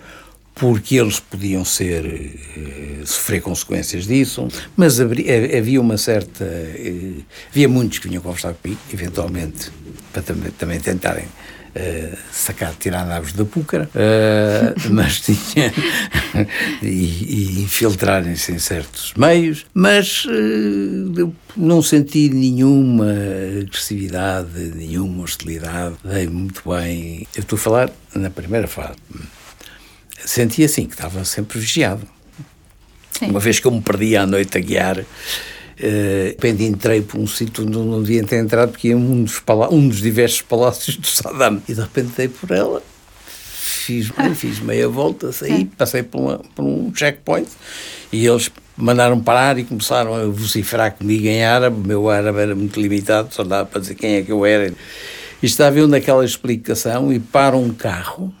[0.54, 7.98] porque eles podiam ser eh, sofrer consequências disso, mas havia uma certa eh, havia muitos
[7.98, 9.70] que vinham conversar comigo, eventualmente
[10.12, 11.26] para também, também tentarem
[11.74, 15.72] Uh, sacar, tirar naves da púcara, uh, mas tinha
[16.82, 23.10] e, e infiltrarem-se em certos meios, mas uh, não senti nenhuma
[23.62, 27.26] agressividade, nenhuma hostilidade, dei muito bem.
[27.34, 28.98] Eu estou a falar na primeira fase.
[30.24, 32.06] Senti assim, que estava sempre vigiado.
[33.10, 33.26] Sim.
[33.26, 35.04] Uma vez que eu me perdia à noite a guiar,
[35.82, 39.42] Uh, repente entrei por um sítio onde não devia ter entrado, porque ia um dos,
[39.70, 41.60] um dos diversos palácios do Saddam.
[41.68, 42.80] E de repente dei por ela,
[43.82, 47.48] fiz, fiz meia volta, saí, passei por, uma, por um checkpoint
[48.12, 51.76] e eles mandaram parar e começaram a vociferar comigo em árabe.
[51.76, 54.72] O meu árabe era muito limitado, só dava para dizer quem é que eu era.
[55.42, 58.32] E estava eu naquela explicação e para um carro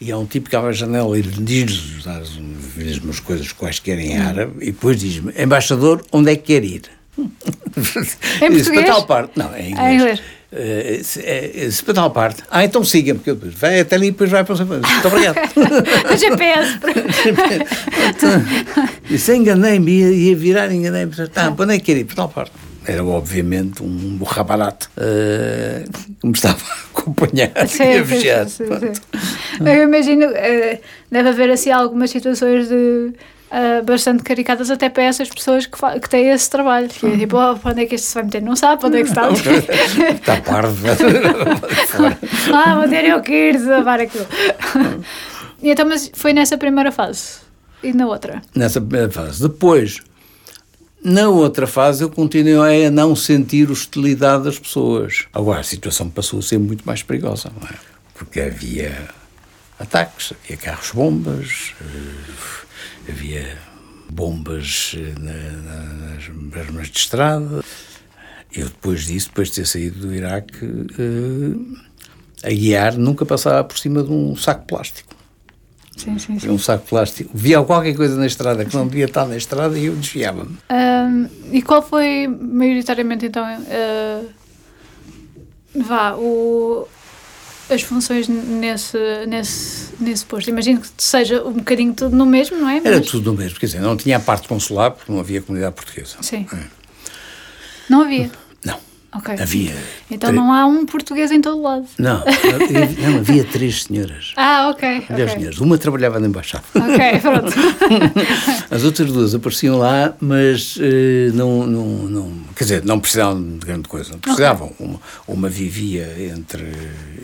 [0.00, 2.38] e há um tipo que abre a janela e diz-lhes as
[2.74, 6.82] mesmas coisas quaisquer em árabe e depois diz-me, embaixador, onde é que quer ir?
[7.18, 9.32] Em disse, para tal parte.
[9.36, 9.86] Não, é em inglês.
[9.86, 10.20] É inglês.
[10.52, 12.42] Uh, se, é, se para tal parte.
[12.50, 15.36] Ah, então siga, porque depois vai até ali e depois vai para o Muito obrigado.
[16.12, 16.78] o GPS.
[19.08, 21.12] Disse, enganei-me, ia, ia virar, enganei-me.
[21.36, 22.04] Ah, para onde é que quer ir?
[22.04, 22.52] Para tal parte
[22.86, 25.90] era obviamente um burra barato uh,
[26.20, 28.48] que me estava a acompanhar sim, e a vigiar.
[28.48, 28.92] Sim, sim,
[29.66, 30.78] Eu imagino, uh,
[31.10, 33.12] deve haver assim algumas situações de
[33.50, 36.88] uh, bastante caricadas até para essas pessoas que, que têm esse trabalho.
[36.88, 38.42] Que é tipo, oh, para onde é que este se vai meter?
[38.42, 39.28] Não sabe onde é que está.
[39.30, 40.86] está parvo.
[42.54, 44.26] ah, vou ter eu que ir desabar aquilo.
[45.62, 47.40] e então, mas foi nessa primeira fase?
[47.82, 48.42] E na outra?
[48.54, 49.42] Nessa primeira fase.
[49.42, 50.00] Depois
[51.02, 55.26] na outra fase, eu continuei a não sentir hostilidade das pessoas.
[55.32, 57.72] Agora, a situação passou a ser muito mais perigosa, não é?
[58.14, 59.08] Porque havia
[59.80, 63.58] ataques, havia carros-bombas, eh, havia
[64.10, 67.64] bombas eh, na, nas bermas de estrada.
[68.52, 70.64] Eu, depois disso, depois de ter saído do Iraque,
[70.98, 75.14] eh, a guiar, nunca passava por cima de um saco plástico.
[75.96, 76.50] Sim, sim, sim.
[76.50, 77.30] Um saco plástico.
[77.34, 80.56] Via qualquer coisa na estrada que não devia estar na estrada e eu desviava-me.
[80.70, 84.30] Um, e qual foi, maioritariamente, então, uh,
[85.74, 86.88] vá, o,
[87.74, 90.50] as funções nesse, nesse, nesse posto?
[90.50, 92.80] Imagino que seja um bocadinho tudo no mesmo, não é?
[92.80, 92.86] Mas...
[92.86, 95.74] Era tudo no mesmo, quer dizer, não tinha a parte consular porque não havia comunidade
[95.74, 96.16] portuguesa.
[96.20, 96.46] Sim.
[96.52, 96.64] É.
[97.88, 98.30] Não havia?
[99.16, 99.34] Okay.
[99.40, 99.76] Havia.
[100.08, 101.86] Então não há um português em todo lado.
[101.98, 102.22] Não,
[103.02, 104.32] não havia três senhoras.
[104.36, 105.00] Ah, ok.
[105.00, 105.38] Três okay.
[105.38, 105.58] senhoras.
[105.58, 106.62] Uma trabalhava na embaixada.
[106.76, 107.52] Ok, pronto.
[108.70, 112.32] As outras duas apareciam lá, mas uh, não, não, não.
[112.54, 114.12] Quer dizer, não precisavam de grande coisa.
[114.12, 114.68] Não precisavam.
[114.68, 114.86] Okay.
[114.86, 116.72] Uma, uma vivia entre,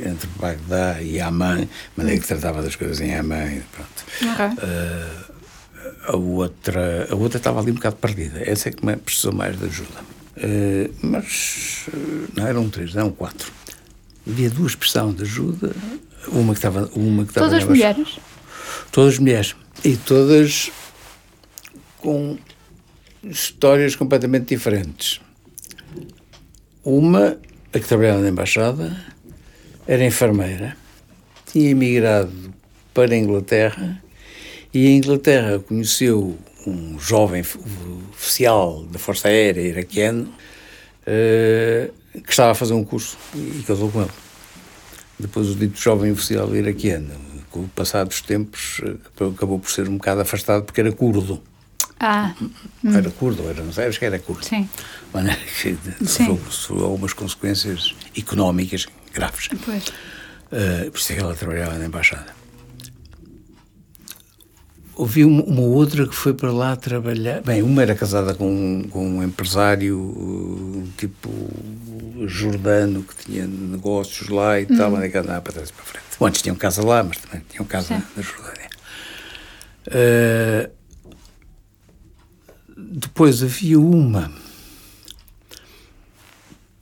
[0.05, 3.63] entre Bagdá e Amman, mas é que tratava das coisas em Amman.
[3.73, 4.33] Pronto.
[4.33, 4.47] Ok.
[4.47, 5.27] Uh,
[6.09, 8.41] a outra, a outra estava ali um bocado perdida.
[8.45, 10.16] Essa é que precisou mais de ajuda.
[10.37, 13.51] Uh, mas uh, não eram três, eram quatro.
[14.27, 15.75] Havia duas prestavam de ajuda,
[16.29, 16.91] uma que estava.
[16.95, 18.19] Uma que estava todas mulheres?
[18.91, 19.57] Todas mulheres.
[19.85, 20.71] E todas
[21.99, 22.37] com
[23.23, 25.21] histórias completamente diferentes.
[26.85, 27.39] Uma,
[27.73, 28.97] a que trabalhava na embaixada,
[29.87, 30.77] era enfermeira,
[31.51, 32.55] tinha emigrado
[32.93, 34.03] para a Inglaterra
[34.73, 37.43] e a Inglaterra conheceu um jovem
[38.13, 40.33] oficial da Força Aérea iraquiano
[41.03, 44.11] uh, que estava a fazer um curso e casou com ele.
[45.19, 47.15] Depois o dito jovem oficial iraquiano,
[47.51, 48.81] com o passar dos tempos,
[49.35, 51.43] acabou por ser um bocado afastado porque era curdo.
[51.99, 52.35] Ah.
[52.85, 52.95] Hum.
[52.95, 54.45] Era curdo, era, não sei, acho que era curdo.
[54.45, 54.69] Sim.
[55.13, 55.77] Mas, que
[56.51, 59.49] sofreu algumas consequências económicas graves.
[59.65, 59.89] Pois.
[59.89, 62.46] Uh, por isso é que ela trabalhava na embaixada.
[64.97, 67.43] Ouvi uma, outra que foi para lá trabalhar.
[67.43, 71.31] Bem, uma era casada com, com um empresário uh, tipo
[72.27, 74.77] jordano que tinha negócios lá e hum.
[74.77, 76.07] tal, mas andava para trás e para frente.
[76.19, 78.03] Bom, antes tinham casa lá, mas também tinham casa Sim.
[78.17, 78.71] na Jordânia.
[79.89, 80.71] Uh,
[82.77, 84.33] depois havia uma.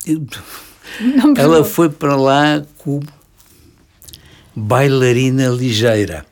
[0.06, 0.24] Eu,
[1.36, 3.02] ela foi para lá como
[4.54, 6.24] bailarina ligeira.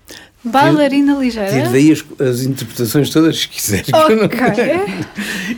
[0.45, 1.51] Bailarina ligeira?
[1.51, 3.85] Tive daí as, as, interpretações todas que quiser.
[3.93, 4.65] Ok.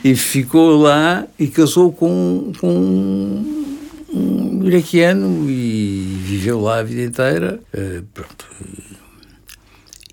[0.04, 3.64] e ficou lá e casou com, com
[4.12, 7.60] um iraquiano e viveu lá a vida inteira.
[7.72, 8.46] Uh, pronto.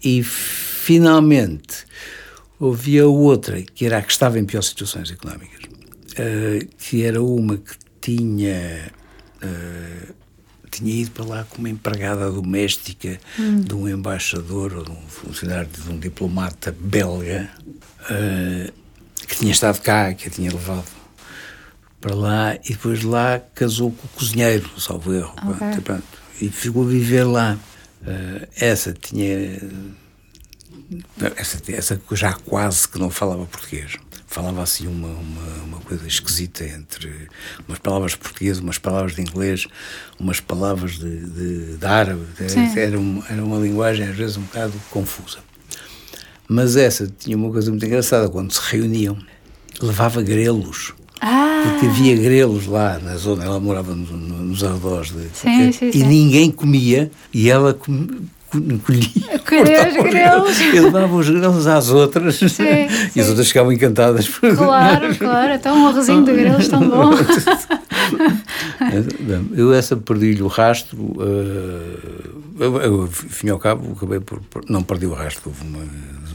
[0.03, 1.85] E finalmente
[2.59, 7.57] havia outra, que era a que estava em piores situações económicas, uh, que era uma
[7.57, 8.91] que tinha.
[9.43, 10.20] Uh,
[10.71, 13.61] tinha ido para lá como empregada doméstica hum.
[13.61, 17.49] de um embaixador ou de um funcionário, de um diplomata belga
[18.09, 18.71] uh,
[19.27, 20.85] que tinha estado cá, que a tinha levado
[21.99, 25.35] para lá e depois lá casou com o cozinheiro, salvo erro.
[25.55, 25.81] Okay.
[25.81, 26.03] Pronto,
[26.41, 27.57] e ficou a viver lá.
[28.01, 29.59] Uh, essa tinha.
[31.35, 33.97] Essa, essa já quase que não falava português
[34.31, 37.27] falava assim uma, uma, uma, coisa esquisita entre
[37.67, 39.67] umas palavras portuguesas, umas palavras de inglês,
[40.17, 42.25] umas palavras de, de, de árabe.
[42.77, 45.39] Era, uma, era uma linguagem às vezes um bocado confusa.
[46.47, 49.17] Mas essa tinha uma coisa muito engraçada, quando se reuniam,
[49.81, 50.93] levava grelos.
[51.19, 51.63] Ah.
[51.63, 55.89] Porque havia grelos lá na zona, ela morava no, no, nos arredores de, sim, sim,
[55.89, 56.03] e sim.
[56.05, 58.07] ninguém comia e ela com,
[58.85, 59.87] colhia.
[59.87, 60.59] Os grelos.
[60.61, 62.35] E levava os grelos às outras.
[62.35, 63.19] Sim, e sim.
[63.19, 64.27] as outras ficavam encantadas.
[64.27, 65.53] Claro, claro.
[65.53, 67.11] Então um arrozinho de grelos tão bom.
[69.55, 70.97] eu essa perdi-lhe o rastro.
[70.97, 75.49] Uh, eu, eu, fim ao cabo, acabei por, por, Não perdi o rastro.
[75.49, 75.85] Houve uma,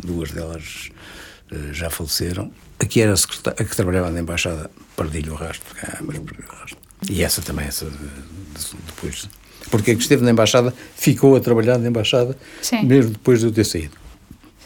[0.03, 0.91] duas delas
[1.53, 2.51] uh, já faleceram.
[2.79, 5.75] Aqui era a, secretária, a que trabalhava na embaixada, perdi-lhe o rastro.
[5.83, 6.79] Ah, mas perdi o rastro.
[7.11, 7.87] E essa também, essa
[8.87, 9.29] depois
[9.71, 12.83] porque que esteve na embaixada, ficou a trabalhar na embaixada, Sim.
[12.85, 13.97] mesmo depois de eu ter saído.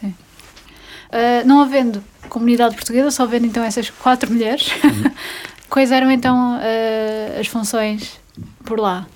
[0.01, 0.09] Sim.
[0.09, 5.11] Uh, não havendo comunidade portuguesa, só havendo então essas quatro mulheres, uhum.
[5.69, 8.21] quais eram então uh, as funções
[8.65, 9.07] por lá?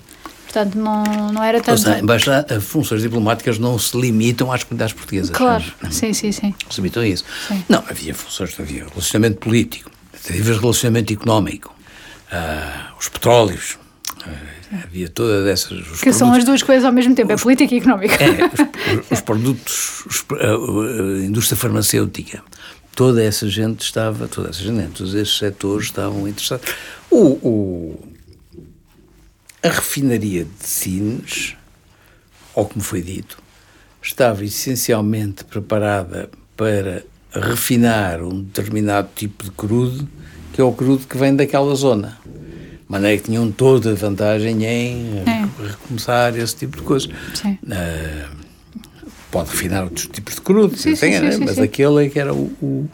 [0.45, 1.81] Portanto, não, não era tanto...
[1.81, 5.35] Seja, embaixada, funções diplomáticas não se limitam às comunidades portuguesas.
[5.35, 6.55] Claro, sim, sim, sim.
[6.69, 7.25] Se limitam a isso.
[7.47, 7.63] Sim.
[7.67, 9.91] Não, havia funções, havia relacionamento político,
[10.29, 11.75] havia relacionamento económico,
[12.31, 13.77] uh, os petróleos,
[14.71, 15.69] Havia todas essas.
[15.69, 18.15] que produtos, são as duas coisas ao mesmo tempo, é os, é política e económica.
[18.15, 22.43] É, os, os produtos, os, a, a, indústria farmacêutica,
[22.95, 26.65] toda essa gente estava, toda essa gente, todos esses setores estavam interessados.
[27.11, 27.99] O, o,
[29.61, 31.55] a refinaria de Sines,
[32.53, 33.37] ou como foi dito,
[34.01, 40.07] estava essencialmente preparada para refinar um determinado tipo de crudo,
[40.53, 42.17] que é o crudo que vem daquela zona
[42.87, 45.47] maneira que tinham toda a vantagem em é.
[45.67, 47.09] recomeçar esse tipo de coisas.
[47.09, 48.45] Uh,
[49.31, 51.31] pode refinar outros tipos de crudo, sim, sim, né?
[51.31, 52.89] sim, mas aquele é que era o, o,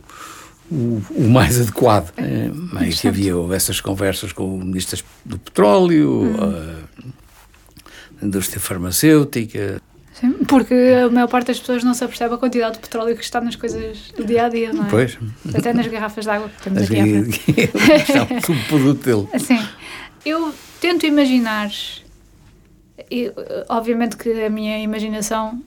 [0.72, 2.12] o, o mais adequado.
[2.18, 7.12] É, mas que havia essas conversas com ministros do petróleo, hum.
[8.22, 9.82] a indústria farmacêutica.
[10.14, 13.24] Sim, porque a maior parte das pessoas não se apercebe a quantidade de petróleo que
[13.24, 14.90] está nas coisas do dia a dia, não é?
[14.90, 15.18] Pois.
[15.54, 17.00] Até nas garrafas de água que temos aqui
[18.14, 19.40] é um subproduto dele.
[19.40, 19.60] Sim.
[20.26, 21.72] Eu tento imaginar,
[23.10, 23.32] e,
[23.70, 25.62] obviamente que a minha imaginação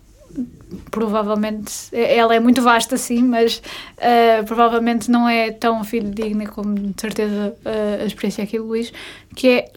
[0.90, 3.62] provavelmente ela é muito vasta sim mas
[3.98, 8.92] uh, provavelmente não é tão fidedigna como de certeza uh, a experiência aqui do Luís
[9.36, 9.70] que é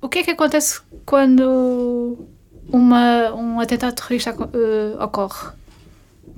[0.00, 2.18] o que é que acontece quando
[2.70, 5.52] uma, um atentado terrorista uh, ocorre?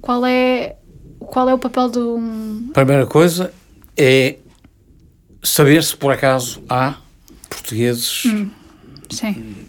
[0.01, 0.77] Qual é
[1.19, 3.53] qual é o papel de um primeira coisa
[3.97, 4.37] é
[5.43, 6.97] saber se por acaso há
[7.49, 8.51] portugueses hum.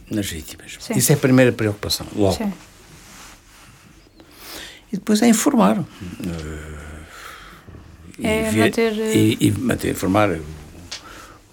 [0.10, 0.78] nas vítimas.
[0.80, 0.94] Sim.
[0.96, 2.38] Isso é a primeira preocupação, logo.
[2.38, 2.54] Sim.
[4.92, 5.80] E depois é informar.
[5.80, 5.86] Uh,
[8.22, 8.94] é ver, manter...
[8.94, 10.44] E, e, manter, informar o,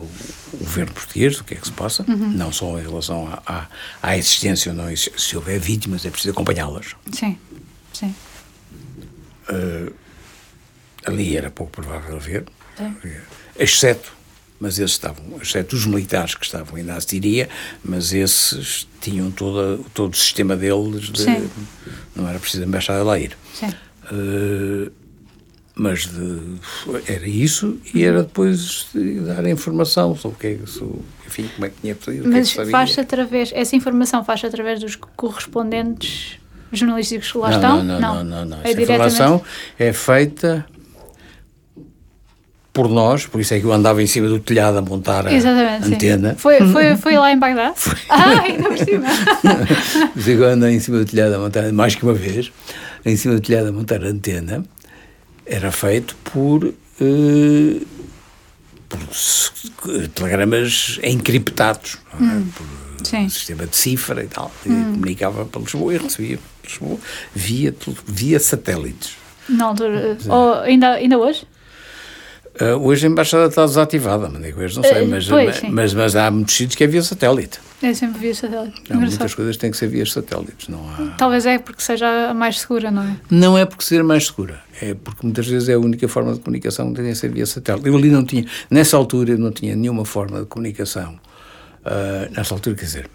[0.01, 0.05] o,
[0.53, 2.31] o, governo português do que é que se passa, uhum.
[2.33, 3.67] não só em relação à, à,
[4.03, 6.97] à existência ou não, se houver vítimas é preciso acompanhá-las.
[7.13, 7.39] Sim,
[7.93, 8.15] sim.
[9.49, 9.95] Uh,
[11.07, 12.45] ali era pouco provável haver,
[13.59, 14.13] exceto,
[14.61, 17.49] mas esses estavam, exceto os militares que estavam ainda na Síria,
[17.85, 21.27] mas esses tinham toda, todo o sistema deles, de,
[22.17, 23.37] não era preciso a embaixada lá ir.
[23.55, 23.69] Sim.
[24.13, 24.91] Uh,
[25.81, 26.57] mas de-
[27.07, 30.99] era isso e era depois de dar a informação sobre o que é que, sobre,
[31.25, 34.25] enfim, como é que tinha pedido, o que é que Mas faz-se através, essa informação
[34.25, 36.39] faz-se através dos correspondentes
[36.73, 37.85] jornalísticos que lá não, estão?
[37.85, 38.57] Não, não, não, não, não.
[38.59, 39.43] É Essa diretamente- informação
[39.79, 40.67] é feita
[42.79, 45.35] por nós, por isso é que eu andava em cima do telhado a montar a
[45.35, 45.95] Exatamente, sim.
[45.97, 46.37] antena.
[46.39, 47.75] Foi, foi, foi lá em Bagdá?
[48.09, 49.07] Ah, ainda por cima.
[50.15, 52.15] Por isso é que eu andei em cima do telhado a montar, mais que uma
[52.15, 52.53] vez,
[53.05, 54.65] em cima do telhado a montar a antena,
[55.45, 57.81] era feito por, eh,
[58.89, 59.01] por
[60.15, 62.43] telegramas encriptados, não é?
[62.55, 63.25] por Sim.
[63.25, 64.53] um sistema de cifra e tal.
[64.65, 66.99] E comunicava para Lisboa e recebia para Lisboa
[67.35, 67.75] via,
[68.07, 69.17] via satélites.
[69.49, 70.17] Na altura.
[70.29, 71.45] Ou ainda, ainda hoje?
[72.61, 75.95] Uh, hoje a embaixada está desativada, mas digo, hoje não sei, Uh, mas, pois, mas,
[75.95, 77.61] mas, há muitos sítios que é via satélite.
[77.81, 78.83] Eu sempre vi satélite.
[78.91, 80.67] Há muitas coisas que têm que ser via satélites.
[80.67, 81.15] Não, há...
[81.17, 83.17] Talvez é porque seja a mais segura, não é?
[83.31, 86.41] não é porque ser mais segura, é porque muitas vezes é a única forma de
[86.41, 87.87] comunicação que tem que ser via satélite.
[87.87, 91.19] Eu ali não tinha, nessa altura, não tinha nenhuma forma de comunicação.
[91.85, 93.11] Uh, nessa altura, quer dizer,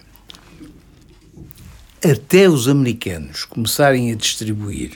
[2.04, 4.92] até os americanos começarem a distribuir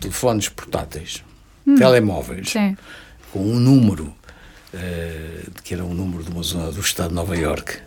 [0.00, 1.24] telefones portáteis,
[1.76, 2.76] telemóveis, Sim.
[3.32, 4.12] Com um número,
[4.72, 7.78] eh, que era um número de uma zona do estado de Nova Iorque,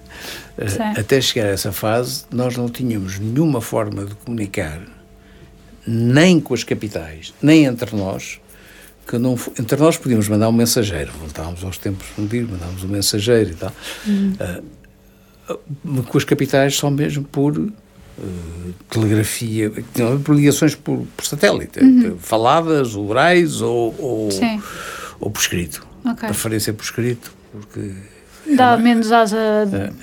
[0.68, 1.00] Sim.
[1.00, 4.82] até chegar a essa fase, nós não tínhamos nenhuma forma de comunicar,
[5.86, 8.40] nem com as capitais, nem entre nós,
[9.08, 13.52] que não, entre nós podíamos mandar um mensageiro, voltávamos aos tempos antigos, mandávamos um mensageiro
[13.52, 13.74] e tal.
[14.40, 14.62] Eh,
[16.08, 17.72] com as capitais só mesmo por
[18.90, 24.62] telegrafia, não, por ligações por, por satélite, eh, faladas, orais ou, ou, Sim.
[25.22, 25.86] Ou por escrito.
[26.06, 26.28] Ok.
[26.28, 27.94] Preferência por escrito, porque
[28.56, 29.38] Dá menos asa.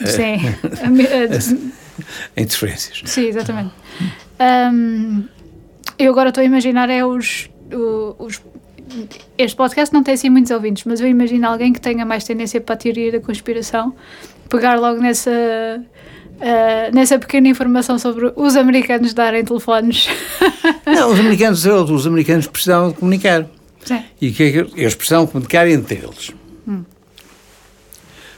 [0.00, 0.36] É, Sim.
[0.82, 3.02] A me- a- interferências.
[3.04, 3.72] Sim, exatamente.
[4.38, 5.24] Ahm,
[5.98, 7.50] eu agora estou a imaginar é os,
[8.18, 8.40] os.
[9.36, 12.60] Este podcast não tem assim muitos ouvintes, mas eu imagino alguém que tenha mais tendência
[12.60, 13.94] para a teoria da conspiração
[14.48, 15.30] pegar logo nessa.
[16.40, 20.08] ah, nessa pequena informação sobre os americanos darem telefones.
[20.86, 23.44] Não, os americanos, os americanos precisavam de comunicar.
[23.84, 24.02] Sim.
[24.20, 26.32] E que é eles precisavam comunicar entre eles?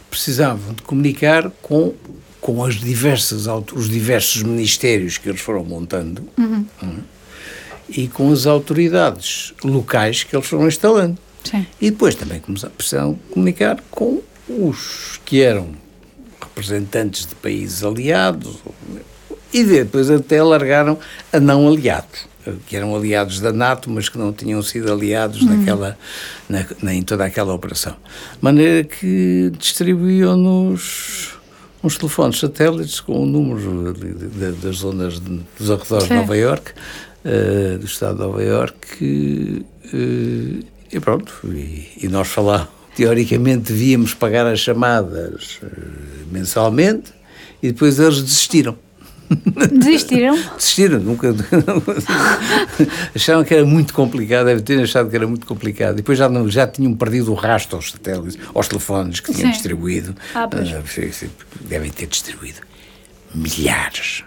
[0.08, 1.94] Precisavam de comunicar com,
[2.40, 6.64] com as diversas, os diversos ministérios que eles foram montando hum,
[7.88, 11.16] e com as autoridades locais que eles foram instalando.
[11.44, 11.64] Sim.
[11.80, 12.40] E depois também
[12.76, 15.70] precisavam comunicar com os que eram
[16.40, 18.58] representantes de países aliados
[19.52, 20.98] e depois até alargaram
[21.32, 22.26] a não aliados,
[22.66, 25.96] que eram aliados da NATO, mas que não tinham sido aliados naquela,
[26.48, 27.92] na, na- em toda aquela operação.
[27.92, 31.34] De maneira que distribuíam-nos
[31.82, 36.14] uns telefones satélites com o número de- de- das zonas de- dos arredores Sim.
[36.14, 36.72] de Nova Iorque,
[37.24, 44.12] eh, do estado de Nova Iorque, eh, e pronto, e, e nós falar teoricamente devíamos
[44.12, 45.66] pagar as chamadas eh,
[46.30, 47.12] mensalmente
[47.62, 48.76] e depois eles desistiram.
[49.72, 50.34] Desistiram?
[50.56, 51.34] Desistiram, nunca.
[53.14, 55.96] Acharam que era muito complicado, devem ter achado que era muito complicado.
[55.96, 59.52] Depois já, não, já tinham perdido o rastro aos satélites, aos telefones que tinham Sim.
[59.52, 60.14] distribuído.
[60.34, 60.48] Ah.
[60.52, 61.26] Ah,
[61.60, 62.58] devem ter distribuído
[63.34, 64.24] milhares,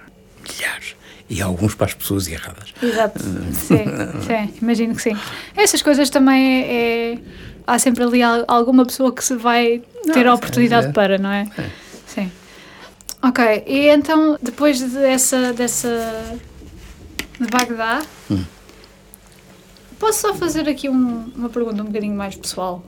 [0.47, 0.95] milhares.
[1.30, 2.73] E alguns para as pessoas erradas.
[2.81, 3.19] Exato.
[3.21, 3.85] Sim,
[4.27, 5.17] sim, imagino que sim.
[5.55, 7.13] Essas coisas também é.
[7.13, 7.17] é-
[7.65, 9.81] há sempre ali al- alguma pessoa que se vai
[10.13, 10.91] ter Não, a oportunidade é.
[10.91, 11.45] para, não é?
[11.45, 11.63] Sim.
[13.24, 15.54] Ok, e então depois dessa.
[15.54, 16.38] dessa
[17.40, 18.02] de Bagdá.
[18.30, 18.44] Hum.
[19.98, 22.84] Posso só fazer aqui um- uma pergunta um bocadinho mais pessoal?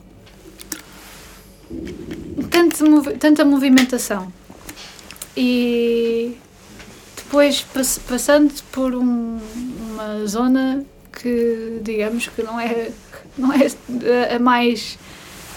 [2.52, 4.32] Tanto movi- tanta movimentação
[5.36, 6.38] e
[7.16, 9.40] depois pass- passando por um-
[9.91, 12.91] uma zona que digamos que não é
[13.38, 13.66] não é
[14.32, 14.98] a- a mais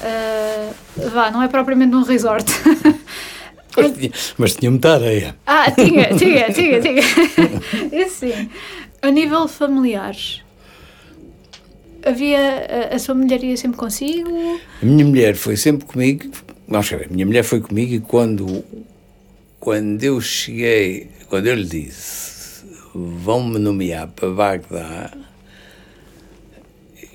[0.03, 0.71] ah,
[1.13, 2.47] vá, não é propriamente um resort
[3.83, 5.37] Mas tinha, mas tinha muita areia.
[5.47, 7.03] ah, tinha, tinha, tinha, tinha
[8.05, 8.49] isso sim
[9.03, 10.17] a nível familiar
[12.05, 12.39] havia
[12.91, 14.31] a, a sua mulher ia sempre consigo
[14.83, 16.31] A minha mulher foi sempre comigo.
[16.67, 18.63] Vamos ver, a minha mulher foi comigo e quando,
[19.59, 22.29] quando eu cheguei, quando eu lhe disse
[22.95, 25.13] vão-me nomear para Bagdá,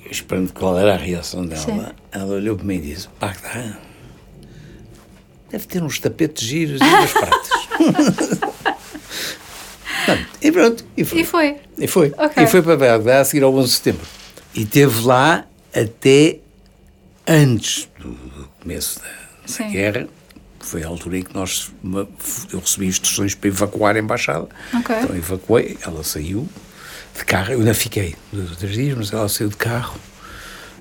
[0.09, 1.85] esperando qual era a reação dela, Sim.
[2.11, 3.77] ela olhou para mim e disse: Bagdá
[5.53, 7.49] deve ter uns tapetes giros e umas pratas.
[10.41, 11.19] E pronto, e foi.
[11.21, 12.13] e foi E foi.
[12.17, 12.43] Ok.
[12.43, 14.05] E foi para Bagdá a seguir ao 11 de setembro.
[14.53, 16.39] E teve lá até
[17.25, 18.09] antes do,
[18.59, 20.07] começo da, da guerra.
[20.59, 22.07] Foi a altura em que nós, uma-
[22.51, 24.47] eu recebi instruções para evacuar a embaixada.
[24.73, 24.93] Ok.
[25.03, 26.49] Então evacuei, ela saiu
[27.17, 29.97] de carro, eu ainda fiquei dois ou três dias, mas ela saiu de carro,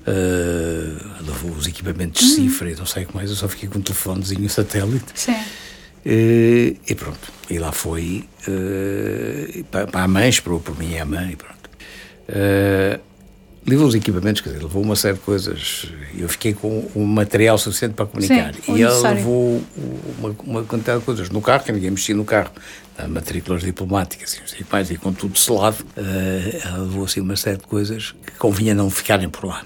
[0.07, 0.93] eh,
[1.27, 3.79] levou os equipamentos de cifra e não sei o que mais, eu só fiquei com
[3.79, 5.07] um telefonezinho satélite.
[5.15, 5.37] Sim.
[6.05, 10.99] Eh, e pronto, e lá foi eh, para, para a mãe, esperou por mim e
[10.99, 11.71] a mãe, e pronto.
[12.29, 12.99] Eh,
[13.65, 15.87] levou os equipamentos, quer dizer, levou uma série de coisas.
[16.19, 18.53] Eu fiquei com o material suficiente para comunicar.
[18.55, 19.17] Sim, e ela necessário.
[19.19, 19.63] levou
[20.19, 22.51] uma, uma quantidade de coisas no carro, que ninguém mexia no carro,
[23.09, 25.85] matrículas diplomáticas e não sei o que mais, e com tudo selado.
[25.97, 29.65] eh, ela levou assim uma série de coisas que convinha não ficarem por lá.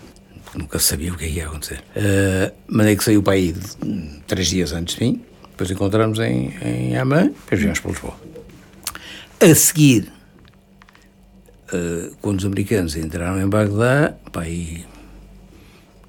[0.57, 1.85] Porque nunca sabia o que é ia acontecer.
[1.95, 3.55] Uh, mandei que saiu para aí
[4.27, 8.17] três dias antes de mim, depois encontramos em, em Amã, depois viemos para Lisboa.
[9.39, 10.11] A seguir,
[11.73, 14.87] uh, quando os americanos entraram em Bagdá, para aí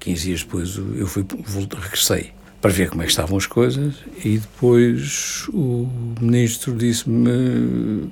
[0.00, 3.96] 15 dias depois eu fui, voltei, regressei para ver como é que estavam as coisas
[4.24, 5.86] e depois o
[6.20, 8.10] ministro disse-me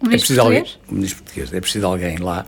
[0.00, 2.46] O é preciso alguém, o ministro português, é preciso alguém lá.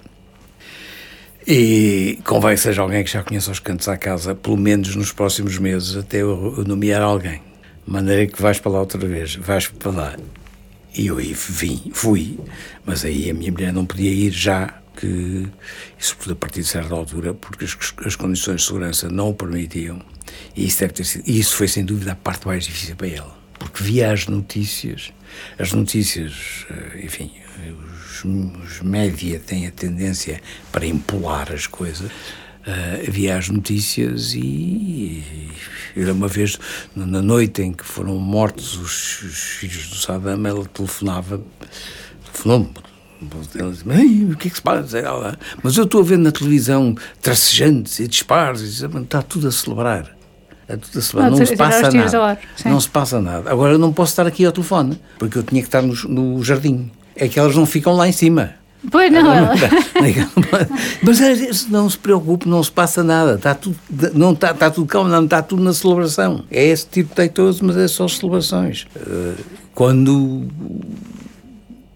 [1.48, 5.12] E convém que seja alguém que já conheça os cantos à casa, pelo menos nos
[5.12, 7.40] próximos meses, até eu, nomear alguém.
[7.86, 10.16] De maneira que vais para lá outra vez, vais para lá.
[10.92, 12.40] E eu aí vim, fui,
[12.84, 15.46] mas aí a minha mulher não podia ir já, que
[15.96, 20.02] isso a partir de certa altura, porque as, as condições de segurança não o permitiam.
[20.56, 23.06] E isso, deve ter sido, e isso foi sem dúvida a parte mais difícil para
[23.06, 23.36] ela.
[23.56, 25.12] Porque via as notícias,
[25.58, 27.30] as notícias, eh, enfim,
[27.98, 30.40] os, os média têm a tendência
[30.72, 32.10] para empolar as coisas.
[32.66, 35.22] Uh, havia as notícias e,
[35.94, 36.58] e uma vez
[36.96, 41.40] na noite em que foram mortos os, os filhos do Saddam, ela telefonava,
[42.24, 42.70] telefonou-me.
[43.54, 45.38] Ela disse, "Ei, o que é que se passa?
[45.62, 49.52] Mas eu estou a ver na televisão tracejantes e disparos, e diz, está tudo a
[49.52, 50.15] celebrar.
[50.68, 51.26] É a celebrar.
[51.26, 52.38] Ah, não tirar se passa nada.
[52.64, 53.50] Não se passa nada.
[53.50, 56.42] Agora eu não posso estar aqui ao telefone, porque eu tinha que estar no, no
[56.42, 56.90] jardim.
[57.14, 58.54] É que elas não ficam lá em cima.
[58.90, 59.24] Pois não.
[61.02, 61.34] Mas é,
[61.70, 63.76] não se preocupe, não se passa nada, está tudo,
[64.14, 66.44] não está, está tudo calmo, não está tudo na celebração.
[66.50, 68.86] É esse tipo de deitoso, mas é só celebrações.
[68.94, 69.34] Eh,
[69.74, 70.46] Quando,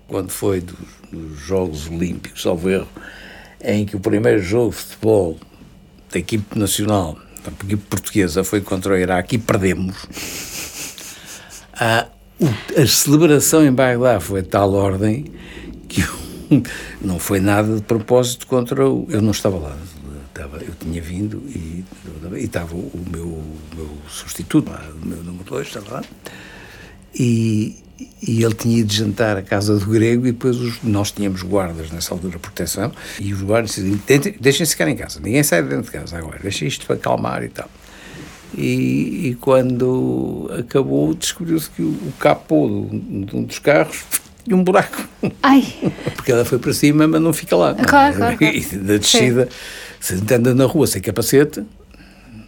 [0.09, 0.77] quando foi dos,
[1.13, 2.89] dos Jogos Olímpicos, salvo erro,
[3.63, 5.39] em que o primeiro jogo de futebol
[6.13, 7.17] da equipe nacional,
[7.49, 9.97] equipe portuguesa, foi contra o Iraque e perdemos.
[11.75, 12.07] Ah,
[12.39, 15.25] o- a celebração em Bagdá foi de tal ordem
[15.89, 16.05] que
[17.01, 19.07] não foi nada de propósito contra o.
[19.09, 19.77] Eu não estava lá,
[20.61, 21.85] eu tinha vindo e,
[22.35, 23.43] e estava o meu,
[23.77, 24.71] meu substituto,
[25.03, 26.05] o meu número 2, estava lá,
[27.15, 27.77] e,
[28.23, 31.91] e ele tinha ido jantar à casa do grego e depois os- nós tínhamos guardas
[31.91, 35.69] nessa altura, proteção, e os guardas diziam: "Tentem- deixem-se ficar em casa, ninguém sai de
[35.69, 37.69] dentro de casa agora, deixem isto para acalmar e tal.
[38.57, 44.03] E, e quando acabou, descobriu-se que o, o capô de, de um dos carros
[44.45, 45.07] tinha um buraco.
[45.43, 45.63] Ai,
[46.17, 47.75] Porque ela foi para cima, mas não fica lá.
[47.75, 48.57] Claro, claro, claro.
[48.57, 49.49] E da descida,
[50.01, 51.63] se anda na rua sem capacete,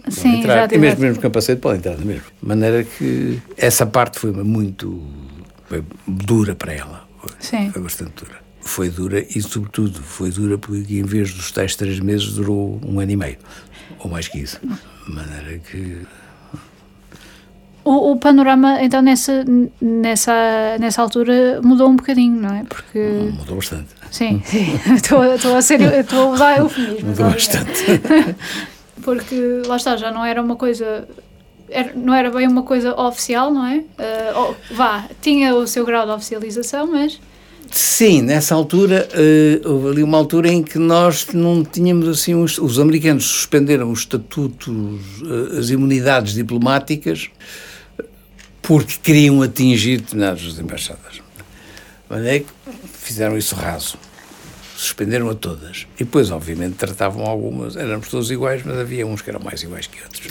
[0.08, 0.68] sim, entrar.
[0.68, 2.24] já e mesmo, mesmo capacete pode entrar na mesma.
[2.42, 5.00] De maneira que essa parte foi muito
[5.72, 7.08] foi dura para ela.
[7.18, 7.70] Foi, Sim.
[7.70, 8.42] foi bastante dura.
[8.60, 13.00] Foi dura e, sobretudo, foi dura porque em vez dos tais três meses durou um
[13.00, 13.38] ano e meio.
[13.98, 14.60] Ou mais que isso.
[14.60, 16.02] De maneira que
[17.84, 19.44] O, o panorama, então, nessa,
[19.80, 22.64] nessa, nessa altura mudou um bocadinho, não é?
[22.64, 23.32] Porque.
[23.32, 23.88] mudou bastante.
[24.10, 24.78] Sim, sim.
[24.94, 25.80] Estou estou a ser.
[25.80, 27.02] Estou a usar eufemismos.
[27.02, 27.84] Mudou bastante.
[29.02, 31.08] Porque lá está, já não era uma coisa.
[31.72, 33.82] Era- não era bem uma coisa oficial, não é?
[33.98, 37.18] Ah, ou- vá, tinha o seu grau de oficialização, mas.
[37.70, 42.58] Sim, nessa altura, eh, houve ali uma altura em que nós não tínhamos assim, os,
[42.58, 44.68] os americanos suspenderam os estatutos,
[45.54, 47.30] eh, as imunidades diplomáticas,
[48.60, 51.22] porque queriam atingir determinadas embaixadas.
[52.10, 52.46] Mas é que
[52.92, 53.96] fizeram isso raso.
[54.82, 55.86] Suspenderam a todas.
[55.94, 59.86] E depois, obviamente, tratavam algumas, éramos todos iguais, mas havia uns que eram mais iguais
[59.86, 60.26] que outros.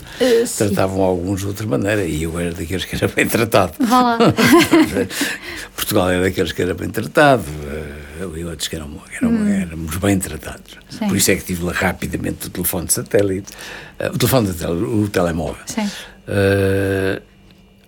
[0.46, 0.58] Sim.
[0.58, 3.76] Tratavam alguns de outra maneira e eu era daqueles que era bem tratado.
[5.74, 10.20] Portugal era daqueles que era bem tratado, eh, e outros que eram, eram éramos bem
[10.20, 10.78] tratados.
[10.90, 11.08] Sim.
[11.08, 13.54] Por isso é que tive lá rapidamente o telefone de satélite,
[14.00, 15.64] eh, o telefone de o telemóvel.
[15.66, 15.90] Sim.
[16.28, 17.22] Eh,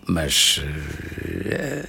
[0.07, 0.61] mas
[1.45, 1.83] eh,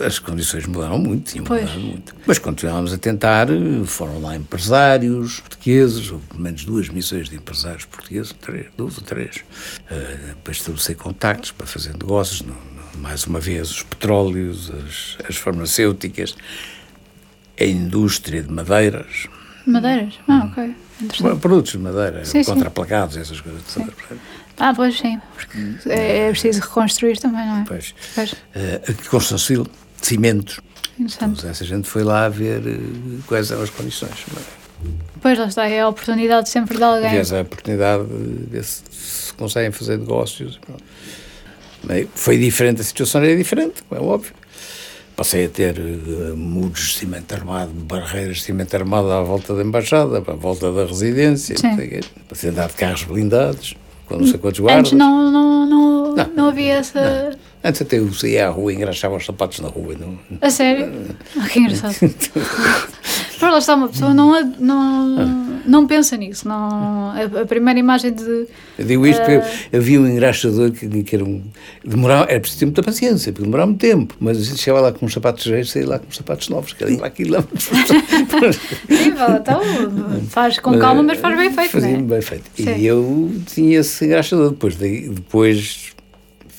[0.00, 1.62] as condições mudaram muito, tinham Pois.
[1.62, 2.14] mudado muito.
[2.26, 3.46] Mas continuámos a tentar,
[3.86, 9.04] foram lá empresários portugueses, houve pelo menos duas missões de empresários portugueses, três, duas ou
[9.04, 9.44] três,
[9.90, 15.18] eh, para estabelecer contactos, para fazer negócios, no- no- mais uma vez os petróleos, as,
[15.28, 16.34] as farmacêuticas,
[17.60, 19.28] a indústria de madeiras,
[19.66, 20.12] Madeiras?
[20.28, 20.74] Ah, ok.
[21.00, 21.40] Interessante.
[21.40, 22.52] Produtos de madeira, Sim, sim.
[22.52, 23.62] contraplacados, essas coisas.
[23.72, 23.94] todas.
[24.58, 25.58] Ah, pois sim, porque
[25.88, 27.64] é, é preciso reconstruir também, não é?
[27.66, 27.94] Pois.
[28.14, 29.66] Pois, Eh, a construção civil,
[30.06, 30.60] cimentos.
[30.98, 32.78] Então, essa gente foi lá ver eh,
[33.26, 34.24] quais eram as condições.
[35.20, 37.08] Pois lá está, é a oportunidade sempre de alguém.
[37.08, 40.60] Aliás, a oportunidade de ver se, se conseguem fazer negócios.
[42.14, 44.32] Foi diferente, a situação era diferente, é óbvio.
[45.16, 49.62] Passei a ter eh, muros de cimento armado, barreiras de cimento armado à volta da
[49.62, 51.78] embaixada, à volta da residência, não
[52.28, 53.76] passei a andar de carros blindados,
[54.06, 54.86] com não sei quantos guardas.
[54.86, 57.38] Antes não, não, não, não, Não, havia essa.
[57.66, 59.94] Antes até eu saía à rua e engraxava os sapatos na rua.
[59.98, 60.18] Não...
[60.42, 60.92] A sério?
[61.40, 61.96] Ah, que engraçado.
[63.40, 66.46] Mas lá está, uma pessoa não, não, não pensa nisso.
[66.48, 68.22] Não, a, a primeira imagem de.
[68.78, 69.24] Eu digo isto Ah.
[69.24, 71.42] porque havia um engraxador que, que era um.
[71.84, 74.14] Demorava, era preciso ter muita paciência, porque demorava muito tempo.
[74.20, 76.72] Mas a gente chegava lá com uns sapatos velhos, saía lá com uns sapatos novos,
[76.72, 77.44] que era lá aquilo lá.
[78.88, 79.60] Sim, então
[80.28, 82.02] faz com calma, mas faz bem feito, Fazia não é?
[82.02, 82.44] bem feito.
[82.56, 82.76] Sim.
[82.76, 84.50] E eu tinha esse engraxador.
[84.50, 85.08] Depois, daí-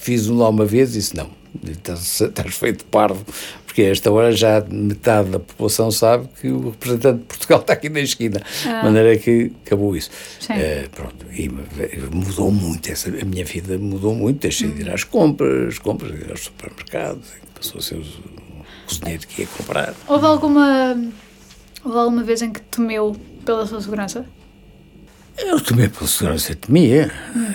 [0.06, 1.30] depois fiz-o lá uma vez e disse: não,
[1.64, 3.26] estás, estás feito de parvo,
[3.66, 7.74] porque a esta hora já metade da população sabe que o representante de Portugal está
[7.74, 8.42] aqui na esquina.
[8.64, 10.10] De maneira que acabou isso.
[10.50, 11.50] Eh, pronto, e
[12.12, 14.40] mudou muito, essa, a minha vida mudou muito.
[14.40, 18.06] Deixei de ir às compras, compras, ir aos supermercados, passou a ser o
[18.88, 19.94] cozinheiro que ia comprar.
[20.08, 20.96] Houve alguma.
[21.84, 23.16] Houve alguma vez em que temeu
[23.46, 24.26] pela sua segurança?
[25.38, 27.12] Eu tomei pela segurança, temia.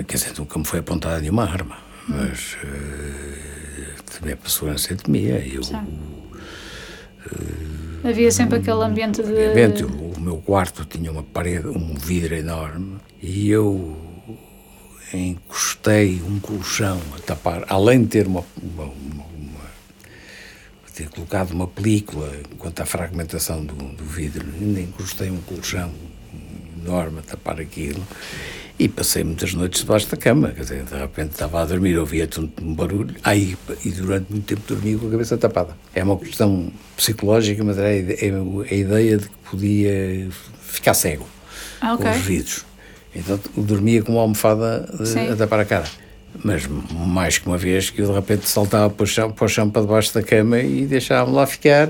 [0.06, 1.89] Quer dizer, nunca me foi apontada nenhuma arma.
[2.10, 5.38] Mas uh, tomei pela segurança, temia.
[5.46, 5.76] Eu, Sim.
[8.02, 9.28] Havia sempre aquele ambiente de.
[9.30, 12.96] obviamente, o, o meu quarto tinha uma parede, um vidro enorme.
[13.22, 13.96] E eu
[15.12, 19.70] encostei um colchão a tapar, além de ter uma, uma, uma- uma-
[20.94, 25.90] ter colocado uma película quanto à fragmentação do, do vidro, ainda encostei um colchão
[26.82, 28.02] enorme a tapar aquilo
[28.80, 32.26] e passei muitas noites debaixo da cama, quer dizer, de repente estava a dormir, ouvia
[32.62, 35.76] um barulho, aí e durante muito tempo dormia com a cabeça tapada.
[35.94, 38.30] É uma questão psicológica, mas era a ide- é
[38.70, 40.28] a ideia de que podia
[40.62, 41.26] ficar cego
[41.80, 42.06] Ah, ok.
[42.06, 42.64] com os vidros.
[43.14, 44.88] Então dormia com uma almofada
[45.30, 45.86] a tapar a cara.
[46.44, 49.48] Mas mais que uma vez que eu de repente saltava para o chão para, o
[49.48, 51.88] chão, para debaixo da cama e deixava-me lá ficar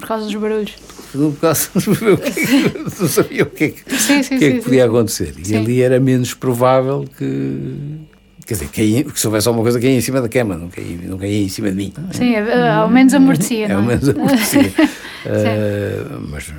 [0.00, 0.72] Por causa dos barulhos.
[1.12, 1.80] por causa o
[2.18, 5.34] que, é não sabia o que é que, Sim, sim, que, é que podia acontecer.
[5.46, 8.00] E ali era menos provável que.
[8.46, 10.98] Quer dizer, caía, que se houvesse alguma coisa, caía em cima da cama, não caía,
[11.04, 11.92] não caía em cima de mim.
[12.10, 13.86] Sim, ao menos amortecia, não é?
[13.86, 14.72] menos acontecia.
[15.22, 16.50] Ah, mas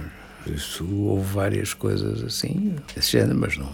[0.45, 3.72] isso houve várias coisas assim, desse género, mas não.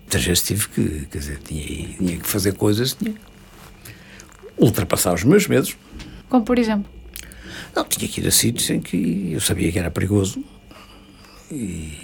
[0.00, 3.20] Muitas vezes tive que, quer dizer, tinha, tinha que fazer coisas, tinha que
[4.56, 5.76] ultrapassar os meus medos.
[6.28, 6.90] Como por exemplo.
[7.74, 10.42] Não, tinha que ir a sítios em que eu sabia que era perigoso.
[11.50, 11.98] E,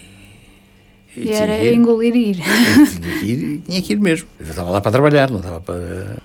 [1.17, 2.37] e E era ir, engolir e ir.
[2.37, 4.29] tinha, que ir, tinha que ir mesmo.
[4.41, 6.17] Eu estava lá para trabalhar, não estava para.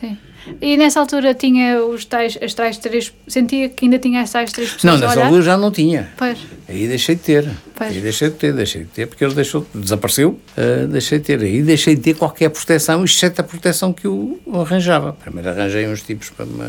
[0.00, 0.16] Sim.
[0.62, 3.12] E nessa altura tinha os tais, as tais três.
[3.26, 6.08] Sentia que ainda tinha as tais três pessoas Não, nessa altura já não tinha.
[6.16, 6.38] Pois.
[6.68, 7.50] Aí deixei de ter.
[7.76, 7.90] Pois.
[7.90, 11.40] Aí deixei de ter, deixei de ter, porque ele deixou, desapareceu, ah, deixei de ter.
[11.40, 15.12] Aí deixei de ter qualquer proteção, exceto a proteção que eu arranjava.
[15.12, 16.64] Primeiro arranjei uns tipos para me,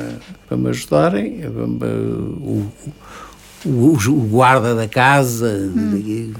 [0.48, 2.72] para me ajudarem, o,
[3.66, 6.34] o, o guarda da casa, e-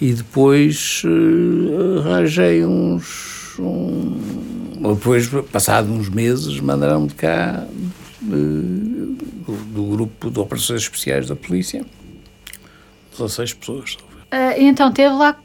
[0.00, 3.56] e depois ah, arranjei uns.
[3.58, 7.66] Um, depois, passado uns meses, mandaram-me cá
[8.22, 11.84] eh, do, do grupo de operações especiais da polícia.
[13.18, 13.96] 16 pessoas.
[14.30, 15.36] Ah, e então teve lá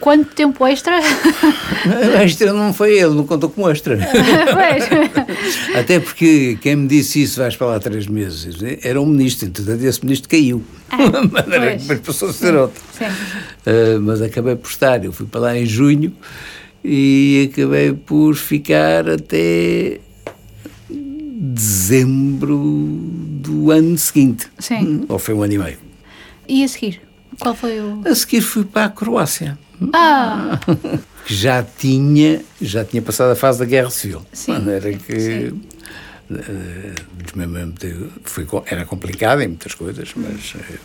[0.00, 0.98] quanto tempo extra?
[2.22, 3.98] Extra não foi ele, não contou como extra.
[3.98, 5.76] pois.
[5.76, 9.84] Até porque quem me disse isso, vais para lá três meses, era um ministro, entretanto
[9.84, 10.64] esse ministro caiu.
[10.90, 12.82] Que depois passou a ser outro.
[12.92, 13.04] Sim.
[13.04, 16.12] Uh, mas acabei por estar, eu fui para lá em junho
[16.84, 20.00] e acabei por ficar até
[20.88, 24.48] dezembro do ano seguinte.
[24.58, 25.04] Sim.
[25.08, 25.78] Ou foi um ano e meio.
[26.48, 27.00] E a seguir?
[27.38, 28.02] Qual foi o.
[28.06, 29.58] A seguir fui para a Croácia.
[29.92, 30.58] Ah!
[31.28, 34.22] que já tinha, já tinha passado a fase da Guerra Civil.
[34.32, 35.60] Sim, De maneira que sim.
[37.78, 40.78] tempo, foi, era complicado em muitas coisas, mas eh,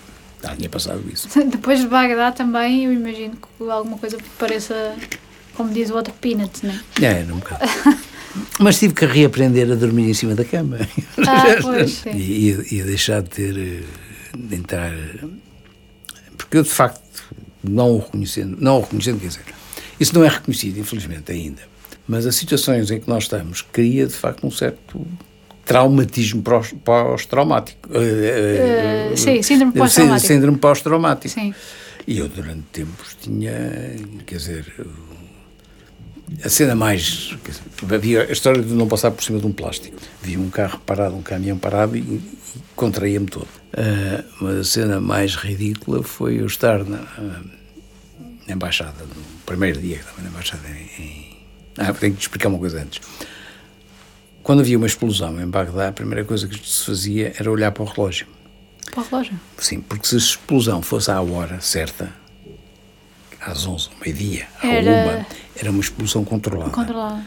[0.44, 1.30] já tinha passado isso.
[1.50, 4.94] Depois de Bagdá também, eu imagino que alguma coisa pareça,
[5.56, 6.80] como diz o outro, peanuts, não é?
[7.02, 7.64] É, era um bocado.
[8.60, 10.80] Mas tive que reaprender a dormir em cima da cama.
[11.28, 13.84] Ah, pois, e, e- e a deixar de ter, eh,
[14.38, 14.92] de entrar.
[14.92, 15.26] eh,
[16.38, 17.02] Porque eu, de facto,
[17.64, 19.44] não o reconhecendo, não o reconhecendo, quer dizer,
[20.00, 21.62] isso não é reconhecido, infelizmente, ainda.
[22.08, 25.06] Mas as situações em que nós estamos cria, de facto, um certo
[25.66, 26.44] traumatismo
[26.84, 27.88] pós-traumático.
[27.90, 30.28] Uh, uh, sim, síndrome pós-traumático.
[30.28, 31.34] Síndrome pós-traumático.
[31.34, 31.54] Sim.
[32.06, 34.74] E eu, durante tempos, tinha, quer dizer,
[36.44, 37.36] a cena mais.
[37.92, 39.98] Havia a história de não passar por cima de um plástico.
[40.22, 42.22] Vi um carro parado, um caminhão parado e, e
[42.76, 43.48] contraía-me todo.
[43.74, 47.00] Uh, mas a cena mais ridícula foi eu estar na,
[48.48, 51.34] na embaixada, no primeiro dia que estava na embaixada em, em.
[51.78, 53.02] Ah, tenho que te explicar uma coisa antes.
[54.44, 57.84] Quando havia uma explosão em Bagdá, a primeira coisa que se fazia era olhar para
[57.84, 58.28] o relógio.
[58.92, 59.40] Para o relógio?
[59.58, 62.14] Sim, porque se a explosão fosse à hora certa,
[63.46, 64.92] às 11, meio-dia, à era...
[64.92, 66.72] uma, era uma explosão controlada.
[66.72, 67.24] Controlada.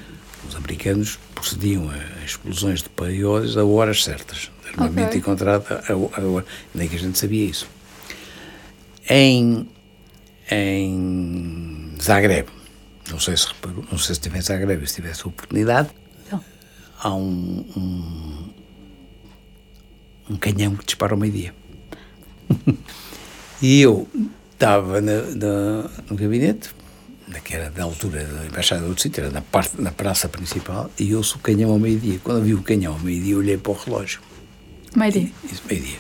[0.49, 4.51] Os americanos procediam a explosões de paióis a horas certas.
[4.69, 5.19] Armamento okay.
[5.19, 6.45] encontrado a, a, a,
[6.75, 7.69] nem que a gente sabia isso.
[9.09, 9.69] Em,
[10.51, 12.49] em Zagreb,
[13.11, 15.91] não sei se reparou, não sei se estive em Zagreb, se tivesse oportunidade,
[16.31, 16.45] não.
[16.99, 18.53] há um, um,
[20.31, 21.55] um canhão que dispara ao meio-dia.
[23.63, 24.09] e eu
[24.57, 26.71] estava na, na, no gabinete,
[27.45, 31.15] que era da altura da Embaixada do Sítio, era na, parte, na praça principal, e
[31.15, 32.19] ouço o canhão ao meio-dia.
[32.25, 34.21] Quando vi o canhão ao meio-dia, olhei para o relógio.
[34.95, 35.31] Meio-dia?
[35.45, 35.99] Isso, meio-dia.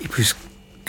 [0.00, 0.36] E por isso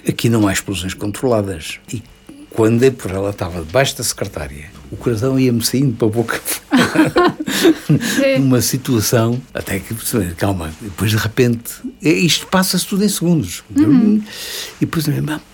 [0.07, 1.79] aqui não há explosões controladas.
[1.93, 2.01] E
[2.49, 4.71] quando por ela, estava debaixo da secretária.
[4.91, 6.41] O coração ia-me saindo para a boca.
[8.37, 9.93] Uma situação, até que,
[10.35, 13.63] calma, depois de repente, é, isto passa-se tudo em segundos.
[13.75, 14.21] Uhum.
[14.81, 15.05] E depois,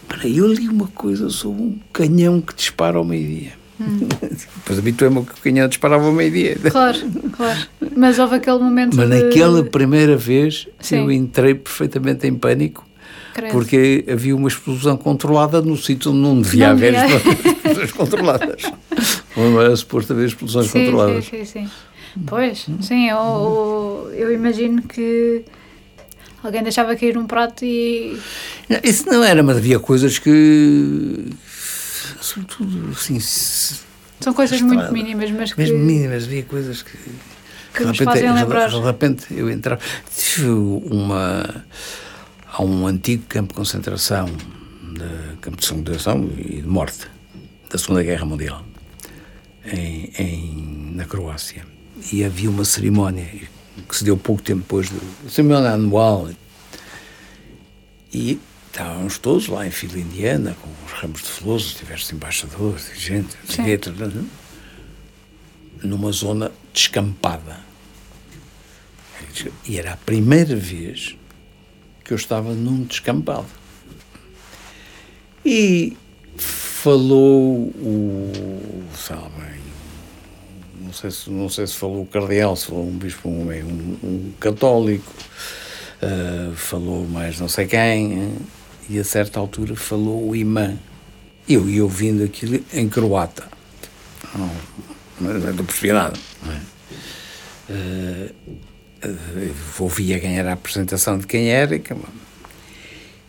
[0.08, 3.54] peraí, eu li uma coisa sobre um canhão que dispara ao meio-dia.
[3.80, 4.08] Hum.
[4.22, 6.58] Depois habituei-me que o canhão disparava ao meio-dia.
[6.72, 6.98] Claro,
[7.32, 7.60] claro.
[7.96, 8.96] Mas houve aquele momento.
[8.96, 9.24] Mas de...
[9.24, 11.00] naquela primeira vez Sim.
[11.00, 12.88] eu entrei perfeitamente em pânico
[13.34, 13.52] Credo.
[13.52, 16.94] porque havia uma explosão controlada no sítio onde não devia não haver
[17.66, 18.62] explosões controladas.
[19.36, 21.26] Não era suposto haver explosões sim, controladas.
[21.26, 21.70] Sim, sim, sim.
[22.26, 25.44] Pois, sim, eu, eu imagino que
[26.46, 28.20] alguém deixava cair um prato e.
[28.70, 31.30] Não, isso não era, mas havia coisas que.
[32.22, 33.20] Sobretudo, assim.
[33.20, 35.60] São coisas muito mínimas, mas que.
[35.60, 36.98] Mesmo mínimas, havia coisas que.
[37.74, 38.70] Que nos fazem lembrar.
[38.70, 39.82] De repente eu entrava.
[40.16, 41.66] Tive uma
[42.58, 47.08] há um antigo campo de concentração, de campo de concentração e de morte
[47.70, 48.66] da Segunda Guerra Mundial,
[49.66, 51.66] em, em, na Croácia.
[52.14, 53.28] E havia uma cerimónia
[53.88, 56.30] que se deu pouco tempo depois do cerimónia anual.
[58.14, 63.36] E estávamos todos lá em fila indiana, com os ramos de flores, diversos embaixadores, gente,
[63.44, 63.94] etc,
[65.84, 67.60] numa zona descampada.
[69.66, 71.16] E era a primeira vez
[72.04, 73.48] que eu estava num descampado.
[75.46, 75.96] E
[76.38, 78.84] falou o.
[78.96, 79.65] Sabe,
[80.86, 83.98] não sei se, não sei se falou o cardeal, se falou um bispo, um, um,
[84.04, 85.12] um católico,
[86.02, 88.36] uh, falou mais não sei quem,
[88.88, 90.78] e a certa altura falou o imã.
[91.50, 93.48] Eu ia ouvindo aquilo em croata.
[94.36, 94.52] Não,
[95.20, 96.18] não, não percebi nada.
[96.44, 96.62] Não é?
[97.70, 98.36] uh,
[99.80, 101.76] ouvia quem era a apresentação de quem era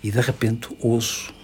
[0.02, 1.34] e de repente ouço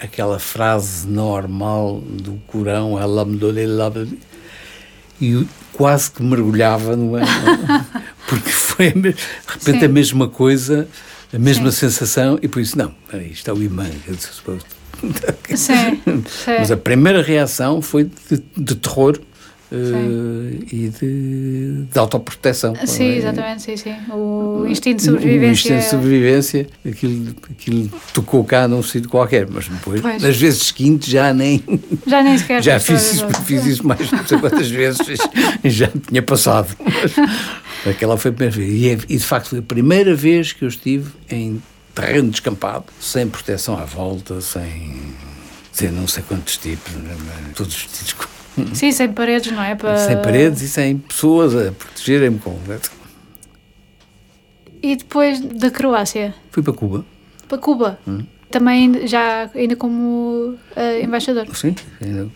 [0.00, 3.92] aquela frase normal do Corão Alhamdulillah
[5.20, 7.12] e quase que mergulhava no
[8.28, 9.14] porque foi de
[9.46, 9.84] repente Sim.
[9.84, 10.88] a mesma coisa
[11.32, 11.78] a mesma Sim.
[11.78, 12.94] sensação e por isso não,
[13.30, 13.86] isto é o imã
[15.56, 16.02] Sim.
[16.46, 19.18] mas a primeira reação foi de, de terror
[19.72, 22.74] Uh, e de, de autoproteção.
[22.86, 23.16] Sim, é?
[23.16, 23.94] exatamente, sim, sim.
[24.12, 25.48] O instinto de sobrevivência.
[25.48, 30.22] O instinto de sobrevivência, aquilo, aquilo tocou cá num sítio qualquer, mas depois, pois.
[30.22, 31.62] nas vezes seguintes, já nem.
[32.06, 32.62] Já nem sequer.
[32.62, 35.00] já fiz isso, fiz isso mais não sei quantas vezes,
[35.64, 36.76] já tinha passado.
[37.84, 38.82] Mas aquela foi a primeira vez.
[38.82, 41.62] E, é, e de facto foi a primeira vez que eu estive em
[41.94, 45.14] terreno descampado, sem proteção à volta, sem.
[45.72, 46.92] sem não sei quantos tipos,
[47.54, 48.33] todos vestidos com
[48.72, 49.74] Sim, sem paredes, não é?
[49.74, 49.96] Para...
[49.98, 52.56] Sem paredes e sem pessoas a protegerem-me com.
[54.82, 56.34] E depois da Croácia?
[56.50, 57.04] Fui para Cuba.
[57.48, 57.98] Para Cuba?
[58.06, 58.24] Hum.
[58.50, 61.46] Também já ainda como uh, embaixador?
[61.56, 62.28] Sim, ainda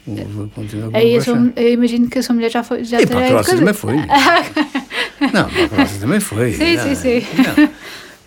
[0.54, 1.52] continuo como Aí embaixador.
[1.54, 2.82] eu imagino que a sua mulher já foi.
[2.82, 3.96] Já e para a Croácia também foi.
[5.32, 6.52] não, para a Croácia também foi.
[6.54, 7.26] Sim, não, sim, sim.
[7.36, 7.70] Não.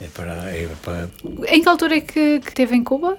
[0.01, 1.09] É para, é para...
[1.47, 3.17] Em que altura é que, que teve em Cuba?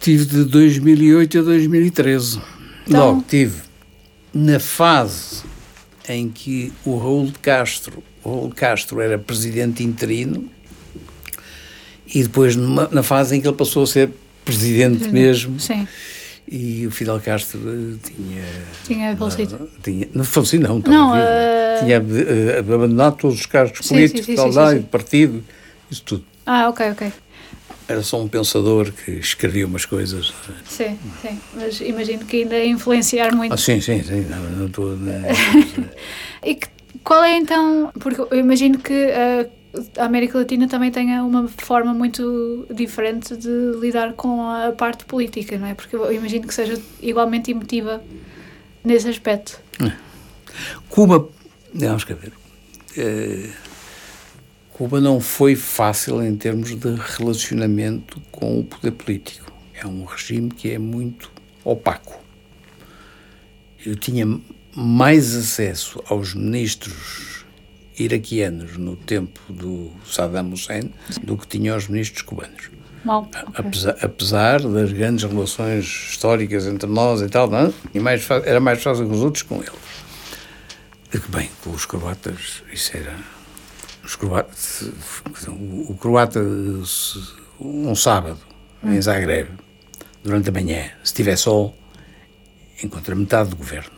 [0.00, 2.40] Tive de 2008 a 2013.
[2.86, 3.08] Então...
[3.08, 3.62] Logo, tive
[4.32, 5.42] na fase
[6.08, 10.48] em que o Raul de Castro, Raul Castro era presidente interino,
[12.06, 14.10] e depois numa, na fase em que ele passou a ser
[14.44, 15.58] presidente mesmo.
[15.58, 15.86] Sim.
[16.48, 18.44] E o Fidel Castro eh, tinha.
[18.84, 19.58] Tinha falecido?
[19.58, 20.78] Não, tinha, não falecido, não.
[20.78, 21.84] Não, vivo, uh...
[21.84, 24.86] Tinha uh, abandonado todos os cargos sim, políticos, sim, tal, sim, lá, sim, e de
[24.86, 25.44] partido,
[25.90, 26.24] isso tudo.
[26.46, 27.12] Ah, ok, ok.
[27.88, 30.34] Era só um pensador que escrevia umas coisas.
[30.68, 31.40] Sim, sim.
[31.54, 33.52] Mas imagino que ainda influenciar muito.
[33.52, 34.26] Ah, sim, sim, sim.
[34.28, 34.96] Não, não estou.
[36.44, 36.68] e que,
[37.04, 37.92] qual é então.
[37.98, 38.92] Porque eu imagino que.
[38.92, 39.56] Uh,
[39.98, 45.58] a América Latina também tenha uma forma muito diferente de lidar com a parte política,
[45.58, 45.74] não é?
[45.74, 48.02] Porque eu imagino que seja igualmente emotiva
[48.82, 49.60] nesse aspecto.
[49.84, 49.92] É.
[50.88, 51.28] Cuba,
[51.74, 52.32] vamos cá ver.
[54.76, 59.50] Cuba não foi fácil em termos de relacionamento com o poder político.
[59.72, 61.32] É um regime que é muito
[61.64, 62.22] opaco.
[63.86, 64.38] Eu tinha
[64.74, 67.46] mais acesso aos ministros
[67.98, 70.92] iraquianos no tempo do Saddam Hussein
[71.22, 72.68] do que tinha os ministros cubanos.
[73.02, 73.42] Mal, okay.
[73.54, 77.72] apesar, apesar, das grandes relações históricas entre nós e tal, não?
[77.94, 79.72] E mais, era mais fácil que os outros com ele.
[81.14, 83.35] E que bem, com os croatas, isso era.
[84.06, 84.88] Os croatas,
[85.48, 86.40] o, o croata,
[87.58, 88.38] um sábado,
[88.84, 89.48] em Zagreb,
[90.22, 91.76] durante a manhã, se tiver sol,
[92.80, 93.95] encontra metade do governo.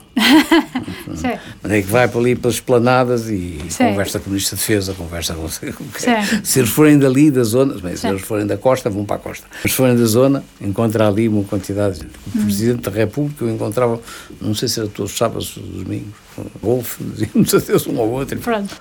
[1.62, 3.88] Mas é que vai para ali pelas esplanadas e Sim.
[3.90, 5.48] conversa com o Ministro da Defesa, conversa com.
[6.44, 9.18] Se eles forem dali da zona, bem, se eles forem da costa, vão para a
[9.18, 9.46] costa.
[9.62, 12.06] Se forem da zona, encontra ali uma quantidade.
[12.34, 14.00] O Presidente da República eu encontrava,
[14.40, 16.14] não sei se era todos os sábados ou domingos,
[16.62, 18.38] golfe, dizíamos adeus um ao outro.
[18.40, 18.80] Pronto.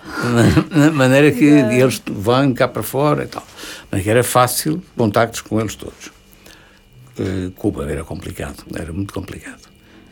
[0.72, 3.46] Na maneira que eles vão cá para fora e tal.
[3.92, 6.12] Mas que era fácil contactos com eles todos.
[7.20, 9.67] Uh, Cuba era complicado, era muito complicado.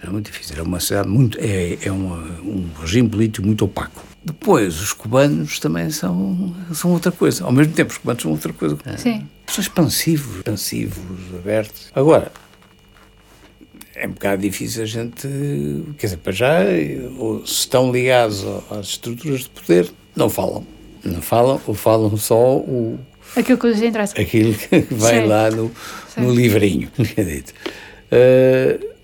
[0.06, 0.54] Era muito difícil.
[0.54, 1.36] Era uma cidade muito.
[1.42, 4.04] É, é uma, um regime político muito opaco.
[4.24, 7.44] Depois, os cubanos também são, são outra coisa.
[7.44, 8.78] Ao mesmo tempo, os cubanos são outra coisa.
[8.98, 9.28] Sim.
[9.48, 11.00] São expansivos, expansivos,
[11.36, 11.92] abertos.
[11.96, 12.32] Agora,
[13.96, 15.28] é um bocado difícil a gente.
[15.98, 16.60] Quer dizer, para já,
[17.18, 20.68] ou se estão ligados às estruturas de poder, não falam.
[21.04, 23.00] Não falam, ou falam só o.
[23.36, 24.22] Aquilo que lhes interessa.
[24.22, 25.28] Aquilo que vai Sim.
[25.28, 25.72] lá no,
[26.16, 26.92] no livrinho.
[28.06, 28.95] Uh,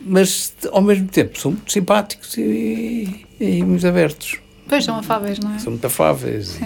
[0.00, 4.40] mas ao mesmo tempo são muito simpáticos e, e muito abertos.
[4.68, 5.58] Pois são afáveis, não é?
[5.58, 6.58] São muito afáveis.
[6.60, 6.62] E,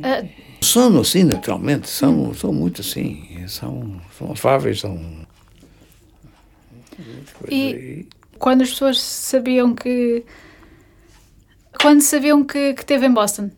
[0.00, 0.28] uh,
[0.60, 3.44] são assim, naturalmente, são, são muito assim.
[3.48, 5.26] São, são afáveis, são.
[7.50, 8.06] E
[8.38, 10.24] quando as pessoas sabiam que.
[11.80, 13.50] Quando sabiam que, que teve em Boston?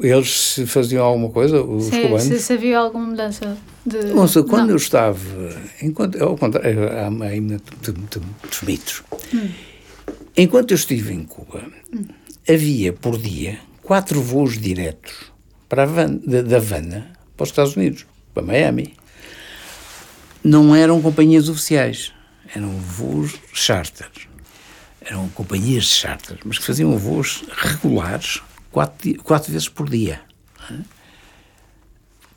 [0.00, 2.22] Eles faziam alguma coisa, os Sim, cubanos?
[2.22, 3.98] Se, se havia alguma mudança de...
[4.44, 4.70] Quando não.
[4.70, 5.18] eu estava,
[5.82, 9.02] enquanto, ao contrário, há ainda muitos mitos.
[9.34, 9.48] Hum.
[10.36, 12.04] Enquanto eu estive em Cuba, hum.
[12.48, 15.32] havia por dia quatro voos diretos
[15.68, 18.94] para Havana, da Havana para os Estados Unidos, para Miami.
[20.44, 22.12] Não eram companhias oficiais,
[22.54, 24.08] eram voos charter.
[25.00, 30.20] Eram companhias de charter, mas que faziam voos regulares quatro, quatro vezes por dia.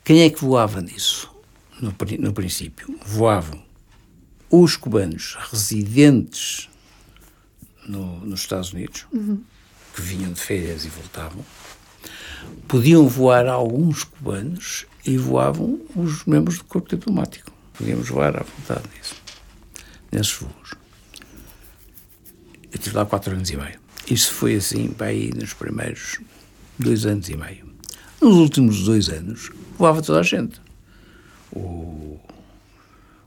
[0.04, 1.30] Quem é que voava nisso?
[1.80, 3.62] No, no princípio, voavam
[4.50, 6.68] os cubanos residentes
[7.86, 9.42] no, nos Estados Unidos, uhum.
[9.94, 11.44] que vinham de férias e voltavam,
[12.68, 17.50] podiam voar alguns cubanos e voavam os membros do corpo diplomático.
[17.72, 19.16] Podíamos voar à vontade nisso,
[20.12, 20.74] nesses voos.
[22.70, 23.81] Eu estive lá quatro anos e meio.
[24.10, 26.18] Isso foi assim, para aí, nos primeiros
[26.78, 27.72] dois anos e meio.
[28.20, 30.60] Nos últimos dois anos, voava toda a gente.
[31.52, 32.18] O,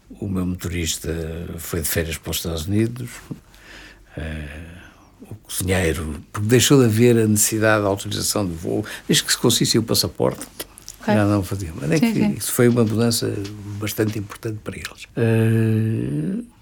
[0.09, 1.13] o meu motorista
[1.57, 3.09] foi de férias para os Estados Unidos,
[4.17, 4.85] uh,
[5.29, 9.37] o cozinheiro, porque deixou de haver a necessidade de autorização de voo, desde que se
[9.37, 10.45] conseguisse o passaporte,
[11.01, 11.13] okay.
[11.13, 11.71] já não fazia.
[11.75, 12.33] Mas é sim, que sim.
[12.33, 13.33] isso foi uma mudança
[13.79, 15.05] bastante importante para eles.
[15.15, 16.54] Uh,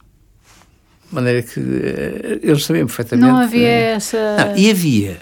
[1.14, 3.32] de maneira que uh, eles sabiam perfeitamente.
[3.32, 4.38] Não havia essa.
[4.38, 5.20] Não, e havia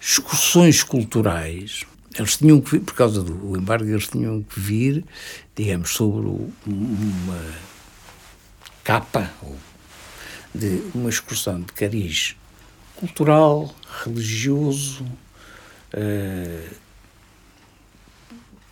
[0.00, 1.84] excursões culturais.
[2.16, 5.04] Eles tinham que vir, por causa do embargo, eles tinham que vir,
[5.54, 6.30] digamos, sobre
[6.66, 7.44] uma
[8.82, 9.30] capa
[10.54, 12.34] de uma excursão de cariz
[12.94, 13.74] cultural,
[14.04, 15.04] religioso,
[15.92, 16.76] uh,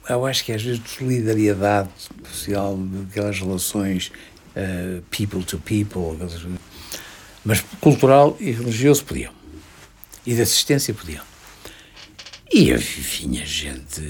[0.09, 1.89] eu acho que às vezes de solidariedade
[2.31, 2.78] social,
[3.10, 4.12] aquelas relações
[4.56, 6.16] uh, people to people,
[7.44, 9.32] mas cultural e religioso podiam
[10.26, 11.22] e de assistência podiam.
[12.52, 14.01] E vinha gente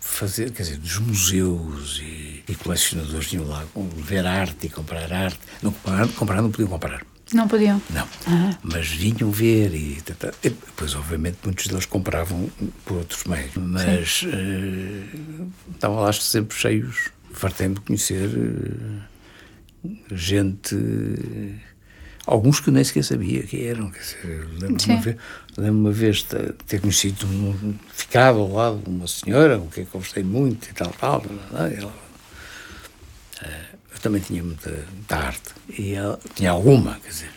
[0.00, 3.64] fazer, quer dizer, dos museus e, e colecionadores tinham lá
[3.96, 5.40] ver arte e comprar arte.
[5.62, 7.04] Não comprar, comprar não podiam comprar.
[7.32, 7.80] Não podiam?
[7.90, 8.06] Não.
[8.26, 8.54] Uhum.
[8.62, 9.98] Mas vinham ver e,
[10.42, 12.50] e, depois, obviamente, muitos deles compravam
[12.84, 13.52] por outros meios.
[13.56, 17.10] Mas uh, estavam lá sempre cheios
[17.42, 18.30] fartei-me de conhecer
[20.12, 20.76] gente
[22.24, 23.92] alguns que nem sequer sabia quem eram.
[24.60, 25.16] Lembro-me uma, vez,
[25.56, 29.84] lembro uma vez de ter conhecido, um, ficado ao lado de uma senhora com quem
[29.84, 31.24] conversei muito e tal, tal.
[31.52, 31.92] Ela,
[33.42, 37.30] eh, eu também tinha muita, muita arte, e ela tinha alguma, quer dizer.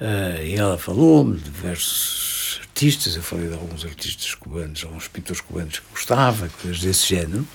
[0.00, 5.42] Uh, e ela falou-me de diversos artistas, eu falei de alguns artistas cubanos, alguns pintores
[5.42, 7.46] cubanos que gostava, coisas desse género.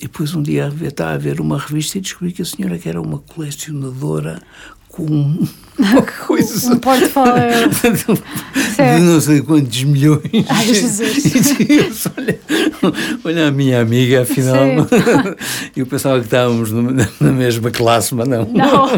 [0.00, 2.88] E depois um dia estava a ver uma revista e descobri que a senhora que
[2.88, 4.40] era uma colecionadora
[4.88, 5.04] com
[5.78, 6.72] uma coisa.
[6.72, 7.68] Um portfólio.
[8.78, 10.22] de não sei quantos milhões.
[10.48, 11.56] Ai, Jesus.
[11.60, 11.80] E
[12.16, 12.40] olha,
[13.24, 14.56] olha a minha amiga, afinal.
[15.76, 16.70] Eu pensava que estávamos
[17.20, 18.44] na mesma classe, mas não.
[18.44, 18.88] Não.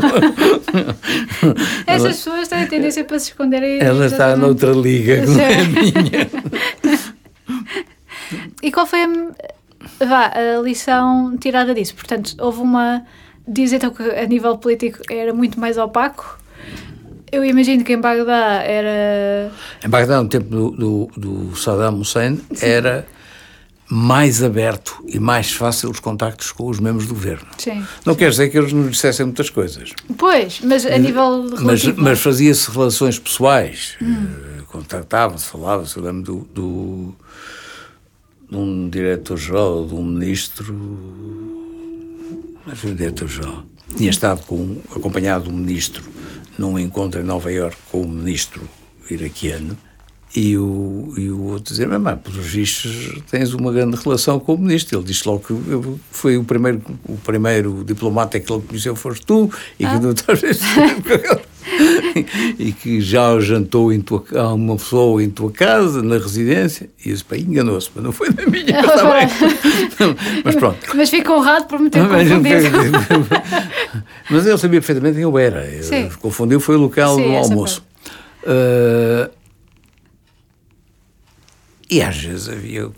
[1.86, 3.80] Essas pessoas têm tendência para se esconderem.
[3.80, 6.30] Ela está noutra liga, não é a minha.
[8.62, 9.08] E qual foi a,
[9.98, 11.94] vá, a lição tirada disso?
[11.94, 13.04] Portanto, houve uma
[13.46, 16.38] diz então que a nível político era muito mais opaco.
[17.32, 19.52] Eu imagino que em Bagdá era.
[19.84, 22.66] Em Bagdá, no tempo do, do, do Saddam Hussein, Sim.
[22.66, 23.06] era
[23.88, 27.46] mais aberto e mais fácil os contactos com os membros do governo.
[27.58, 27.84] Sim.
[28.04, 29.92] Não quer dizer que eles não dissessem muitas coisas.
[30.16, 33.96] Pois, mas a nível Mas, mas fazia-se relações pessoais.
[34.02, 34.26] Hum.
[34.58, 35.96] Eh, contactavam-se, falavam-se.
[35.96, 37.14] Eu lembro do, do,
[38.50, 40.74] de um diretor-geral, de um ministro
[42.66, 43.64] mas o diretor-geral
[43.96, 46.02] tinha estado com, acompanhado do ministro
[46.58, 48.68] num encontro em Nova Iorque com o ministro
[49.10, 49.76] iraquiano
[50.34, 54.58] e o, e o outro dizer, mas, pelos vistos tens uma grande relação com o
[54.58, 54.98] ministro.
[54.98, 59.50] Ele disse logo que foi o primeiro, o primeiro diplomata que ele conheceu foste tu
[59.78, 59.98] e que ah.
[62.58, 64.24] e que já jantou em tua,
[64.54, 68.46] uma pessoa em tua casa, na residência, e esse pai enganou-se, mas não foi na
[68.46, 69.32] minha, mas,
[70.44, 70.78] mas pronto.
[70.94, 72.70] Mas fico honrado por me ter confundido.
[74.30, 75.66] mas ele sabia perfeitamente quem eu era.
[75.66, 77.84] Ele confundiu foi o local Sim, do almoço.
[78.42, 79.30] Uh,
[81.90, 82.92] e às vezes havia uh,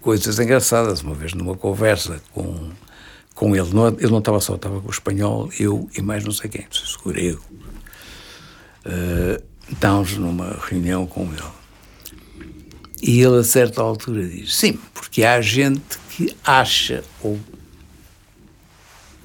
[0.00, 1.02] coisas engraçadas.
[1.02, 2.70] Uma vez numa conversa com
[3.38, 3.72] com ele.
[3.72, 6.66] Não, ele não estava só, estava com o espanhol, eu e mais não sei quem,
[7.04, 7.42] o grego.
[8.84, 9.40] Uh,
[9.70, 11.58] estávamos numa reunião com ele.
[13.00, 17.38] E ele, a certa altura, diz: Sim, porque há gente que acha ou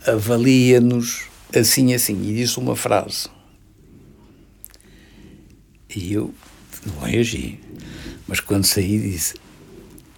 [0.06, 1.24] avalia-nos
[1.56, 2.22] assim, assim.
[2.22, 3.28] E disse uma frase.
[5.96, 6.34] E eu
[6.86, 7.60] não reagi.
[8.28, 9.34] Mas quando saí, disse: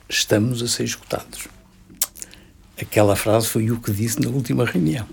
[0.09, 1.54] Estamos a ser escutados.
[2.79, 5.07] Aquela frase foi o que disse na última reunião.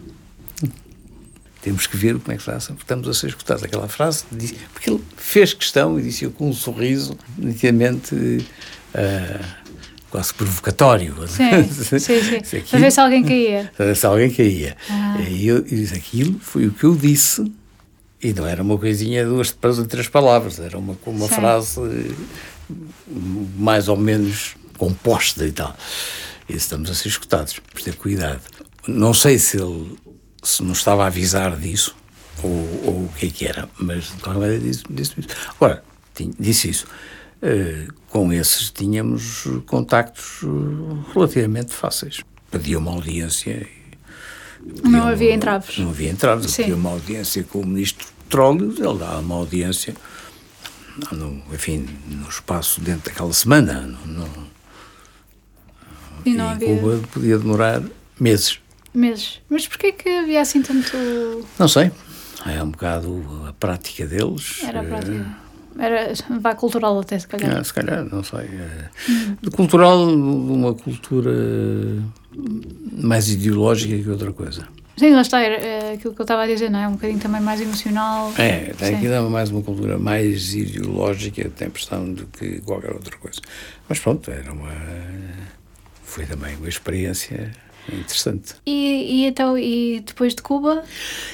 [1.60, 3.62] Temos que ver como é que estamos a ser escutados.
[3.62, 9.44] Aquela frase, disse, porque ele fez questão e disse com um sorriso, nitidamente uh,
[10.10, 11.14] quase provocatório.
[11.28, 11.62] Sim,
[12.00, 12.60] sim, sim.
[12.68, 13.70] Para ver se alguém caía.
[13.76, 14.76] Para ver se alguém caía.
[14.90, 15.20] Ah.
[15.20, 17.50] E eu, eu disse: aquilo foi o que eu disse.
[18.20, 19.56] E não era uma coisinha, duas,
[19.88, 21.80] três palavras, era uma, uma frase
[23.56, 25.76] mais ou menos composta e tal.
[26.52, 28.42] E estamos a ser escutados, por ter cuidado.
[28.86, 29.96] Não sei se ele
[30.42, 31.96] se não estava a avisar disso
[32.42, 35.28] ou, ou o que é que era, mas de qualquer maneira disse, disse isso.
[35.48, 35.82] Agora,
[36.38, 36.86] disse isso.
[37.42, 42.20] Uh, com esses tínhamos contactos uh, relativamente fáceis.
[42.50, 43.66] Pedia uma audiência.
[44.84, 45.78] Não havia entraves.
[45.78, 46.54] Não havia entraves.
[46.54, 49.96] Pedia uma audiência com o Ministro do Petróleo, ele dava uma audiência,
[51.10, 53.80] no, enfim, no espaço dentro daquela semana.
[53.80, 54.51] No, no,
[56.24, 56.76] e, não e havia...
[56.76, 57.82] Cuba podia demorar
[58.18, 58.58] meses.
[58.94, 59.40] Meses.
[59.48, 60.96] Mas porquê que havia assim tanto...
[61.58, 61.90] Não sei.
[62.46, 64.62] É um bocado a prática deles.
[64.64, 65.26] Era a prática.
[65.78, 67.58] Era, vá cultural até, se calhar.
[67.58, 68.50] É, se calhar, não sei.
[69.40, 71.32] De cultural, uma cultura
[72.92, 74.68] mais ideológica que outra coisa.
[74.96, 76.86] Sim, lá está, é aquilo que eu estava a dizer, não é?
[76.86, 78.32] Um bocadinho também mais emocional.
[78.36, 83.40] É, tem dar mais uma cultura mais ideológica, tem pressão do que qualquer outra coisa.
[83.88, 84.70] Mas pronto, era uma
[86.12, 87.50] foi também uma experiência
[87.90, 88.54] interessante.
[88.66, 90.84] E, e então, e depois de Cuba?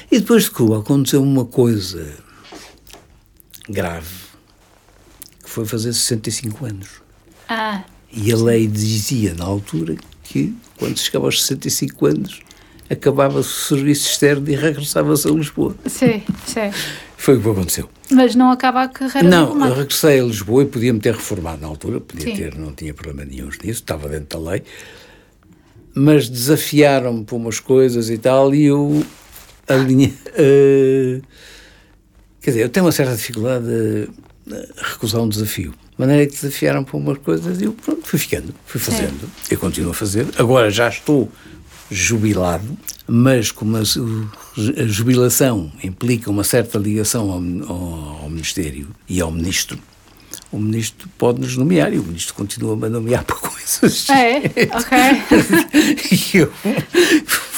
[0.09, 2.15] E depois de Cuba aconteceu uma coisa
[3.67, 4.15] grave,
[5.43, 7.01] que foi fazer 65 anos.
[7.49, 7.83] Ah.
[8.09, 12.39] E a lei dizia na altura que quando chegava aos 65 anos
[12.89, 15.75] acabava-se o serviço externo e regressava-se a Lisboa.
[15.87, 16.71] Sim, sim.
[17.19, 17.89] Foi o que aconteceu.
[18.09, 21.67] Mas não acaba a carreira Não, eu regressei a Lisboa e podia-me ter reformado na
[21.67, 22.33] altura, podia Sim.
[22.33, 24.63] ter, não tinha problema nenhum nisso, estava dentro da lei,
[25.93, 29.05] mas desafiaram-me por umas coisas e tal, e eu
[29.67, 30.13] alinhei.
[30.29, 31.21] Uh,
[32.39, 33.67] quer dizer, eu tenho uma certa dificuldade
[34.77, 35.71] recusar um desafio.
[35.71, 39.29] De maneira que desafiaram para umas coisas e eu, pronto, fui ficando, fui fazendo.
[39.43, 39.55] Sim.
[39.55, 40.25] Eu continuo a fazer.
[40.37, 41.29] Agora já estou
[41.89, 43.83] jubilado, mas como a,
[44.85, 49.79] jubilação implica uma certa ligação ao, ao, ao Ministério e ao Ministro,
[50.51, 54.09] o ministro pode nos nomear e o ministro continua a nomear para coisas.
[54.09, 54.37] É,
[54.75, 54.97] ok.
[56.11, 56.51] e eu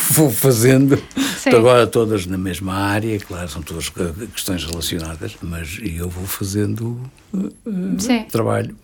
[0.10, 1.02] vou fazendo,
[1.46, 3.90] agora todas na mesma área, claro, são todas
[4.34, 7.00] questões relacionadas, mas eu vou fazendo
[7.34, 8.76] uh, trabalho.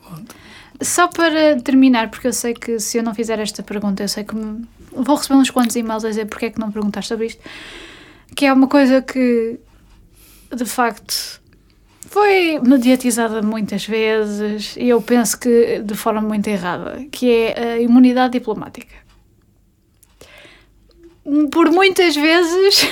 [0.82, 4.24] Só para terminar, porque eu sei que se eu não fizer esta pergunta, eu sei
[4.24, 4.64] que me...
[5.03, 7.41] vou receber uns quantos e-mails a dizer porque é que não perguntaste sobre isto,
[8.36, 9.60] que é uma coisa que
[10.56, 11.41] de facto
[12.10, 17.80] foi mediatizada muitas vezes e eu penso que de forma muito errada, que é a
[17.80, 18.95] imunidade diplomática.
[21.52, 22.88] Por muitas vezes,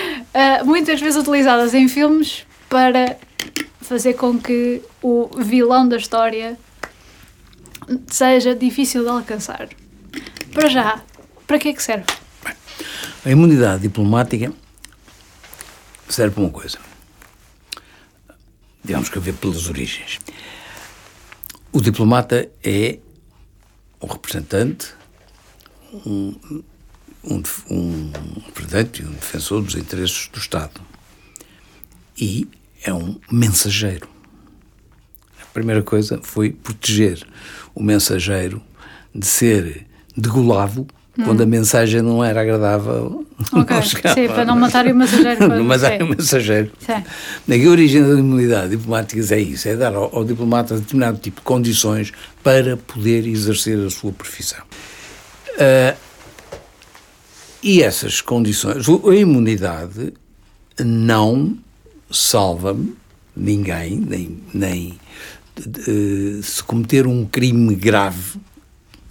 [0.64, 3.18] muitas vezes utilizadas em filmes para
[3.82, 6.58] fazer com que o vilão da história
[8.06, 9.68] seja difícil de alcançar.
[10.52, 11.02] Para já,
[11.46, 12.06] para que é que serve?
[13.24, 14.52] A imunidade diplomática
[16.08, 16.78] serve para uma coisa
[18.84, 20.20] digamos que a ver pelas origens.
[21.72, 22.98] O diplomata é
[24.00, 24.92] um representante,
[26.06, 26.38] um,
[27.24, 28.12] um, um
[28.46, 30.80] representante e um defensor dos interesses do Estado.
[32.16, 32.46] E
[32.82, 34.08] é um mensageiro.
[35.40, 37.26] A primeira coisa foi proteger
[37.74, 38.62] o mensageiro
[39.14, 40.86] de ser degolado
[41.22, 43.24] quando a mensagem não era agradável.
[43.52, 45.46] Ok, sim, para não matar o mensageiro.
[45.48, 46.72] Não matar o mensageiro.
[46.78, 46.92] Sim.
[46.92, 51.44] A origem da imunidade diplomática é isso, é dar ao, ao, diplomata determinado tipo de
[51.44, 52.12] condições
[52.42, 54.62] para poder exercer a sua profissão.
[55.54, 55.96] Uh,
[57.62, 60.12] e essas condições, a imunidade
[60.78, 61.56] não
[62.10, 62.76] salva
[63.36, 64.98] ninguém, nem, nem
[65.56, 68.38] de, se cometer um crime grave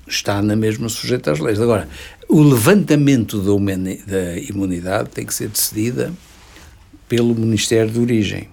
[0.08, 1.60] está na mesma sujeita às leis.
[1.60, 1.88] Agora,
[2.28, 3.52] o levantamento da,
[4.06, 6.14] da imunidade tem que ser decidida
[7.08, 8.50] pelo Ministério de Origem.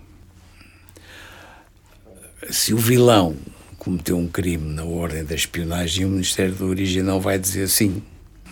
[2.51, 3.37] Se o vilão
[3.79, 8.03] cometeu um crime na ordem da espionagem, o Ministério de Origem não vai dizer sim,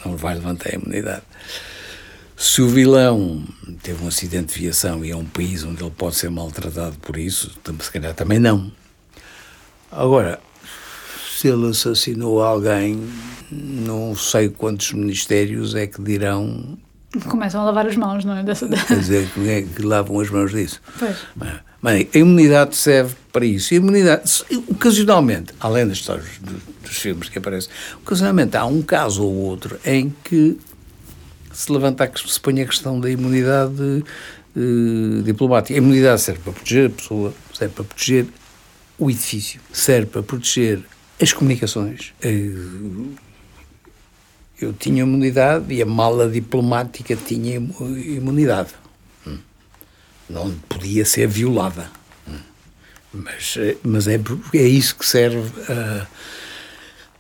[0.05, 1.23] não vai levantar a imunidade.
[2.37, 3.45] Se o vilão
[3.83, 7.17] teve um acidente de viação e é um país onde ele pode ser maltratado por
[7.17, 8.71] isso, se calhar também não.
[9.91, 10.39] Agora,
[11.39, 13.01] se ele assassinou alguém,
[13.49, 16.77] não sei quantos ministérios é que dirão.
[17.29, 18.43] Começam a lavar as mãos, não é?
[18.43, 18.67] Dessa...
[18.67, 20.81] Quer dizer, quem é que lavam as mãos disso?
[20.99, 21.17] Pois.
[21.81, 23.73] Bem, a imunidade serve para isso.
[23.73, 26.27] A imunidade, ocasionalmente, além das histórias
[26.83, 27.71] dos filmes que aparecem,
[28.03, 30.59] ocasionalmente há um caso ou outro em que
[31.53, 34.05] se levanta, se põe a questão da imunidade
[34.57, 35.73] uh, diplomática.
[35.73, 38.27] A imunidade serve para proteger a pessoa, serve para proteger
[38.99, 40.83] o edifício, serve para proteger
[41.21, 42.13] as comunicações.
[42.23, 42.53] Eh,
[44.61, 48.71] eu tinha imunidade e a mala diplomática tinha imunidade.
[49.27, 49.39] Hum.
[50.29, 51.91] Não podia ser violada.
[52.29, 52.39] Hum.
[53.13, 54.21] Mas, eh, mas é,
[54.55, 56.07] é isso que serve a,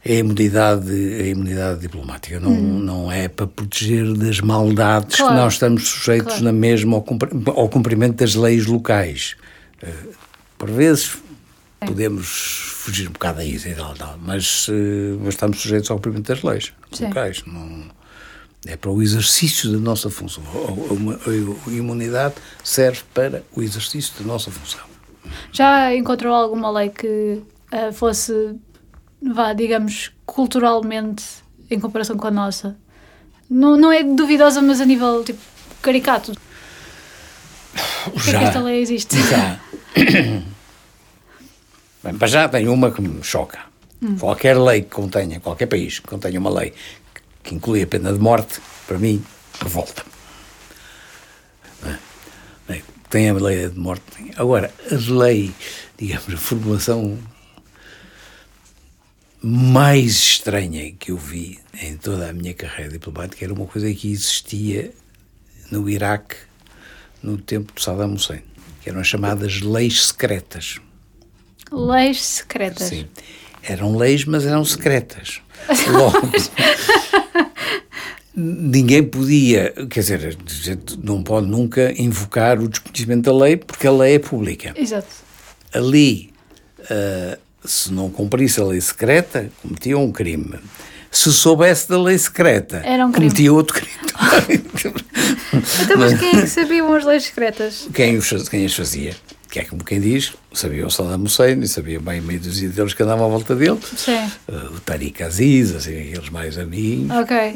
[0.04, 2.40] a, imunidade, a imunidade diplomática.
[2.40, 2.78] Não, hum.
[2.78, 5.34] não é para proteger das maldades claro.
[5.34, 6.44] que nós estamos sujeitos claro.
[6.44, 9.36] na mesma ao cumprimento das leis locais.
[9.82, 9.92] Eh,
[10.56, 11.18] por vezes
[11.80, 15.96] podemos fugir um bocado a isso e tal, tal mas, eh, mas estamos sujeitos ao
[15.98, 17.42] cumprimento das leis locais.
[17.46, 17.84] Não,
[18.66, 20.42] é para o exercício da nossa função.
[20.44, 22.34] A, a, a, imunidade
[22.64, 24.80] serve para o exercício da nossa função.
[25.52, 27.06] Já encontrou alguma lei que
[27.72, 28.56] uh, fosse,
[29.22, 31.24] vá, digamos, culturalmente
[31.70, 32.76] em comparação com a nossa?
[33.48, 35.40] Não, não é duvidosa, mas a nível tipo,
[35.80, 36.32] caricato.
[38.16, 39.16] Já, é que esta lei existe?
[39.22, 39.60] Já.
[42.08, 43.58] Bem, para já tem uma que me choca.
[44.00, 44.16] Hum.
[44.16, 46.72] Qualquer lei que contenha, qualquer país que contenha uma lei
[47.42, 49.22] que inclui a pena de morte, para mim,
[49.60, 50.02] revolta.
[52.66, 54.02] Bem, tem a lei de morte.
[54.36, 55.52] Agora, a lei,
[55.98, 57.18] digamos, a formulação
[59.42, 64.10] mais estranha que eu vi em toda a minha carreira diplomática era uma coisa que
[64.10, 64.92] existia
[65.70, 66.36] no Iraque
[67.22, 68.42] no tempo de Saddam Hussein,
[68.80, 70.80] que eram as chamadas leis secretas.
[71.70, 72.88] Leis secretas.
[72.88, 73.06] Sim.
[73.62, 75.42] Eram leis, mas eram secretas.
[75.90, 76.30] Logo,
[78.34, 80.38] ninguém podia, quer dizer,
[81.02, 84.72] não pode nunca invocar o desconhecimento da lei porque a lei é pública.
[84.76, 85.08] Exato.
[85.74, 86.32] Ali,
[86.80, 90.58] uh, se não cumprisse a lei secreta, cometia um crime.
[91.10, 93.98] Se soubesse da lei secreta, um cometia outro crime.
[95.82, 97.88] então, mas quem é que sabiam as leis secretas?
[97.92, 99.14] Quem, os, quem as fazia?
[99.50, 102.92] Que é como quem diz, sabia o Saddam Hussein e sabia bem meio dúzia deles
[102.92, 103.78] que andavam à volta dele.
[103.96, 104.18] Sim.
[104.46, 107.36] Uh, o Tariq Aziz, assim, aqueles mais amigos, Ok.
[107.36, 107.54] uh,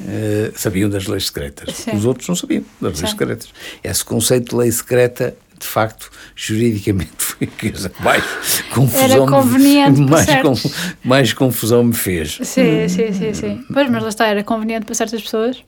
[0.57, 1.75] sabiam das leis secretas.
[1.77, 1.91] Sim.
[1.97, 3.03] Os outros não sabiam das Sim.
[3.03, 3.49] leis secretas.
[3.85, 8.25] Esse conceito de lei secreta, de facto, juridicamente foi a mais
[8.73, 10.75] confusão, me- conveniente para mais, certos.
[11.05, 12.39] mais confusão me fez.
[12.43, 13.65] Sim, sim, sim, sim.
[13.73, 15.63] Pois, mas lá está, era conveniente para certas pessoas.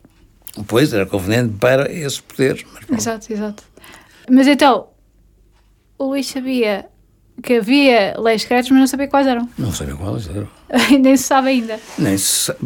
[0.66, 2.64] Pois, era conveniente para esses poderes.
[2.90, 3.62] Exato, exato.
[4.30, 4.86] Mas então,
[5.98, 6.86] o Luís sabia
[7.42, 9.48] que havia leis secretas, mas não sabia quais eram.
[9.58, 10.48] Não sabia quais eram.
[11.02, 11.80] Nem se sabe ainda.
[11.98, 12.56] Nem se, sa-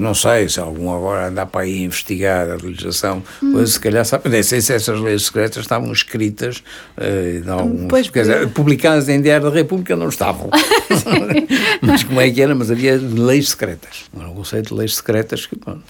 [0.00, 3.52] não sei se algum agora anda para aí investigar a legislação, Hum.
[3.52, 6.62] pois se calhar sabe, nem sei se essas leis secretas estavam escritas,
[7.00, 8.50] em alguns, Pois, quer dizer, pois.
[8.52, 10.50] publicadas em Diário da República não estavam.
[11.80, 12.54] mas como é que era?
[12.54, 14.04] Mas havia leis secretas.
[14.18, 15.84] Era um conceito de leis secretas que, pronto,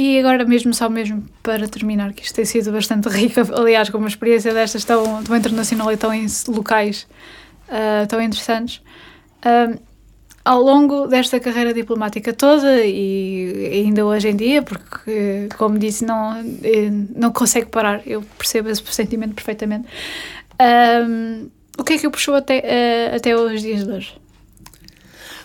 [0.00, 3.98] E agora mesmo, só mesmo para terminar, que isto tem sido bastante rico, aliás, com
[3.98, 7.04] uma experiência destas tão, tão internacional e tão em locais
[7.68, 8.80] ah, tão interessantes.
[9.42, 9.76] Ah,
[10.44, 16.32] ao longo desta carreira diplomática toda e ainda hoje em dia, porque, como disse, não,
[16.62, 19.88] eh, não consegue parar, eu percebo esse sentimento perfeitamente.
[20.60, 21.04] Ah,
[21.76, 22.62] o que é que o puxou até,
[23.12, 24.14] ah, até os dias de hoje?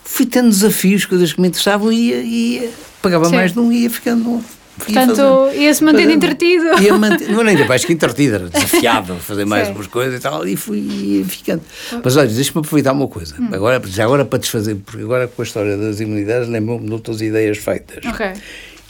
[0.03, 2.69] Fui tendo desafios, coisas que me interessavam e ia, ia
[3.01, 3.35] pagava Sim.
[3.35, 4.43] mais de um e ia ficando.
[4.75, 5.21] Portanto,
[5.55, 6.65] ia-se mantendo entretido.
[6.81, 9.73] Ia manter, não era ainda mais que entretido, era desafiado a fazer mais Sim.
[9.75, 11.61] umas coisas e tal, e fui ia ficando.
[12.03, 13.49] Mas olha, deixa-me aproveitar uma coisa, Hum.
[13.51, 17.21] agora, já agora para desfazer, porque agora com a história das imunidades lembro-me de outras
[17.21, 18.03] ideias feitas.
[18.05, 18.34] Ok.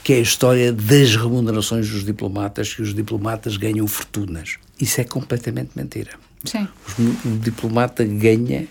[0.02, 4.54] Que é a história das remunerações dos diplomatas, que os diplomatas ganham fortunas.
[4.80, 6.12] Isso é completamente mentira.
[6.44, 6.66] Sim.
[6.98, 8.66] O diplomata ganha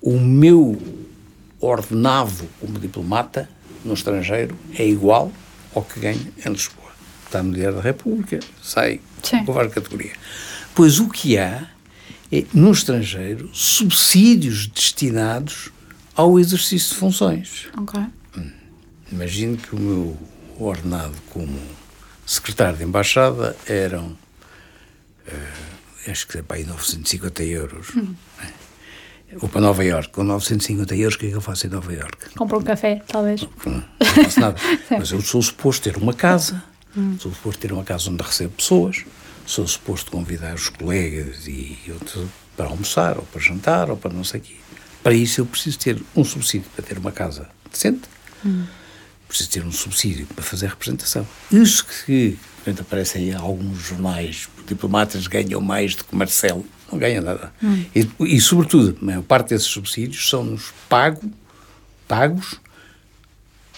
[0.00, 0.76] o meu
[1.64, 3.48] ordenado como diplomata
[3.84, 5.32] no estrangeiro é igual
[5.74, 6.92] ao que ganho em Lisboa.
[7.26, 9.44] Está a mulher da República, sai Sim.
[9.44, 10.12] com várias categoria.
[10.74, 11.68] Pois o que há
[12.32, 15.70] é, no estrangeiro, subsídios destinados
[16.16, 17.68] ao exercício de funções.
[17.76, 18.00] Ok.
[19.12, 20.18] Imagino que o meu
[20.58, 21.58] ordenado como
[22.26, 24.16] secretário de embaixada eram,
[25.26, 27.94] eh, acho que é para aí 950 euros.
[27.94, 28.08] né?
[29.40, 31.92] Ou para Nova Iorque, com 950 euros, o que é que eu faço em Nova
[31.92, 32.34] Iorque?
[32.36, 33.46] Compra um café, talvez.
[33.64, 33.84] Não
[34.24, 34.56] faço nada.
[34.90, 36.62] Mas eu sou suposto ter uma casa,
[37.18, 39.04] sou suposto ter uma casa onde recebo pessoas,
[39.46, 44.24] sou suposto convidar os colegas e outros para almoçar, ou para jantar, ou para não
[44.24, 44.54] sei o quê.
[45.02, 48.02] Para isso eu preciso ter um subsídio para ter uma casa decente,
[49.28, 51.26] preciso ter um subsídio para fazer representação.
[51.50, 56.98] Isso que portanto, aparece aí em alguns jornais, diplomatas ganham mais do que Marcelo, não
[56.98, 57.52] ganham nada.
[57.94, 61.22] E, e, sobretudo, a maior parte desses subsídios são-nos pago,
[62.06, 62.60] pagos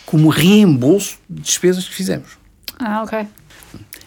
[0.05, 2.39] como reembolso de despesas que fizemos.
[2.79, 3.19] Ah, ok.
[3.19, 3.29] A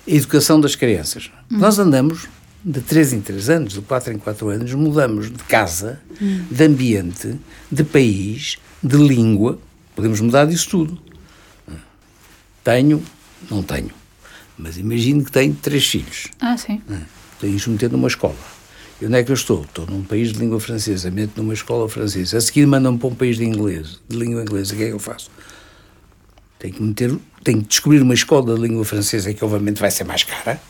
[0.07, 1.29] educação das crianças.
[1.49, 2.27] Nós andamos
[2.63, 7.37] de 3 em 3 anos, de 4 em 4 anos, mudamos de casa, de ambiente,
[7.71, 9.59] de país, de língua.
[9.95, 11.01] Podemos mudar disso tudo.
[12.63, 13.03] Tenho,
[13.49, 13.91] não tenho,
[14.57, 16.27] mas imagino que tenho três filhos.
[16.39, 16.81] Ah, sim.
[17.39, 18.35] Tenho que os meter numa escola.
[19.01, 19.61] E onde é que eu estou?
[19.63, 22.37] Estou num país de língua francesa, meto numa escola francesa.
[22.37, 24.73] A seguir mandam-me para um país de inglês, de língua inglesa.
[24.73, 25.29] O que é que eu faço?
[26.57, 30.03] Tenho que meter, tenho que descobrir uma escola de língua francesa que obviamente vai ser
[30.03, 30.61] mais cara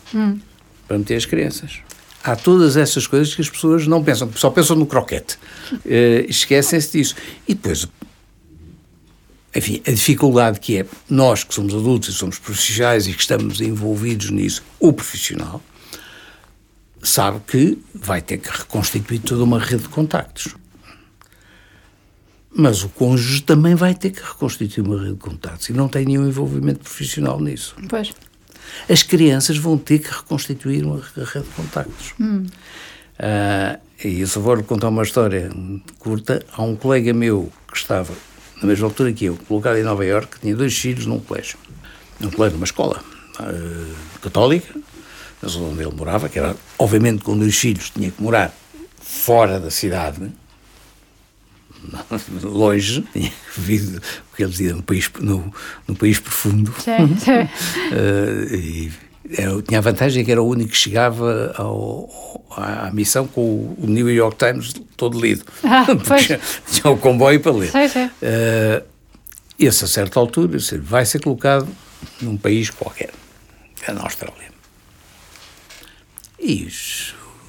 [0.86, 1.78] para meter as crianças.
[2.22, 5.36] Há todas essas coisas que as pessoas não pensam, só pensam no croquete.
[5.84, 7.16] Eh, Esquecem-se disso.
[7.48, 7.88] E depois,
[9.56, 13.60] enfim, a dificuldade que é nós que somos adultos e somos profissionais e que estamos
[13.60, 15.60] envolvidos nisso, o profissional,
[17.02, 20.54] sabe que vai ter que reconstituir toda uma rede de contactos.
[22.52, 26.04] Mas o cônjuge também vai ter que reconstituir uma rede de contactos e não tem
[26.04, 27.76] nenhum envolvimento profissional nisso.
[27.88, 28.12] Pois.
[28.88, 32.14] As crianças vão ter que reconstituir uma rede de contactos.
[33.18, 35.50] Ah, e eu só vou contar uma história
[35.98, 36.44] curta.
[36.52, 38.12] Há um colega meu que estava
[38.60, 41.58] na mesma altura que eu, colocado em Nova Iorque, que tinha dois filhos num colégio.
[42.18, 43.02] Num colégio, numa escola
[43.38, 44.74] ah, católica,
[45.42, 48.54] na zona onde ele morava, que era, obviamente, com dois filhos, tinha que morar
[49.00, 50.30] fora da cidade,
[52.42, 54.02] longe, tinha vivido,
[54.32, 55.52] o que ele dizia, no país, no,
[55.88, 56.74] no país profundo.
[56.78, 57.48] Sim, sim.
[57.92, 58.92] Eh, e
[59.36, 62.08] era- tinha a vantagem que era o único que chegava ao,
[62.56, 65.44] à, missão com o, o New York Times todo lido.
[65.64, 66.38] Ah, Porque
[66.70, 67.70] tinha, o comboio para ler.
[67.70, 68.10] Sei, sei.
[68.22, 68.82] Eh,
[69.58, 71.68] esse, a certa altura, vai ser colocado
[72.20, 73.10] num país qualquer,
[73.86, 74.49] é na Austrália.
[76.40, 76.66] E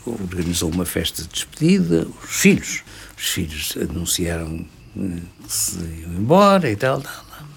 [0.05, 2.83] organizou uma festa de despedida, os filhos,
[3.17, 4.65] os filhos anunciaram
[4.97, 7.47] eh, que se iam embora e tal, tal, tal.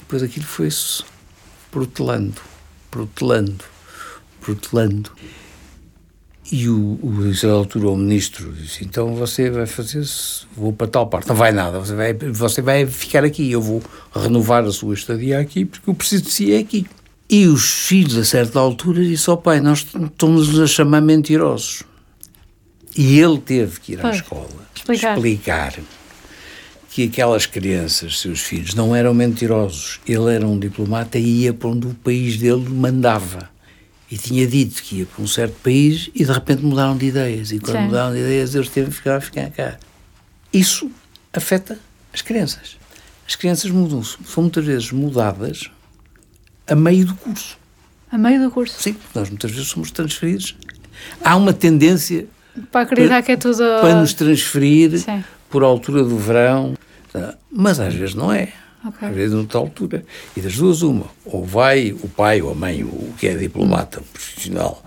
[0.00, 1.04] Depois aquilo foi-se
[1.70, 2.40] protelando,
[2.90, 3.64] protelando,
[4.40, 5.12] protelando.
[6.50, 10.02] E o, o altura, o ministro disse, então você vai fazer,
[10.56, 11.28] vou para tal parte.
[11.28, 13.82] Não vai nada, você vai, você vai ficar aqui, eu vou
[14.14, 16.86] renovar a sua estadia aqui, porque eu preciso de si aqui.
[17.30, 21.82] E os filhos, a certa altura, disse, ó oh, pai, nós estamos a chamar mentirosos.
[22.96, 25.14] E ele teve que ir à escola explicar.
[25.14, 25.74] explicar
[26.90, 30.00] que aquelas crianças, seus filhos, não eram mentirosos.
[30.06, 33.50] Ele era um diplomata e ia para onde o país dele mandava
[34.10, 37.52] e tinha dito que ia para um certo país e de repente mudaram de ideias.
[37.52, 37.82] E quando Sim.
[37.84, 39.78] mudaram de ideias, eles teve que ficar, ficar cá.
[40.52, 40.90] Isso
[41.32, 41.78] afeta
[42.12, 42.78] as crianças.
[43.26, 45.70] As crianças mudam são muitas vezes mudadas
[46.68, 47.58] a meio do curso.
[48.10, 48.80] A meio do curso?
[48.80, 50.56] Sim, nós muitas vezes somos transferidos.
[51.22, 52.26] Há uma tendência
[52.70, 53.58] para acreditar que é tudo.
[53.80, 55.22] Para nos transferir Sim.
[55.50, 56.74] por altura do verão.
[57.50, 58.52] Mas às vezes não é.
[58.86, 59.08] Okay.
[59.08, 60.04] Às vezes, noutra altura.
[60.36, 61.06] E das duas, uma.
[61.24, 64.82] Ou vai o pai ou a mãe, o que é diplomata profissional,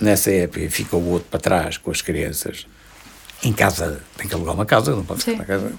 [0.00, 2.66] nessa época fica o outro para trás com as crianças.
[3.42, 5.72] Em casa, tem que alugar uma casa, não pode ficar na casa.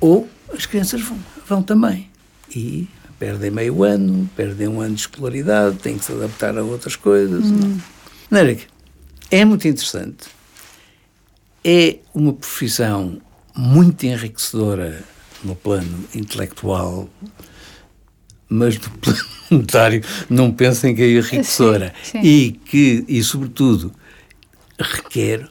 [0.00, 2.10] Ou as crianças vão, vão também.
[2.54, 2.88] E
[3.20, 7.44] perdem meio ano, perdem um ano de escolaridade, têm que se adaptar a outras coisas.
[7.44, 7.78] Hum.
[8.30, 8.42] Não.
[8.42, 8.56] não
[9.30, 10.26] é muito interessante.
[11.62, 13.20] É uma profissão
[13.54, 15.04] muito enriquecedora
[15.44, 17.10] no plano intelectual,
[18.48, 19.18] mas no plano
[19.50, 21.94] monetário não pensem que é enriquecedora.
[22.02, 22.26] Sim, sim.
[22.26, 23.92] E que, e sobretudo,
[24.78, 25.46] requer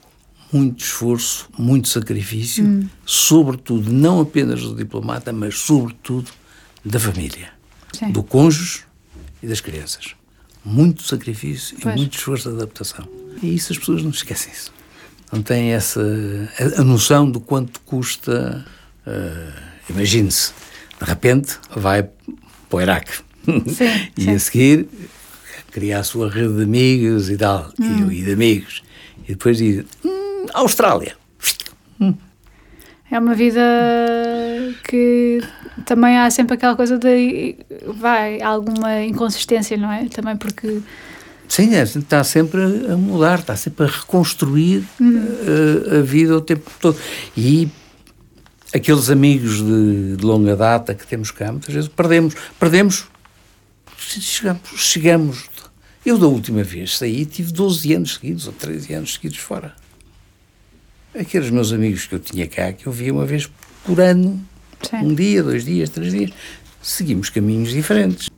[0.52, 2.90] muito esforço, muito sacrifício, hum.
[3.06, 6.32] sobretudo, não apenas do diplomata, mas sobretudo
[6.84, 7.59] da família,
[7.94, 8.12] sim.
[8.12, 8.84] do cônjuge
[9.42, 10.16] e das crianças.
[10.64, 11.96] Muito sacrifício pois.
[11.96, 13.08] e muito esforço de adaptação.
[13.42, 14.74] E isso as pessoas não esquecem isso.
[15.32, 16.02] Não têm essa
[16.78, 18.66] a, a noção do quanto custa
[19.06, 20.54] uh, Imagine-se,
[21.00, 23.14] de repente vai para o Iraque.
[23.46, 24.32] Sim, e sim.
[24.32, 24.88] a seguir
[25.72, 28.12] criar a sua rede de amigos e tal, hum.
[28.12, 28.84] e, e, de amigos.
[29.24, 31.16] E depois diz, hum, Austrália.
[32.00, 32.14] Hum.
[33.12, 33.62] É uma vida
[34.88, 35.42] que
[35.86, 37.56] também há sempre aquela coisa de
[37.96, 40.06] vai alguma inconsistência, não é?
[40.06, 40.82] Também porque
[41.50, 45.26] Sim, é, está sempre a mudar, está sempre a reconstruir hum.
[45.92, 46.96] a, a, vida o tempo todo.
[47.36, 47.68] E
[48.72, 53.08] aqueles amigos de, de, longa data que temos cá, muitas vezes perdemos, perdemos,
[53.98, 55.50] chegamos, chegamos.
[56.06, 59.74] Eu da última vez saí tive 12 anos seguidos, ou 13 anos seguidos fora.
[61.20, 63.50] Aqueles meus amigos que eu tinha cá, que eu via uma vez
[63.84, 64.42] por ano,
[64.82, 64.98] Sim.
[64.98, 66.32] um dia, dois dias, três dias,
[66.82, 68.30] seguimos caminhos diferentes.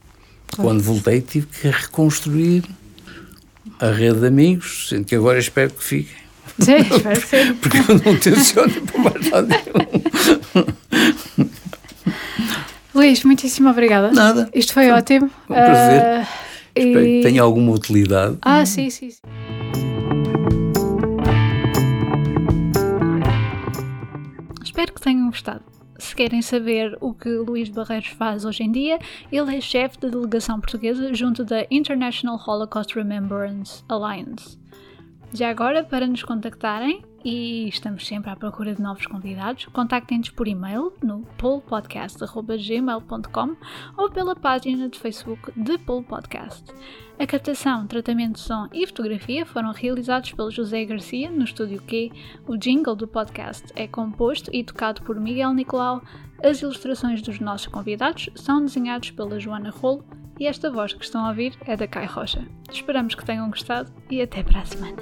[0.56, 2.64] Quando voltei tive que reconstruir
[3.80, 6.22] a rede de amigos, sendo que agora espero que fiquem.
[6.60, 7.54] Sim, espero que sim.
[7.62, 9.62] Porque eu não tenciono por mais nada
[12.94, 14.12] Luís, muitíssimo obrigada.
[14.12, 14.50] Nada.
[14.54, 15.32] Isto foi, foi ótimo.
[15.50, 16.02] Um prazer.
[16.02, 16.28] Uh,
[16.76, 17.18] Espero e...
[17.18, 18.38] que tenha alguma utilidade.
[18.42, 19.12] Ah, sim, sim.
[19.12, 19.81] sim.
[24.82, 25.64] Espero que tenham gostado.
[26.00, 28.98] Se querem saber o que Luís Barreiros faz hoje em dia,
[29.32, 34.58] ele é chefe da delegação portuguesa junto da International Holocaust Remembrance Alliance.
[35.34, 40.46] Já agora, para nos contactarem, e estamos sempre à procura de novos convidados, contactem-nos por
[40.46, 43.56] e-mail no polpodcast.gmail.com
[43.98, 46.66] ou pela página de Facebook de Polo Podcast.
[47.18, 52.12] A captação, tratamento de som e fotografia foram realizados pelo José Garcia no Estúdio Q.
[52.46, 56.02] O jingle do podcast é composto e tocado por Miguel Nicolau.
[56.44, 60.04] As ilustrações dos nossos convidados são desenhados pela Joana Rolo
[60.42, 62.44] e esta voz que estão a ouvir é da Kai Rocha.
[62.72, 64.98] Esperamos que tenham gostado e até para a semana.